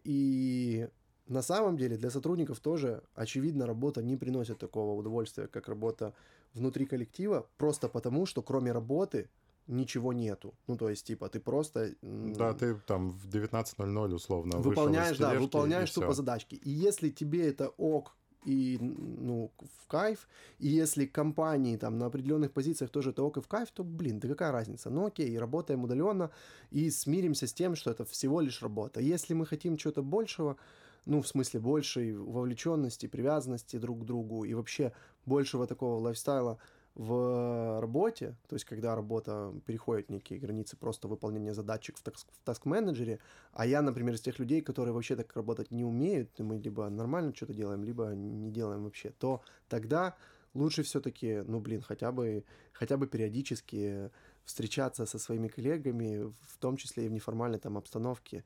И 0.03 0.87
на 1.27 1.41
самом 1.41 1.77
деле 1.77 1.97
для 1.97 2.09
сотрудников 2.09 2.59
тоже, 2.59 3.01
очевидно, 3.15 3.65
работа 3.65 4.01
не 4.01 4.17
приносит 4.17 4.59
такого 4.59 4.99
удовольствия, 4.99 5.47
как 5.47 5.67
работа 5.67 6.13
внутри 6.53 6.85
коллектива, 6.85 7.47
просто 7.57 7.87
потому, 7.89 8.25
что 8.25 8.41
кроме 8.41 8.71
работы 8.71 9.29
ничего 9.67 10.13
нету. 10.13 10.53
Ну, 10.67 10.77
то 10.77 10.89
есть, 10.89 11.07
типа, 11.07 11.29
ты 11.29 11.39
просто... 11.39 11.95
Да, 12.01 12.53
ты 12.53 12.75
там 12.85 13.11
в 13.11 13.27
19.00 13.27 14.13
условно 14.13 14.57
Выполняешь, 14.57 15.17
да, 15.17 15.33
выполняешь 15.39 15.91
тупо 15.91 16.13
задачки. 16.13 16.55
И 16.55 16.69
если 16.69 17.09
тебе 17.09 17.47
это 17.47 17.69
ок, 17.77 18.15
и 18.45 18.77
ну, 18.81 19.51
в 19.83 19.87
кайф. 19.87 20.27
И 20.59 20.67
если 20.67 21.05
компании 21.05 21.77
там 21.77 21.97
на 21.97 22.07
определенных 22.07 22.51
позициях 22.51 22.89
тоже 22.91 23.11
это 23.11 23.23
ок 23.23 23.37
и 23.37 23.41
в 23.41 23.47
кайф, 23.47 23.71
то, 23.71 23.83
блин, 23.83 24.19
да 24.19 24.27
какая 24.27 24.51
разница? 24.51 24.89
Ну 24.89 25.05
окей, 25.05 25.37
работаем 25.37 25.83
удаленно 25.83 26.29
и 26.71 26.89
смиримся 26.89 27.47
с 27.47 27.53
тем, 27.53 27.75
что 27.75 27.91
это 27.91 28.03
всего 28.05 28.41
лишь 28.41 28.61
работа. 28.61 28.99
Если 28.99 29.33
мы 29.33 29.45
хотим 29.45 29.77
чего-то 29.77 30.03
большего, 30.03 30.57
ну, 31.05 31.21
в 31.21 31.27
смысле 31.27 31.59
большей 31.59 32.13
вовлеченности, 32.15 33.07
привязанности 33.07 33.77
друг 33.77 34.01
к 34.01 34.05
другу 34.05 34.43
и 34.43 34.53
вообще 34.53 34.93
большего 35.25 35.67
такого 35.67 35.99
лайфстайла, 35.99 36.59
в 36.95 37.81
работе, 37.81 38.35
то 38.47 38.55
есть 38.55 38.65
когда 38.65 38.95
работа 38.95 39.51
переходит 39.65 40.09
некие 40.09 40.39
границы 40.39 40.77
просто 40.77 41.07
выполнения 41.07 41.53
задачек 41.53 41.97
в, 41.97 42.03
таск, 42.03 42.27
в 42.31 42.43
таск-менеджере, 42.45 43.19
а 43.51 43.65
я, 43.65 43.81
например, 43.81 44.13
из 44.13 44.21
тех 44.21 44.37
людей, 44.37 44.61
которые 44.61 44.93
вообще 44.93 45.15
так 45.15 45.35
работать 45.35 45.71
не 45.71 45.83
умеют, 45.83 46.29
и 46.39 46.43
мы 46.43 46.59
либо 46.59 46.87
нормально 46.89 47.33
что-то 47.35 47.53
делаем, 47.53 47.83
либо 47.83 48.09
не 48.13 48.51
делаем 48.51 48.83
вообще, 48.83 49.09
то 49.09 49.41
тогда 49.69 50.15
лучше 50.53 50.83
все-таки, 50.83 51.41
ну, 51.47 51.59
блин, 51.59 51.81
хотя 51.81 52.11
бы, 52.11 52.43
хотя 52.73 52.97
бы 52.97 53.07
периодически 53.07 54.11
встречаться 54.45 55.07
со 55.07 55.17
своими 55.17 55.47
коллегами, 55.47 56.31
в 56.47 56.57
том 56.59 56.77
числе 56.77 57.05
и 57.05 57.09
в 57.09 57.11
неформальной 57.11 57.57
там 57.59 57.75
обстановке, 57.75 58.43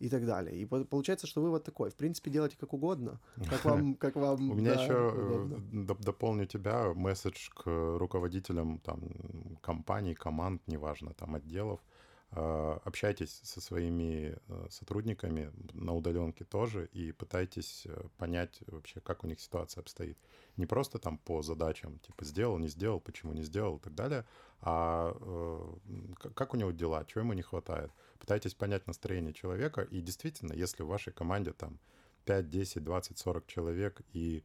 и 0.00 0.08
так 0.08 0.26
далее. 0.26 0.56
И 0.56 0.64
получается, 0.64 1.26
что 1.26 1.42
вывод 1.42 1.64
такой. 1.64 1.90
В 1.90 1.94
принципе, 1.94 2.30
делайте 2.30 2.56
как 2.56 2.72
угодно. 2.72 3.20
Как 3.48 3.64
вам, 3.64 3.94
как 3.94 4.16
вам 4.16 4.50
У 4.50 4.54
меня 4.54 4.72
еще 4.72 5.12
э, 5.14 5.94
дополню 6.00 6.46
тебя 6.46 6.92
месседж 6.94 7.50
к 7.54 7.66
руководителям 7.98 8.78
там, 8.78 9.00
компаний, 9.60 10.14
команд, 10.14 10.62
неважно, 10.66 11.12
там, 11.12 11.34
отделов. 11.34 11.80
А, 12.32 12.80
общайтесь 12.84 13.40
со 13.42 13.60
своими 13.60 14.38
э, 14.48 14.66
сотрудниками 14.70 15.52
на 15.74 15.94
удаленке 15.94 16.44
тоже 16.44 16.88
и 16.92 17.12
пытайтесь 17.12 17.86
э, 17.86 18.02
понять 18.18 18.62
вообще, 18.68 19.00
как 19.00 19.24
у 19.24 19.26
них 19.26 19.40
ситуация 19.40 19.82
обстоит. 19.82 20.16
Не 20.56 20.66
просто 20.66 20.98
там 20.98 21.18
по 21.18 21.42
задачам, 21.42 21.98
типа 21.98 22.24
сделал, 22.24 22.58
не 22.58 22.68
сделал, 22.68 23.00
почему 23.00 23.32
не 23.32 23.42
сделал 23.42 23.76
и 23.76 23.80
так 23.80 23.94
далее, 23.94 24.24
а 24.60 25.14
как 26.34 26.54
у 26.54 26.56
него 26.56 26.70
дела, 26.70 27.04
чего 27.04 27.22
ему 27.22 27.32
не 27.32 27.42
хватает 27.42 27.90
пытайтесь 28.20 28.54
понять 28.54 28.86
настроение 28.86 29.32
человека, 29.32 29.82
и 29.82 30.00
действительно, 30.00 30.52
если 30.52 30.82
в 30.82 30.88
вашей 30.88 31.12
команде 31.12 31.52
там 31.52 31.80
5, 32.26 32.48
10, 32.48 32.84
20, 32.84 33.18
40 33.18 33.46
человек, 33.46 34.02
и 34.12 34.44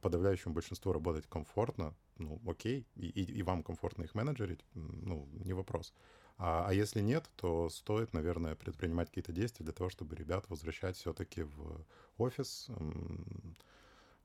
подавляющему 0.00 0.54
большинству 0.54 0.92
работать 0.92 1.26
комфортно, 1.26 1.94
ну, 2.18 2.40
окей, 2.46 2.86
и, 2.94 3.06
и, 3.08 3.38
и 3.38 3.42
вам 3.42 3.62
комфортно 3.62 4.04
их 4.04 4.14
менеджерить, 4.14 4.64
ну, 4.74 5.28
не 5.44 5.52
вопрос. 5.52 5.92
А, 6.38 6.66
а 6.68 6.74
если 6.74 7.00
нет, 7.00 7.28
то 7.36 7.68
стоит, 7.68 8.12
наверное, 8.12 8.54
предпринимать 8.54 9.08
какие-то 9.08 9.32
действия 9.32 9.64
для 9.64 9.72
того, 9.72 9.90
чтобы 9.90 10.16
ребят 10.16 10.44
возвращать 10.48 10.96
все-таки 10.96 11.42
в 11.42 11.84
офис. 12.18 12.68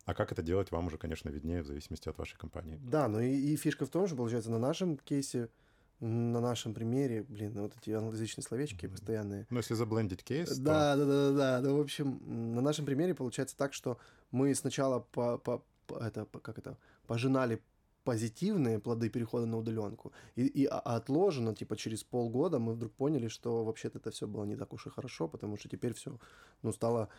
А 0.06 0.14
как 0.14 0.32
это 0.32 0.42
делать, 0.42 0.72
вам 0.72 0.88
уже, 0.88 0.98
конечно, 0.98 1.30
виднее, 1.30 1.64
в 1.64 1.68
зависимости 1.68 2.08
от 2.08 2.18
вашей 2.18 2.38
компании. 2.38 2.80
Да, 2.82 3.10
ну 3.10 3.20
и, 3.20 3.30
и 3.30 3.56
фишка 3.58 3.86
в 3.86 3.90
том, 3.90 4.08
что, 4.08 4.16
получается, 4.16 4.50
на 4.50 4.58
нашем 4.60 4.98
кейсе 4.98 5.50
на 6.00 6.40
нашем 6.42 6.74
примере, 6.74 7.24
блин, 7.24 7.54
вот 7.56 7.74
эти 7.82 7.92
англоязычные 7.92 8.44
словечки 8.44 8.86
mm-hmm. 8.86 8.92
постоянные. 8.92 9.48
Ну, 9.50 9.58
если 9.58 9.74
заблендить 9.74 10.24
кейс, 10.24 10.58
да, 10.58 10.96
то... 10.96 11.00
да, 11.00 11.06
да, 11.06 11.32
да, 11.32 11.62
да. 11.62 11.68
Ну, 11.68 11.78
в 11.78 11.82
общем, 11.82 12.22
на 12.56 12.62
нашем 12.62 12.86
примере 12.86 13.16
получается 13.16 13.58
так, 13.58 13.74
что 13.74 13.98
мы 14.32 14.54
сначала 14.54 15.00
по, 15.00 15.38
по, 15.38 15.64
по 15.88 15.96
это, 15.96 16.26
по, 16.26 16.40
как 16.40 16.60
это, 16.60 16.78
пожинали 17.08 17.62
позитивные 18.04 18.80
плоды 18.80 19.10
перехода 19.10 19.46
на 19.46 19.58
удаленку. 19.58 20.14
И, 20.36 20.46
и 20.46 20.66
отложено, 20.66 21.54
типа, 21.54 21.76
через 21.76 22.04
полгода 22.04 22.58
мы 22.58 22.74
вдруг 22.74 22.94
поняли, 22.94 23.28
что 23.28 23.66
вообще-то 23.66 23.98
это 23.98 24.12
все 24.12 24.28
было 24.28 24.46
не 24.46 24.56
так 24.56 24.74
уж 24.74 24.88
и 24.88 24.90
хорошо, 24.90 25.28
потому 25.28 25.58
что 25.58 25.68
теперь 25.68 25.94
все, 25.94 26.18
ну, 26.62 26.72
стало 26.72 27.10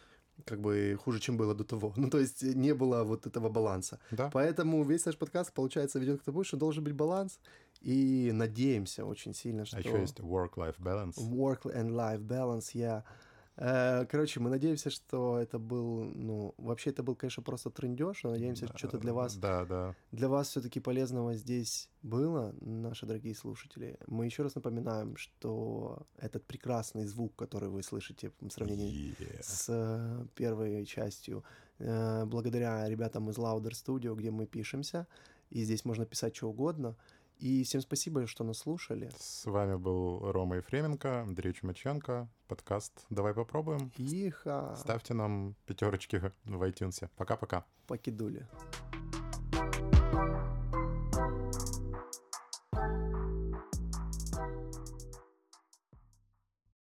как 0.44 0.60
бы 0.60 0.98
хуже, 1.04 1.20
чем 1.20 1.36
было 1.36 1.54
до 1.54 1.64
того. 1.64 1.92
Ну, 1.96 2.10
то 2.10 2.18
есть 2.18 2.42
не 2.42 2.74
было 2.74 3.04
вот 3.04 3.26
этого 3.26 3.48
баланса. 3.48 3.98
Да. 4.10 4.30
Поэтому 4.32 4.84
весь 4.84 5.06
наш 5.06 5.16
подкаст, 5.16 5.52
получается, 5.52 5.98
ведет 5.98 6.20
к 6.20 6.24
тому, 6.24 6.44
что 6.44 6.56
должен 6.56 6.84
быть 6.84 6.94
баланс, 6.94 7.38
и 7.80 8.30
надеемся 8.32 9.04
очень 9.04 9.34
сильно, 9.34 9.64
что... 9.64 9.76
А 9.76 9.80
еще 9.80 10.00
есть 10.00 10.20
work-life 10.20 10.78
balance. 10.78 11.16
Work 11.16 11.62
and 11.64 11.90
life 11.90 12.20
balance, 12.20 12.70
я... 12.74 12.88
Yeah. 12.88 13.02
Э, 13.60 14.06
короче, 14.06 14.38
мы 14.38 14.50
надеемся, 14.50 14.88
что 14.88 15.36
это 15.38 15.58
был, 15.58 16.04
ну, 16.14 16.54
вообще 16.58 16.90
это 16.90 17.02
был, 17.02 17.16
конечно, 17.16 17.42
просто 17.42 17.70
трендеж, 17.70 18.22
но 18.22 18.30
надеемся, 18.30 18.68
что 18.68 18.78
что-то 18.78 18.98
для 18.98 19.12
вас, 19.12 19.36
да, 19.36 19.64
да. 19.64 19.94
для 20.12 20.28
вас 20.28 20.48
все-таки 20.48 20.78
полезного 20.78 21.34
здесь 21.34 21.90
было, 22.02 22.54
наши 22.60 23.04
дорогие 23.04 23.34
слушатели. 23.34 23.98
Мы 24.06 24.26
еще 24.26 24.44
раз 24.44 24.54
напоминаем, 24.54 25.16
что 25.16 26.06
этот 26.18 26.44
прекрасный 26.44 27.04
звук, 27.04 27.34
который 27.34 27.68
вы 27.68 27.82
слышите 27.82 28.30
в 28.40 28.50
сравнении 28.50 29.16
yeah. 29.18 29.42
с 29.42 30.28
первой 30.36 30.86
частью, 30.86 31.42
э, 31.80 32.24
благодаря 32.26 32.88
ребятам 32.88 33.28
из 33.28 33.38
Louder 33.38 33.72
Studio, 33.72 34.14
где 34.14 34.30
мы 34.30 34.46
пишемся, 34.46 35.08
и 35.50 35.64
здесь 35.64 35.84
можно 35.84 36.06
писать 36.06 36.36
что 36.36 36.48
угодно— 36.48 36.94
и 37.38 37.62
всем 37.64 37.80
спасибо, 37.80 38.26
что 38.26 38.44
нас 38.44 38.58
слушали. 38.58 39.10
С 39.18 39.46
вами 39.46 39.76
был 39.76 40.32
Рома 40.32 40.56
Ефременко, 40.56 41.22
Андрей 41.22 41.52
Чумаченко, 41.52 42.28
подкаст 42.46 43.06
«Давай 43.10 43.34
попробуем». 43.34 43.92
Иха. 43.96 44.74
Ставьте 44.76 45.14
нам 45.14 45.54
пятерочки 45.66 46.16
в 46.44 46.62
iTunes. 46.62 47.08
Пока-пока. 47.16 47.64
Покидули. 47.86 48.46